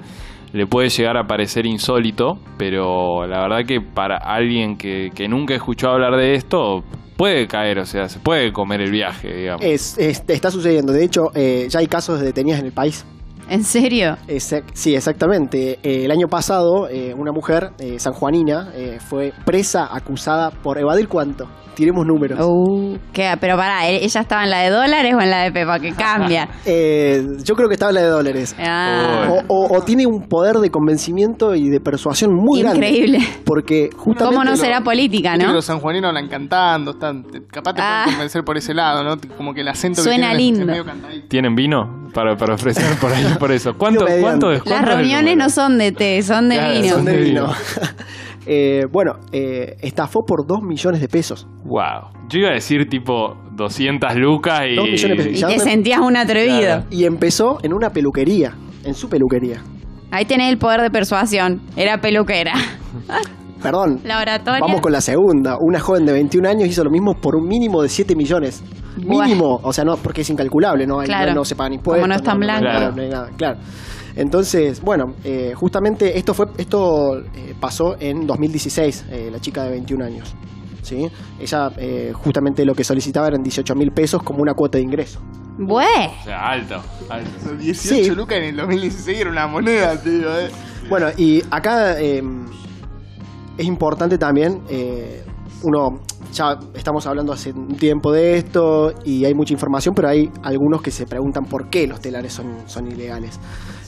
[0.52, 5.54] le puede llegar a parecer insólito, pero la verdad que para alguien que, que nunca
[5.54, 6.82] escuchó hablar de esto,
[7.16, 9.64] puede caer, o sea, se puede comer el viaje, digamos.
[9.64, 13.04] Es, es- está sucediendo, de hecho, eh, ya hay casos de detenidas en el país.
[13.48, 14.16] ¿En serio?
[14.28, 15.78] Exact- sí, exactamente.
[15.82, 21.08] Eh, el año pasado, eh, una mujer eh, sanjuanina eh, fue presa acusada por evadir
[21.08, 21.46] cuánto.
[21.74, 22.40] Tiremos números.
[22.42, 23.34] Uh, ¿qué?
[23.38, 25.78] Pero pará, ¿e- ¿ella estaba en la de dólares o en la de Pepa?
[25.78, 26.48] Que cambia.
[26.64, 28.56] Eh, yo creo que estaba en la de dólares.
[28.58, 29.28] Ah.
[29.48, 33.18] O, o- o tiene un poder de convencimiento y de persuasión muy Increíble.
[33.18, 33.38] grande.
[33.44, 34.24] Porque justamente.
[34.34, 35.52] ¿Cómo no lo- será política, no?
[35.52, 38.00] Los sanjuaninos hablan cantando, están, capaz te Ah.
[38.04, 39.16] pueden convencer por ese lado, ¿no?
[39.36, 40.60] Como que el acento Suena que tienen es- lindo.
[40.60, 41.28] es medio cantadito.
[41.28, 43.74] ¿Tienen vino para, para ofrecer por ahí por eso?
[43.76, 44.64] ¿Cuánto, cuánto es?
[44.66, 46.94] Las es reuniones no son de té, son de Claro, vino.
[46.94, 47.52] Son de vino.
[48.48, 51.48] Eh, bueno, eh, estafó por 2 millones de pesos.
[51.64, 52.12] Wow.
[52.28, 54.76] Yo iba a decir tipo 200 lucas y...
[54.76, 55.32] Dos millones de pesos.
[55.32, 56.60] Y Ya te me- sentías un atrevido.
[56.60, 56.84] Claro.
[56.92, 58.54] Y empezó en una peluquería.
[58.84, 59.62] En su peluquería.
[60.12, 61.60] Ahí tenés el poder de persuasión.
[61.76, 62.52] Era peluquera.
[63.62, 64.00] Perdón.
[64.04, 64.60] La oratoria.
[64.60, 65.56] Vamos con la segunda.
[65.60, 68.62] Una joven de 21 años hizo lo mismo por un mínimo de 7 millones.
[68.96, 69.26] Buah.
[69.26, 69.60] Mínimo.
[69.62, 71.00] O sea, no porque es incalculable, ¿no?
[71.00, 71.30] Hay- Claro.
[71.32, 72.02] no, no se pagan impuestos.
[72.02, 72.60] Como no es tan no, blanco.
[72.62, 72.92] Claro.
[72.96, 73.30] no hay nada.
[73.36, 73.58] Claro.
[74.16, 79.70] Entonces, bueno, eh, justamente esto fue esto eh, pasó en 2016, eh, la chica de
[79.70, 80.34] 21 años.
[80.82, 81.06] ¿sí?
[81.40, 85.20] Ella eh, justamente lo que solicitaba eran 18 mil pesos como una cuota de ingreso.
[85.58, 85.84] Bue.
[86.20, 86.76] O sea, alto,
[87.10, 87.30] alto.
[87.50, 88.10] Los 18 Sí.
[88.14, 90.48] lucas en el 2016 era una moneda, ¿eh?
[90.88, 92.22] Bueno, y acá eh,
[93.58, 95.24] es importante también, eh,
[95.64, 95.98] uno,
[96.36, 100.82] ya estamos hablando hace un tiempo de esto y hay mucha información, pero hay algunos
[100.82, 103.40] que se preguntan por qué los telares son, son ilegales.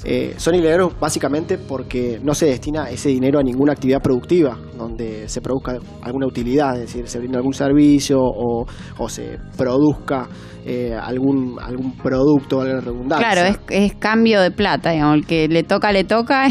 [0.05, 5.29] Eh, son ilegales básicamente porque no se destina ese dinero a ninguna actividad productiva donde
[5.29, 8.65] se produzca alguna utilidad, es decir, se brinda algún servicio o,
[8.99, 10.29] o se produzca
[10.65, 13.31] eh, algún, algún producto, valga la redundancia.
[13.33, 15.17] Claro, es, es cambio de plata, digamos.
[15.17, 16.49] El que le toca, le toca.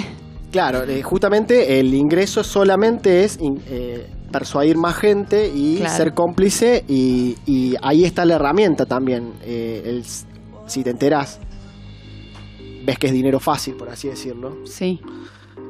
[0.52, 5.96] Claro, eh, justamente el ingreso solamente es in- eh, persuadir más gente y Claro.
[5.96, 9.34] ser cómplice y, y ahí está la herramienta también.
[9.44, 10.04] eh, el
[10.68, 11.40] si te enteras,
[12.86, 15.00] ves que es dinero fácil, por así decirlo, Sí.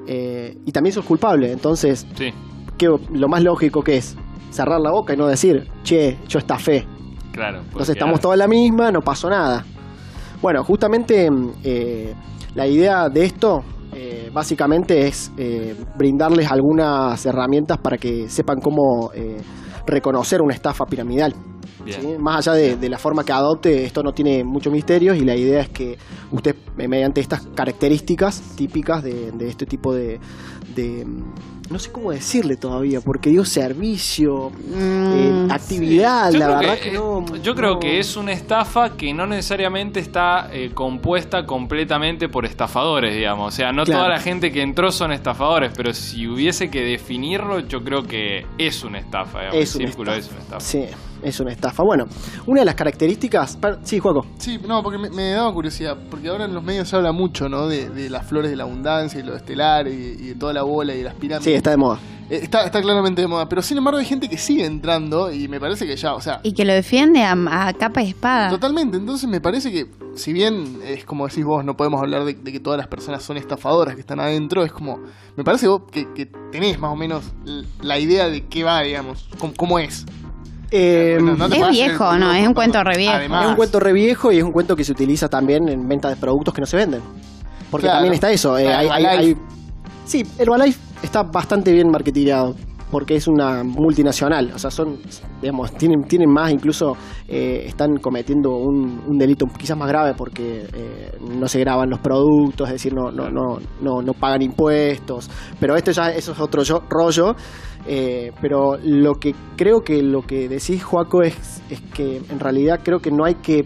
[0.08, 1.51] eh, y también sos culpable.
[1.51, 2.32] Entonces, Sí,
[2.78, 4.16] ¿qué, lo más lógico que es
[4.49, 6.86] cerrar la boca y no decir, che, yo fe
[7.32, 7.60] claro.
[7.60, 9.64] Entonces estamos todos en la misma, no pasó nada.
[10.41, 11.30] Bueno, justamente
[11.64, 12.14] eh,
[12.55, 13.64] la idea de esto
[14.00, 19.38] eh, básicamente es eh, brindarles algunas herramientas para que sepan cómo eh,
[19.88, 21.34] reconocer una estafa piramidal.
[22.20, 25.36] Más allá de, de la forma que adopte, esto no tiene muchos misterios y la
[25.36, 25.97] idea es que
[26.32, 30.20] usted, eh, mediante estas características típicas de, de este tipo de,
[30.76, 31.24] de, mm,
[31.70, 37.26] No sé cómo decirle todavía, porque dio servicio, eh, actividad, la verdad que, que, no.
[37.43, 42.45] Yo creo no- que es una estafa que no necesariamente está eh, compuesta completamente por
[42.45, 43.53] estafadores, digamos.
[43.53, 44.01] O sea, no Claro.
[44.03, 48.45] toda la gente que entró son estafadores, pero si hubiese que definirlo, yo creo que
[48.57, 49.61] es una estafa, digamos.
[49.61, 50.28] Es El una círculo estafa.
[50.28, 50.61] es una estafa.
[50.61, 50.84] Sí,
[51.24, 51.84] es una estafa.
[51.84, 52.05] Bueno,
[52.45, 53.57] una de las características.
[53.57, 54.26] per- Sí, Juaco.
[54.38, 57.47] Sí, no, porque me, me daba curiosidad, porque ahora en los medios se habla mucho,
[57.49, 57.68] ¿no?
[57.68, 60.63] De, de las flores de la abundancia y lo estelar y, y de toda la
[60.63, 61.43] bola y de las pirámides.
[61.45, 61.99] Sí, está de moda.
[62.30, 65.47] Eh, está, está claramente de moda, pero sin embargo hay gente que sigue entrando y
[65.47, 68.49] me parece que ya, o sea, Y que lo defiende a, a capa y espada.
[68.49, 68.97] totalmente.
[68.97, 72.51] Entonces me parece que, si bien es como decís vos, no podemos hablar de, de
[72.51, 74.99] que todas las personas son estafadoras que están adentro, es como,
[75.38, 77.24] me parece vos que, que tenés más o menos
[77.82, 80.05] la idea de qué va, digamos, cómo, cómo es.
[80.72, 82.34] Eh, Bueno, no te es viejo, ¿no?
[82.34, 83.13] Es un cuento re viejo.
[83.15, 85.88] Además, Es un cuento re viejo y es un cuento que se utiliza también en
[85.88, 87.01] venta de productos que no se venden.
[87.72, 87.97] Porque Claro.
[87.97, 88.57] también está eso.
[88.57, 89.39] eh, hay, hay- Herbalife.
[89.39, 89.57] hay-
[90.05, 92.55] Sí, Herbalife está bastante bien marketeado
[92.92, 94.52] porque es una multinacional.
[94.54, 94.98] O sea, son,
[95.42, 96.96] digamos, tienen, tienen más, incluso
[97.28, 102.68] eh, están cometiendo un, delito quizás más grave porque eh, no se graban los productos,
[102.70, 105.30] es decir, no, no, no, no, no pagan impuestos.
[105.60, 107.36] Pero esto ya eso es otro yo- rollo.
[107.90, 112.82] Eh, pero lo que creo que lo que decís, Joaco, es, es que en realidad
[112.84, 113.66] creo que no hay que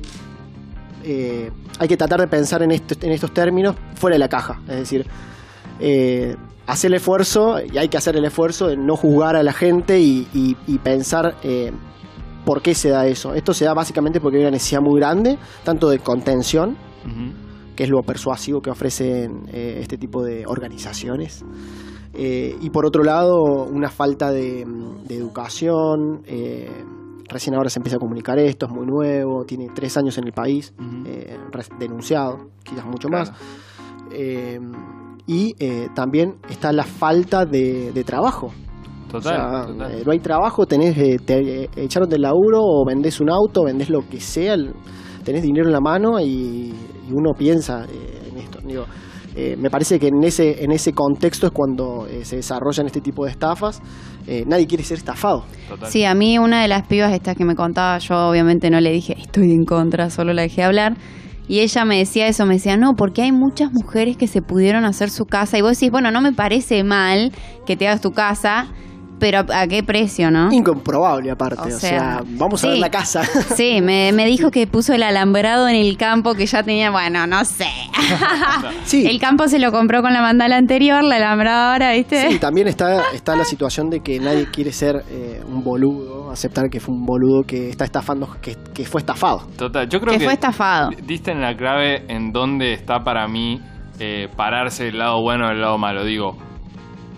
[1.03, 1.49] eh,
[1.79, 4.59] hay que tratar de pensar en, esto- en estos términos fuera de la caja.
[4.67, 5.05] Es decir,
[5.79, 6.35] eh,
[6.71, 9.99] hacer el esfuerzo, y hay que hacer el esfuerzo de no juzgar a la gente
[9.99, 11.71] y, y- y pensar eh,
[12.45, 13.33] por qué se da eso.
[13.33, 16.77] Esto se da básicamente porque hay una necesidad muy grande, tanto de contención,
[17.75, 21.43] que es lo persuasivo que ofrecen eh, este tipo de organizaciones.
[22.13, 24.65] Eh, y por otro lado, una falta de,
[25.07, 26.21] de educación.
[26.25, 26.69] eh,
[27.29, 30.33] recién ahora se empieza a comunicar esto, es muy nuevo, tiene tres años en el
[30.33, 30.73] país,
[31.05, 31.37] eh,
[31.79, 33.31] denunciado, quizás mucho Claro.
[33.31, 33.41] más.
[35.27, 38.51] Y eh, también está la falta de, de trabajo.
[39.09, 39.91] Total, O sea, total.
[39.91, 43.63] eh, no hay trabajo, tenés, eh, te eh, echaron del laburo o vendés un auto,
[43.65, 44.73] vendés lo que sea, el-
[45.23, 46.25] tenés dinero en la mano y,
[46.73, 48.59] y uno piensa eh, en esto.
[48.65, 48.85] Digo,
[49.35, 53.01] eh, me parece que en ese, en ese contexto es cuando eh, se desarrollan este
[53.01, 53.81] tipo de estafas.
[54.27, 55.43] Eh, nadie quiere ser estafado.
[55.69, 55.89] total.
[55.91, 58.91] Sí, a mí una de las pibas estas que me contaba, yo obviamente no le
[58.91, 60.95] dije estoy en contra, solo la dejé hablar.
[61.51, 64.85] Y ella me decía eso, me decía, no, porque hay muchas mujeres que se pudieron
[64.85, 65.57] hacer su casa.
[65.57, 67.33] Y vos decís, bueno, no me parece mal
[67.65, 68.67] que te hagas tu casa,
[69.19, 70.49] pero ¿a, qué precio, no?
[70.49, 71.61] Incomprobable aparte.
[71.61, 73.23] O O, sea, vamos a ver la casa.
[73.57, 77.27] Sí, me, me dijo que puso el alambrado en el campo que ya tenía, bueno,
[77.27, 77.67] no sé.
[78.85, 79.05] Sí.
[79.05, 82.29] El campo se lo compró con la mandala anterior, la alambrado ahora, ¿viste?
[82.29, 86.69] Sí, también está, está la situación de que nadie quiere ser eh, un boludo, aceptar
[86.69, 89.47] que fue un boludo que está estafando, que, que fue estafado.
[89.57, 90.89] Total, yo creo que que fue estafado.
[91.05, 93.59] diste en la clave en dónde está para mí
[93.99, 96.03] eh, pararse del lado bueno del lado malo.
[96.05, 96.37] Digo,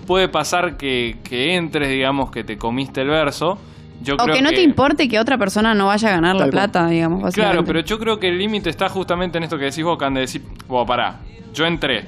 [0.05, 3.57] puede pasar que, que entres, digamos, que te comiste el verso.
[4.01, 6.39] Yo O creo que no te importe que otra persona no vaya a ganar la
[6.41, 6.51] cual.
[6.51, 7.33] plata, digamos.
[7.33, 10.13] Claro, pero yo creo que el límite está justamente en esto que decís vos, Can,
[10.13, 11.19] de decir, bueno, pará,
[11.53, 12.05] yo entré,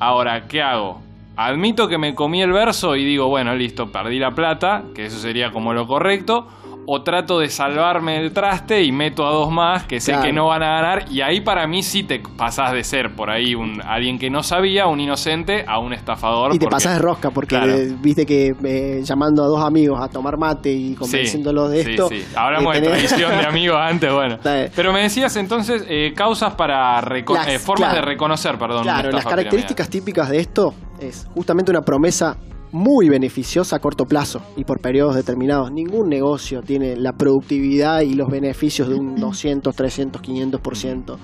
[0.00, 1.02] ahora, ¿qué hago?
[1.36, 5.18] Admito que me comí el verso y digo, bueno, listo, perdí la plata, que eso
[5.18, 6.48] sería como lo correcto,
[6.88, 10.26] o trato de salvarme el traste y meto a dos más que sé Claro.
[10.26, 13.28] que no van a ganar, y ahí para mí sí te pasás de ser por
[13.30, 16.54] ahí un alguien que no sabía, un inocente, a un estafador.
[16.54, 17.72] Y te porque- pasas de rosca porque Claro.
[18.00, 22.08] viste que eh, llamando a dos amigos a tomar mate y convenciéndolos de sí, esto.
[22.08, 24.38] Sí, Hablamos eh, de tenés- traición de amigos antes, bueno.
[24.74, 27.94] Pero me decías entonces eh, causas para Las- eh, formas claro.
[28.06, 28.84] de reconocer, perdón.
[28.84, 32.36] Claro, las características típicas de esto es justamente una promesa
[32.72, 35.72] muy beneficiosa a corto plazo y por periodos determinados.
[35.72, 41.16] Ningún negocio tiene la productividad y los beneficios de un 200, 300, 500%,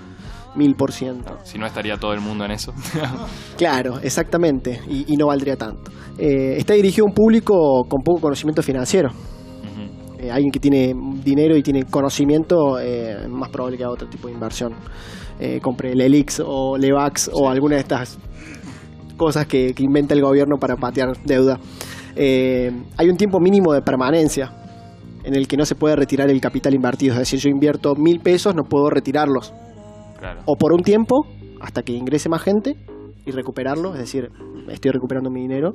[0.54, 0.76] 1000%.
[0.76, 1.22] pirámide.
[1.44, 2.72] Si no estaría todo el mundo en eso.
[3.56, 5.90] Claro, exactamente, y, y no valdría tanto.
[6.18, 9.10] Eh, está dirigido a un público con poco conocimiento financiero.
[10.22, 14.08] Eh, alguien que tiene dinero y tiene conocimiento, eh, es más probable que haga otro
[14.08, 14.72] tipo de inversión.
[15.40, 18.18] Eh, compre el Elix o Levax o alguna de estas
[19.14, 21.58] cosas que, que inventa el gobierno para patear deuda.
[22.16, 24.52] Eh, hay un tiempo mínimo de permanencia
[25.24, 27.14] en el que no se puede retirar el capital invertido.
[27.14, 29.52] Es decir, yo invierto mil pesos, no puedo retirarlos.
[30.18, 30.40] claro.
[30.46, 31.26] O por un tiempo,
[31.60, 32.76] hasta que ingrese más gente
[33.24, 33.92] y recuperarlo.
[33.94, 34.30] Es decir,
[34.68, 35.74] estoy recuperando mi dinero.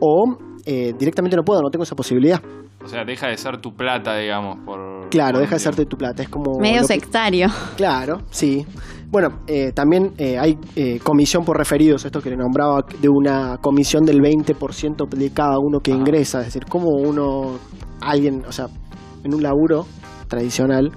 [0.00, 0.36] O
[0.66, 2.40] eh, directamente no puedo, no tengo esa posibilidad.
[2.84, 4.58] O sea, deja de ser tu plata, digamos.
[4.64, 5.88] Por, Claro, por deja de tiempo.
[5.88, 6.22] tu plata.
[6.22, 6.58] Es como.
[6.60, 7.48] Medio que- sectario.
[7.76, 8.64] Claro, sí.
[9.10, 13.56] Bueno, eh, también eh, hay eh, comisión por referidos, esto que le nombraba, de una
[13.58, 16.40] comisión del 20% de cada uno que ingresa.
[16.40, 17.58] Es decir, como uno,
[18.00, 18.66] alguien, o sea,
[19.24, 19.86] en un laburo,
[20.28, 20.90] tradicional,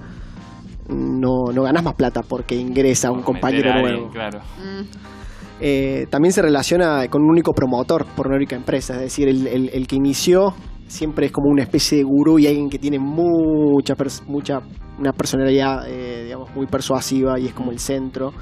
[0.88, 4.10] no, no ganas más plata porque ingresa un compañero alguien, nuevo.
[4.10, 4.40] Claro.
[5.60, 9.46] Eh, también se relaciona con un único promotor por una única empresa, es decir, el,
[9.46, 10.54] el- el que inició
[10.90, 13.94] siempre es como una especie de gurú y alguien que tiene mucha,
[14.26, 14.60] mucha
[14.98, 18.32] una personalidad, eh, digamos, muy persuasiva y es como el centro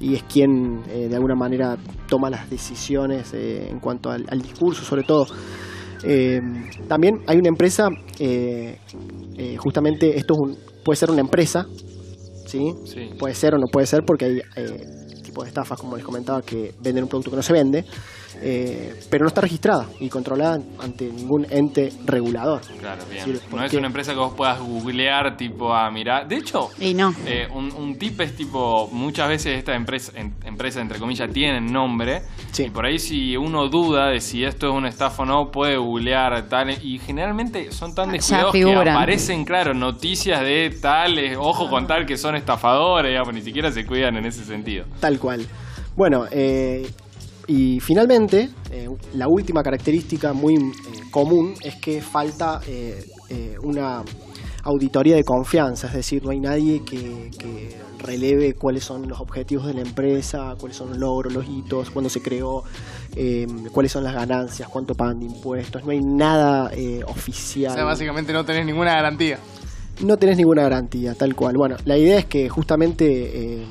[0.00, 1.76] y es quien eh, de alguna manera
[2.08, 5.26] toma las decisiones eh, en cuanto al, al discurso, sobre todo.
[6.02, 6.40] Eh,
[6.88, 7.88] también hay una empresa,
[9.58, 11.66] justamente esto es un- puede ser una empresa,
[12.46, 12.72] ¿sí?
[12.84, 13.10] Sí.
[13.18, 14.80] Puede ser o no puede ser porque hay eh,
[15.22, 17.84] tipos de estafas, como les comentaba, que venden un producto que no se vende,
[18.40, 22.60] eh, pero no está registrada y controlada ante ningún ente regulador.
[22.80, 23.40] Claro, bien.
[23.52, 26.28] No es una empresa que vos puedas googlear, tipo, a mirar.
[26.28, 27.14] De hecho, Y no.
[27.26, 31.72] eh, un, un tip es tipo, muchas veces estas empresas, en- empresas entre comillas, tienen
[31.72, 32.22] nombre.
[32.52, 32.64] Sí.
[32.64, 35.76] Y por ahí si uno duda de si esto es una estafa o no, puede
[35.76, 36.70] googlear tal.
[36.84, 42.16] Y generalmente son tan descuidados que aparecen, claro, noticias de tales, ojo con tal que
[42.16, 44.84] son estafadores, digamos, ni siquiera se cuidan en ese sentido.
[45.00, 45.46] Tal cual.
[45.96, 46.88] Bueno, eh,
[47.48, 50.60] y finalmente, eh, la última característica muy eh,
[51.10, 53.04] común es que falta eh,
[53.62, 54.04] una
[54.62, 59.66] auditoría de confianza, es decir, no hay nadie que, que releve cuáles son los objetivos
[59.66, 62.62] de la empresa, cuáles son los logros, los hitos, cuándo se creó,
[63.16, 67.74] eh, cuáles son las ganancias, cuánto pagan de impuestos, no hay nada eh, O oficial.
[67.74, 69.38] sea, básicamente no tenés ninguna garantía.
[70.04, 71.54] No tenés ninguna garantía, tal cual.
[71.56, 73.04] Bueno, la idea es que justamente,
[73.62, 73.66] eh,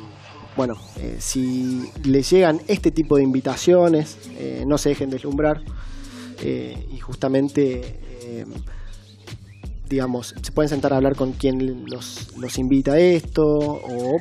[0.57, 5.61] bueno, eh, si le llegan este tipo de invitaciones, eh, no se dejen deslumbrar
[6.43, 8.45] eh, y justamente, eh,
[9.88, 14.17] digamos, se pueden sentar a hablar con quien los, los invita a esto o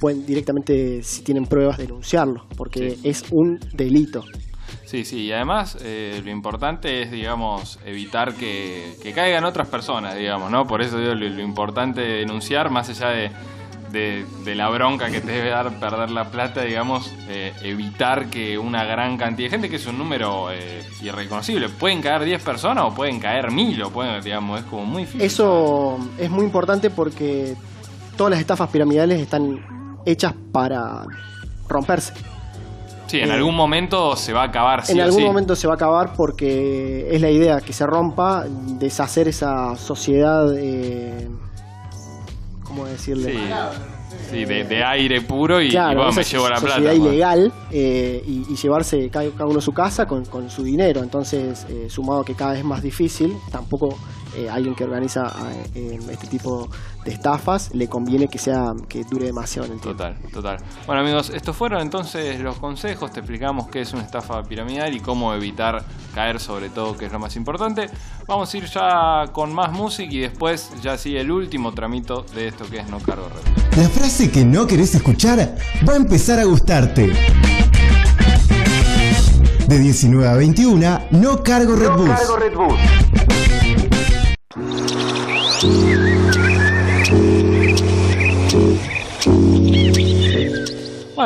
[0.00, 3.00] pueden directamente, si tienen pruebas, denunciarlo, porque Sí.
[3.08, 4.24] es un delito.
[4.84, 10.16] Sí, sí, y además eh, lo importante es, digamos, evitar que, que caigan otras personas,
[10.16, 10.64] digamos, ¿no?
[10.64, 13.30] Por eso digo, lo, lo importante de denunciar, más allá de,
[13.90, 18.58] de, de la bronca que te debe dar perder la plata, digamos, eh, evitar que
[18.58, 22.84] una gran cantidad de gente, que es un número eh, irreconocible, pueden caer 10 personas
[22.86, 25.22] o pueden caer 1000, o pueden, digamos, es como muy difícil.
[25.22, 27.54] Eso es muy importante porque
[28.16, 31.04] todas las estafas piramidales están hechas para
[31.68, 32.12] romperse.
[33.06, 35.24] Sí, en eh, algún momento se va a acabar, sí en algún sí.
[35.24, 38.44] momento se va a acabar porque es la idea que se rompa,
[38.78, 41.28] deshacer esa sociedad, eh,
[42.76, 43.32] ¿cómo decirle?
[43.32, 46.94] Sí, sí, de, de aire puro y, y Claro, bueno, me llevo la plata.
[46.94, 51.02] ilegal eh, y, y llevarse cada, cada uno a su casa con, con su dinero.
[51.02, 53.96] Entonces, eh, sumado a que cada vez es más difícil, tampoco
[54.36, 55.32] eh, alguien que organiza
[55.74, 56.68] eh, este tipo
[57.04, 60.02] de estafas le conviene que sea que dure demasiado en el tiempo.
[60.02, 60.58] Total, total.
[60.86, 65.00] Bueno amigos, estos fueron entonces los consejos, te explicamos qué es una estafa piramidal y
[65.00, 65.82] cómo evitar
[66.14, 67.88] caer sobre todo, que es lo más importante.
[68.26, 72.48] Vamos a ir ya con más música y después ya sigue el último tramito de
[72.48, 73.80] esto que es no cargo red.
[73.82, 75.56] La frase que no querés escuchar
[75.88, 77.12] va a empezar a gustarte.
[79.66, 82.10] De 19 a 21, no cargo Red Bus.
[84.56, 86.15] Thank you.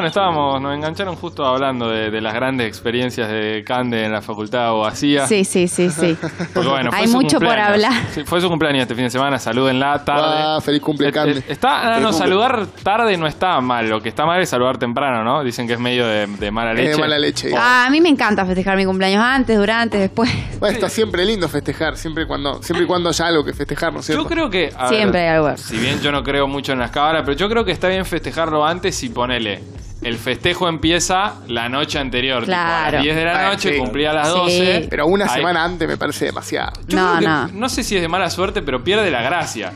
[0.00, 4.22] Bueno, estábamos, nos engancharon justo hablando de, de las grandes experiencias de Cande en la
[4.22, 5.26] facultad de abogacía.
[5.26, 6.16] Sí, sí, sí, sí.
[6.54, 7.68] Porque, bueno, fue Hay su mucho por cumpleaños.
[7.86, 7.92] hablar.
[8.14, 10.36] Sí, fue su cumpleaños este fin de semana, salúdenla tarde.
[10.38, 11.38] Ah, feliz cumple, Eh, Cande.
[11.40, 12.18] eh, Está, ah, Feliz no, cumple.
[12.26, 13.88] saludar tarde no está mal.
[13.90, 15.44] Lo que está mal es saludar temprano, ¿no?
[15.44, 16.90] Dicen que es medio de, de mala Es leche.
[16.92, 17.50] de mala leche.
[17.54, 20.30] Ah, a mí me encanta festejar mi cumpleaños antes, durante, después.
[20.58, 23.92] Bueno, está siempre lindo festejar, siempre y cuando, siempre y cuando haya algo que festejar,
[23.92, 24.22] ¿no es cierto?
[24.24, 24.72] Yo creo que.
[24.76, 25.54] a Siempre hay algo.
[25.58, 28.06] Si bien yo no creo mucho en las cábalas, pero yo creo que está bien
[28.06, 29.60] festejarlo antes y ponele.
[30.02, 32.44] El festejo empieza la noche anterior.
[32.44, 32.92] tipo, a Claro.
[32.92, 33.78] las 10 de la Ah, noche, sí.
[33.78, 34.34] cumplía a las Sí.
[34.38, 34.86] 12.
[34.88, 36.72] Pero una Ahí- semana antes me parece demasiado.
[36.88, 37.48] Yo No, creo que- no.
[37.60, 39.72] No sé si es de mala suerte, pero pierde la gracia.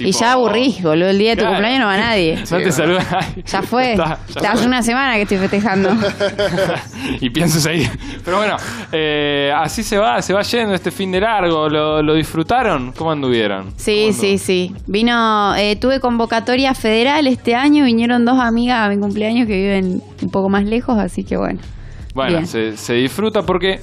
[0.00, 1.08] Y ya aburrís, boludo.
[1.10, 1.54] El día de tu Claro.
[1.56, 2.36] cumpleaños no va nadie.
[2.40, 3.04] No Sí, te saluda.
[3.46, 3.92] Ya fue.
[3.92, 4.66] Está, ya Hace fue.
[4.66, 5.90] una semana que estoy festejando.
[7.20, 7.90] y pienso seguir.
[8.24, 8.56] Pero bueno,
[8.92, 11.68] eh, así se va, se va yendo este fin de largo.
[11.68, 12.92] ¿Lo, lo disfrutaron?
[12.92, 13.72] ¿Cómo anduvieron?
[13.76, 14.74] Sí, ¿Cómo sí, sí.
[14.86, 17.84] Vino, eh, tuve convocatoria federal este año.
[17.84, 21.60] Vinieron dos amigas a mi cumpleaños que viven un poco más lejos, así que bueno.
[22.14, 23.78] Bueno, se, se disfruta porque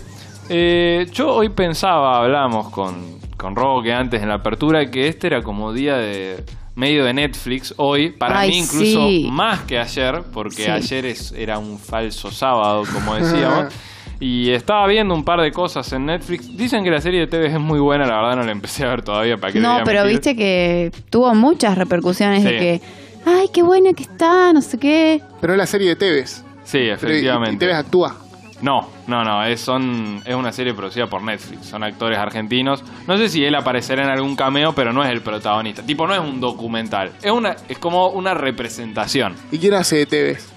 [0.49, 5.41] eh, yo hoy pensaba, hablamos con, con Roque antes en la apertura, que este era
[5.43, 6.43] como día de
[6.75, 9.27] medio de Netflix hoy, para Ay, mí incluso sí.
[9.31, 10.69] más que ayer, porque Sí.
[10.69, 13.73] ayer es- era un falso sábado, como decíamos.
[14.19, 16.57] Y estaba viendo un par de cosas en Netflix.
[16.57, 18.89] Dicen que la serie de TV es muy buena, la verdad no la empecé a
[18.89, 20.11] ver todavía para que No, pero mentir.
[20.17, 22.81] viste que tuvo muchas repercusiones de que,
[23.27, 25.21] ay, qué buena que está, no sé qué.
[25.39, 26.43] Pero es la serie de Tevez.
[26.63, 27.59] Sí, Pero y- y efectivamente.
[27.59, 28.15] Tevez actúa.
[28.61, 32.83] No, no, no, es, son, es una serie producida por Netflix, son actores argentinos.
[33.07, 35.83] No sé si él aparecerá en algún cameo, pero no es el protagonista.
[35.83, 39.35] Tipo, no es un documental, es, una, es como una representación.
[39.51, 40.53] ¿Y quién hace de Tevez?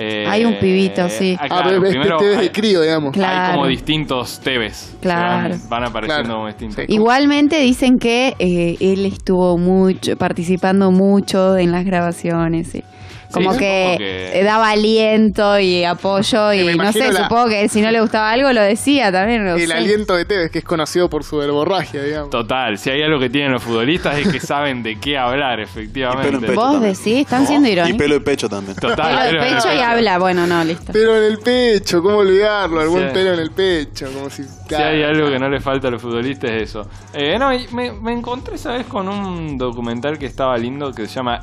[0.00, 1.36] Eh, Hay un pibito, sí.
[1.40, 3.12] ah, Ah, claro, es primero Tevez hay- de crío, digamos.
[3.12, 3.46] Claro.
[3.46, 4.96] Hay como distintos TVs.
[5.00, 5.48] Claro.
[5.58, 6.76] Van, van apareciendo Claro, como distintos.
[6.86, 6.92] sí.
[6.92, 12.84] Igualmente dicen que eh, él estuvo mucho, participando mucho en las grabaciones, sí.
[13.32, 17.82] Como Sí, que, que- daba aliento y apoyo y no sé, la- supongo que si
[17.82, 19.46] no le gustaba algo lo decía también.
[19.46, 19.72] El sé.
[19.74, 22.30] aliento de Tevez, que es conocido por su verborragia, digamos.
[22.30, 25.64] Total, si hay algo que tienen los futbolistas es que saben de qué hablar, Y
[25.64, 26.24] efectivamente.
[26.26, 26.94] pelo en pecho Vos también.
[26.94, 27.98] decís, están siendo Y irónicos.
[27.98, 28.76] pelo y pecho también.
[28.76, 30.92] Total, Pelo de pero- pecho y habla, bueno, no, listo.
[30.92, 32.80] Pero en el pecho, ¿cómo olvidarlo?
[32.88, 33.04] Sí.
[33.12, 34.44] pelo en el pecho, como si...
[34.68, 36.86] Si hay algo que no le falta a los futbolistas es eso.
[37.14, 41.06] Eh, no, y me, me encontré esa vez con un documental que estaba lindo que
[41.06, 41.42] se llama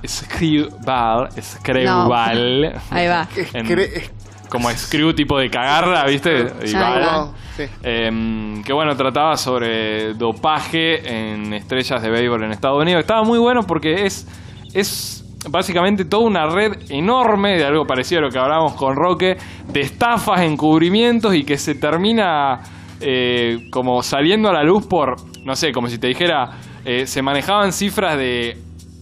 [1.82, 2.72] Screwball.
[2.80, 2.82] Screwball.
[2.92, 3.28] Ahí va.
[3.54, 4.10] En- cre-
[4.50, 6.48] como Screw tipo de cagarla, ¿viste?
[6.66, 7.32] Y va.
[7.58, 7.64] Sí.
[7.84, 13.02] Em, que bueno, trataba sobre dopaje en estrellas de béisbol en Estados Unidos.
[13.02, 14.28] Estaba muy bueno porque es,
[14.74, 19.38] es básicamente toda una red enorme de algo parecido a lo que hablábamos con Roque,
[19.68, 22.62] de estafas, encubrimientos y que se termina
[23.02, 26.52] eh, como saliendo a la luz por, no sé, como si te dijera,
[26.86, 28.58] eh, se manejaban cifras de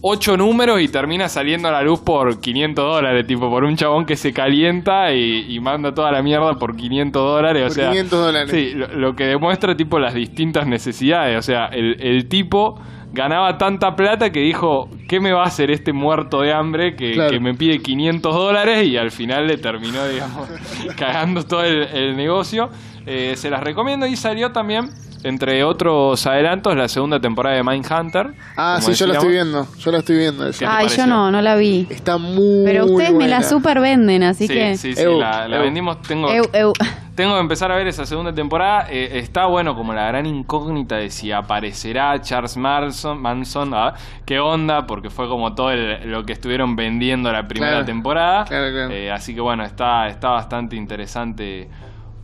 [0.06, 4.04] ocho números y termina saliendo a la luz por 500 dólares, tipo por un chabón
[4.04, 7.64] que se calienta y, y manda toda la mierda por 500 dólares.
[7.66, 8.50] O sea, 500 dólares.
[8.50, 11.38] Sí, lo, lo que demuestra tipo las distintas necesidades.
[11.38, 12.74] O sea, el, el tipo
[13.14, 17.12] ganaba tanta plata que dijo, ¿qué me va a hacer este muerto de hambre que,
[17.12, 17.30] Claro.
[17.30, 18.86] que me pide 500 dólares?
[18.86, 20.48] Y al final le terminó, digamos,
[20.98, 22.68] cagando todo el, el negocio.
[23.06, 24.86] Eh, se las recomiendo y salió también,
[25.24, 28.32] entre otros adelantos, la segunda temporada de Mindhunter.
[28.56, 29.66] Ah, sí, yo la estoy viendo.
[29.78, 30.46] Yo la estoy viendo.
[30.46, 30.58] esa.
[30.60, 31.86] ¿Qué te Ay, yo no, no la vi.
[31.90, 34.76] Está muy Pero ustedes me la super venden, así Sí, que...
[34.76, 35.62] sí, sí, Eu, la, la eu.
[35.62, 36.00] vendimos.
[36.02, 36.72] Tengo, Eu, eu.
[37.14, 38.86] Tengo que empezar a ver esa segunda temporada.
[38.90, 43.20] Eh, está bueno como la gran incógnita de si aparecerá Charles Manson.
[43.22, 43.94] Manson ah,
[44.26, 44.86] ¿Qué onda?
[44.86, 47.86] Porque fue como todo el- lo que estuvieron vendiendo la primera Claro.
[47.86, 48.44] temporada.
[48.44, 48.90] Claro, claro.
[48.92, 51.68] Eh, así que bueno, está, está bastante interesante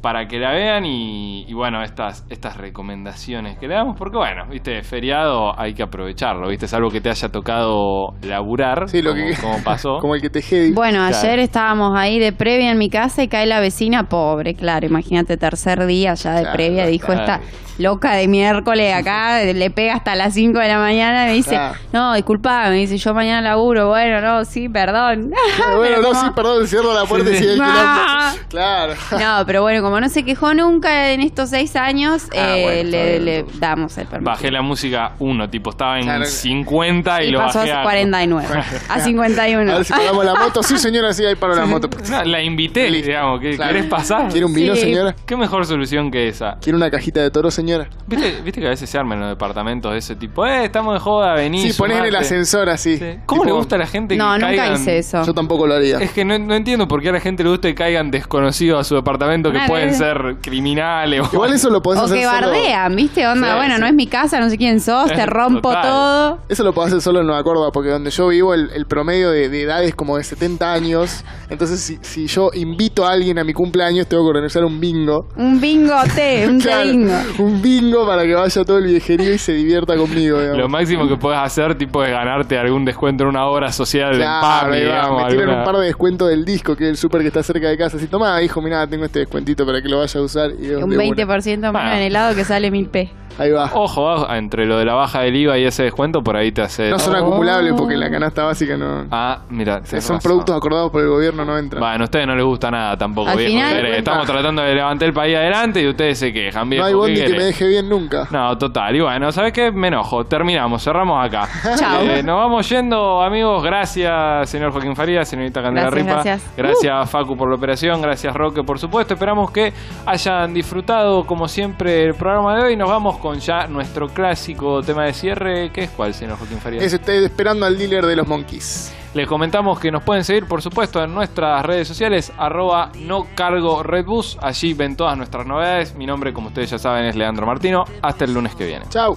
[0.00, 4.44] para que la vean y, y bueno, estas, estas recomendaciones que le damos, porque bueno,
[4.50, 9.10] viste, feriado hay que aprovecharlo, viste, es algo que te haya tocado laburar, Sí, lo
[9.12, 9.36] como, que...
[9.36, 9.98] como pasó.
[10.00, 10.72] como el que te jedi.
[10.72, 11.16] Bueno, Claro.
[11.16, 15.36] ayer estábamos ahí de previa en mi casa y cae la vecina, pobre, claro, imagínate,
[15.36, 17.20] tercer día ya de Claro, previa, dijo claro.
[17.22, 17.40] esta
[17.78, 21.50] loca de miércoles acá, le pega hasta las 5 de la mañana y me dice,
[21.50, 21.74] Claro.
[21.92, 25.30] no, disculpa, me dice, yo mañana laburo, bueno, no, sí, perdón.
[25.30, 28.38] Bueno, Pero no, como- sí, perdón, cierro la puerta y sigue el quilombo.
[28.48, 28.94] Claro.
[29.12, 32.90] No, pero bueno, como no se quejó nunca en estos seis años, Ah, eh, bueno,
[33.24, 34.30] le, damos el permiso.
[34.30, 36.24] Bajé la música 1, tipo estaba en Claro.
[36.24, 38.48] 50 y, y lo pasó bajé a a 49,
[38.88, 39.72] a 51.
[39.72, 40.62] A ver si paramos la moto.
[40.62, 41.88] Sí, señora, sí, ahí paro la moto.
[42.10, 43.06] No, la invité, Listo.
[43.08, 43.72] digamos, ¿qué- Claro.
[43.74, 44.28] ¿querés pasar?
[44.30, 44.82] ¿Quiere un vino, Sí.
[44.82, 45.14] señora?
[45.26, 46.56] ¿Qué mejor solución que esa?
[46.60, 47.88] ¿Quiere una cajita de toro, señora?
[48.06, 51.00] ¿Viste, viste que a veces se arman los departamentos de ese tipo, eh, estamos de
[51.00, 51.70] joda, vení.
[51.70, 52.24] Sí, ponés en el sumate".
[52.24, 52.96] ascensor así.
[52.96, 53.04] Sí.
[53.26, 55.24] ¿Cómo Tipo, le gusta a la gente que No, nunca caigan- hice eso.
[55.24, 55.98] Yo tampoco lo haría.
[55.98, 58.80] Es que no, no entiendo por qué a la gente le gusta que caigan desconocidos
[58.80, 59.72] a su departamento que Claro.
[59.80, 61.20] Pueden ser criminales.
[61.20, 63.26] o- Igual eso lo podés O hacer que solo- bardean, ¿viste?
[63.26, 63.80] Onda, Sí, bueno, sí.
[63.80, 65.82] no es mi casa, no sé quién sos, te Eh, rompo total.
[65.82, 66.38] todo.
[66.48, 69.30] Eso lo podés hacer solo en Nueva Córdoba, porque donde yo vivo el, el promedio
[69.30, 71.24] de, de edad es como de 70 años.
[71.48, 75.28] Entonces, si, si yo invito a alguien a mi cumpleaños, tengo que organizar un bingo.
[75.36, 77.14] Un bingo té, un té bingo.
[77.38, 80.38] un bingo para que vaya todo el viejerío y se divierta conmigo.
[80.38, 80.58] digamos.
[80.58, 84.18] Lo máximo que puedes hacer, tipo, es ganarte algún descuento en una obra social de
[84.18, 85.22] Claro, va, digamos.
[85.24, 87.42] me tiran alguna- un par de descuentos del disco, que es el súper que está
[87.42, 87.96] cerca de casa.
[87.96, 90.50] Así, toma, hijo, mira, tengo este descuentito para que lo vaya a usar.
[90.58, 91.04] Y de- Un de una.
[91.04, 91.96] 20% menos Ah.
[91.96, 93.10] en helado que sale mil p.
[93.40, 93.70] Ahí va.
[93.74, 96.90] Ojo, entre lo de la baja del IVA y ese descuento, por ahí te hace.
[96.90, 97.18] No son Oh.
[97.18, 99.06] acumulables porque la canasta básica no.
[99.10, 100.18] Ah, mira, son razón.
[100.22, 101.80] productos acordados por el gobierno, no entran.
[101.80, 103.52] Bueno, a ustedes no les gusta nada tampoco, Al viejo.
[103.52, 106.82] final- Ustedes Estamos tratando de levantar el país adelante y ustedes se quejan, viejo.
[106.82, 108.28] no hay ¿qué bondi que me deje bien nunca.
[108.30, 108.94] No, total.
[108.96, 109.70] Y bueno, ¿sabes qué?
[109.72, 110.24] Me enojo.
[110.24, 111.48] Terminamos, cerramos acá.
[111.78, 112.02] Chao.
[112.02, 113.62] Eh, nos vamos yendo, amigos.
[113.62, 116.22] Gracias, señor Joaquín Farías, señorita Candela Gracias, Ripa.
[116.22, 116.52] gracias.
[116.56, 118.02] Gracias, Facu, por la operación.
[118.02, 119.14] Gracias, Roque, por supuesto.
[119.14, 119.72] Esperamos que
[120.06, 122.76] hayan disfrutado, como siempre, el programa de hoy.
[122.76, 125.70] Nos vamos con ya nuestro clásico tema de cierre.
[125.72, 126.82] ¿Qué es cuál, señor Joaquín Farías?
[126.82, 128.94] Es estoy esperando al dealer de los monkeys.
[129.14, 133.82] Les comentamos que nos pueden seguir, por supuesto, en nuestras redes sociales, arroba no cargo
[133.82, 134.38] redbus.
[134.40, 135.94] Allí ven todas nuestras novedades.
[135.96, 137.84] Mi nombre, como ustedes ya saben, es Leandro Martino.
[138.02, 138.86] Hasta el lunes que viene.
[138.88, 139.16] Chau.